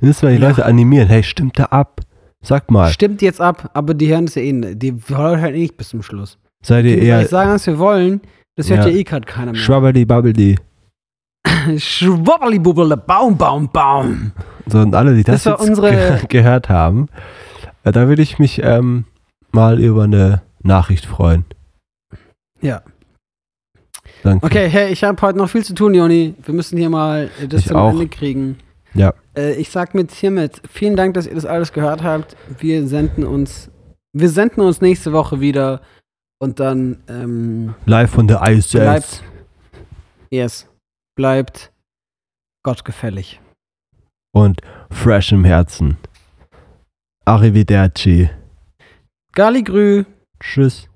Müssen 0.00 0.22
wir 0.28 0.36
die 0.36 0.42
Ja. 0.42 0.48
Leute 0.48 0.64
animieren. 0.64 1.08
Hey, 1.08 1.22
stimmt 1.22 1.58
da 1.58 1.64
ab? 1.64 1.97
Sag 2.44 2.70
mal, 2.70 2.90
Stimmt 2.92 3.20
jetzt 3.22 3.40
ab, 3.40 3.70
aber 3.74 3.94
die 3.94 4.08
hören 4.08 4.24
es 4.24 4.34
ja 4.36 4.42
eh 4.42 4.52
nicht. 4.52 4.80
Die 4.82 4.94
hören 5.08 5.40
halt 5.40 5.54
eh 5.54 5.60
nicht 5.60 5.76
bis 5.76 5.88
zum 5.88 6.02
Schluss. 6.02 6.38
seid 6.62 6.84
ihr 6.84 6.98
eher 6.98 7.16
eigentlich 7.18 7.30
sagen, 7.30 7.50
was 7.50 7.66
wir 7.66 7.78
wollen. 7.78 8.20
Das 8.56 8.68
hört 8.70 8.84
Ja. 8.84 8.90
ja, 8.90 8.96
eh 8.96 9.04
gerade 9.04 9.26
keiner 9.26 9.52
mehr. 9.52 9.60
schwabbeli 9.60 10.04
babbeli? 10.04 10.56
Schwabbeli-bubbele, 11.78 12.96
Baum, 12.96 13.36
Baum, 13.36 13.68
Baum. 13.70 14.32
So, 14.66 14.80
und 14.80 14.94
alle, 14.94 15.14
die 15.14 15.22
das, 15.24 15.44
Das 15.44 15.60
jetzt 15.60 15.68
unsere- 15.68 15.90
ge 15.90 16.26
gehört 16.28 16.68
haben, 16.68 17.08
äh, 17.84 17.92
da 17.92 18.08
würde 18.08 18.22
ich 18.22 18.38
mich 18.38 18.60
ähm, 18.62 19.04
mal 19.52 19.80
über 19.80 20.04
eine 20.04 20.42
Nachricht 20.62 21.06
freuen. 21.06 21.44
Ja. 22.60 22.82
Danke. 24.22 24.44
Okay, 24.44 24.68
hey, 24.68 24.92
ich 24.92 25.04
habe 25.04 25.20
heute 25.22 25.38
noch 25.38 25.48
viel 25.48 25.64
zu 25.64 25.74
tun, 25.74 25.94
Joni. 25.94 26.34
Wir 26.44 26.54
müssen 26.54 26.76
hier 26.76 26.90
mal 26.90 27.30
das 27.48 27.60
Ich 27.62 27.68
zum 27.68 27.76
auch. 27.76 27.90
Ende 27.90 28.08
kriegen. 28.08 28.58
Ja. 28.94 29.14
Äh, 29.36 29.54
ich 29.54 29.70
sag 29.70 29.94
mit 29.94 30.12
hiermit 30.12 30.62
vielen 30.70 30.96
Dank, 30.96 31.14
dass 31.14 31.26
ihr 31.26 31.34
das 31.34 31.44
alles 31.44 31.72
gehört 31.72 32.02
habt. 32.02 32.36
Wir 32.58 32.86
senden 32.86 33.24
uns, 33.24 33.70
wir 34.12 34.28
senden 34.28 34.60
uns 34.60 34.80
nächste 34.80 35.12
Woche 35.12 35.40
wieder 35.40 35.80
und 36.40 36.60
dann 36.60 37.02
ähm, 37.08 37.74
Live 37.86 38.10
von 38.10 38.26
der 38.26 38.46
ISS. 38.46 38.72
bleibt, 38.72 39.22
yes, 40.30 40.68
bleibt 41.16 41.72
gottgefällig. 42.62 43.40
Und 44.32 44.60
fresh 44.90 45.32
im 45.32 45.44
Herzen. 45.44 45.96
Arrivederci. 47.24 48.30
Galigrü. 49.32 50.04
Tschüss. 50.40 50.88